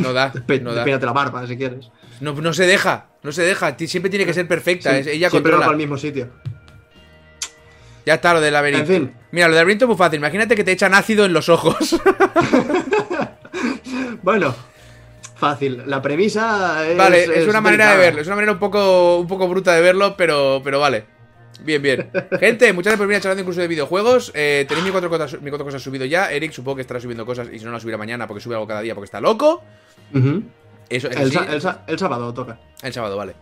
[0.00, 0.32] no da.
[0.62, 0.86] No, da.
[0.86, 1.90] La barba si quieres.
[2.20, 3.08] no, no se deja.
[3.24, 3.76] No se deja.
[3.76, 4.92] Siempre tiene que ser perfecta.
[4.92, 5.66] Sí, es- ella siempre va controla.
[5.66, 6.28] para el mismo sitio.
[8.06, 8.92] Ya está lo del laberinto.
[8.92, 9.14] En fin.
[9.32, 10.18] Mira, lo del laberinto es muy fácil.
[10.18, 12.00] Imagínate que te echan ácido en los ojos.
[14.22, 14.54] Bueno,
[15.36, 15.82] fácil.
[15.86, 16.96] La premisa es.
[16.96, 19.80] Vale, es, una manera de verlo, es una manera un poco, un poco bruta de
[19.80, 21.04] verlo, pero, pero vale.
[21.62, 22.10] Bien, bien.
[22.40, 24.30] Gente, muchas gracias por venir a charlando incluso de videojuegos.
[24.34, 26.30] Eh, tenéis mi cuatro, cosas, mi cuatro cosas subido ya.
[26.30, 28.66] Eric supongo que estará subiendo cosas y si no la subirá mañana porque sube algo
[28.66, 29.62] cada día porque está loco.
[30.88, 32.58] Eso, eso el, sí, sa- el sa- el sábado toca.
[32.82, 33.34] el sábado, vale.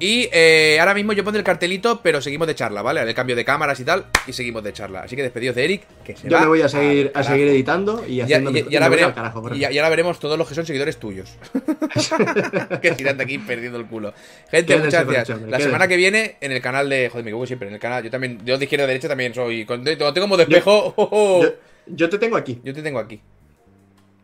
[0.00, 3.02] Y eh, ahora mismo yo pondré el cartelito, pero seguimos de charla, ¿vale?
[3.02, 5.00] El cambio de cámaras y tal, y seguimos de charla.
[5.02, 7.48] Así que despedidos de Eric, que se Yo va me voy a seguir, a seguir
[7.48, 8.50] editando y Y, haciendo.
[8.50, 10.96] y- mi- y ahora veremos, carajo, y, y ahora veremos todos los que son seguidores
[10.98, 11.28] tuyos.
[12.82, 14.12] que tiran de aquí perdiendo el culo.
[14.50, 15.38] Gente, Quédense muchas gracias.
[15.40, 15.64] La quédense.
[15.66, 17.08] semana que viene, en el canal de.
[17.08, 17.68] Joder, me equivoco siempre.
[17.68, 18.02] En el canal.
[18.02, 18.40] Yo también.
[18.44, 19.64] Yo de izquierda a derecha también soy.
[19.64, 20.94] Cuando tengo como despejo.
[20.96, 21.42] oh, oh.
[21.42, 21.50] Yo,
[21.86, 22.60] yo te tengo aquí.
[22.64, 23.20] Yo te tengo aquí.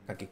[0.08, 0.28] Aquí.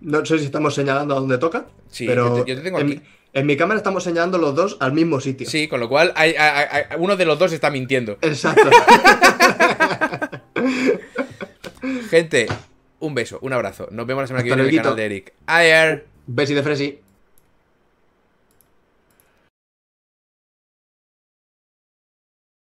[0.00, 1.66] No sé si estamos señalando a dónde toca.
[1.88, 3.02] Sí, pero yo te- yo te tengo en, aquí.
[3.32, 5.48] En mi cámara estamos señalando los dos al mismo sitio.
[5.48, 8.18] Sí, con lo cual hay, hay- hay- uno de los dos está mintiendo.
[8.22, 8.68] Exacto.
[12.10, 12.46] Gente,
[12.98, 13.88] un beso, un abrazo.
[13.90, 15.32] Nos vemos la semana que viene en el canal de Eric.
[15.46, 16.06] Ayer.
[16.26, 17.00] Besi de Fresi.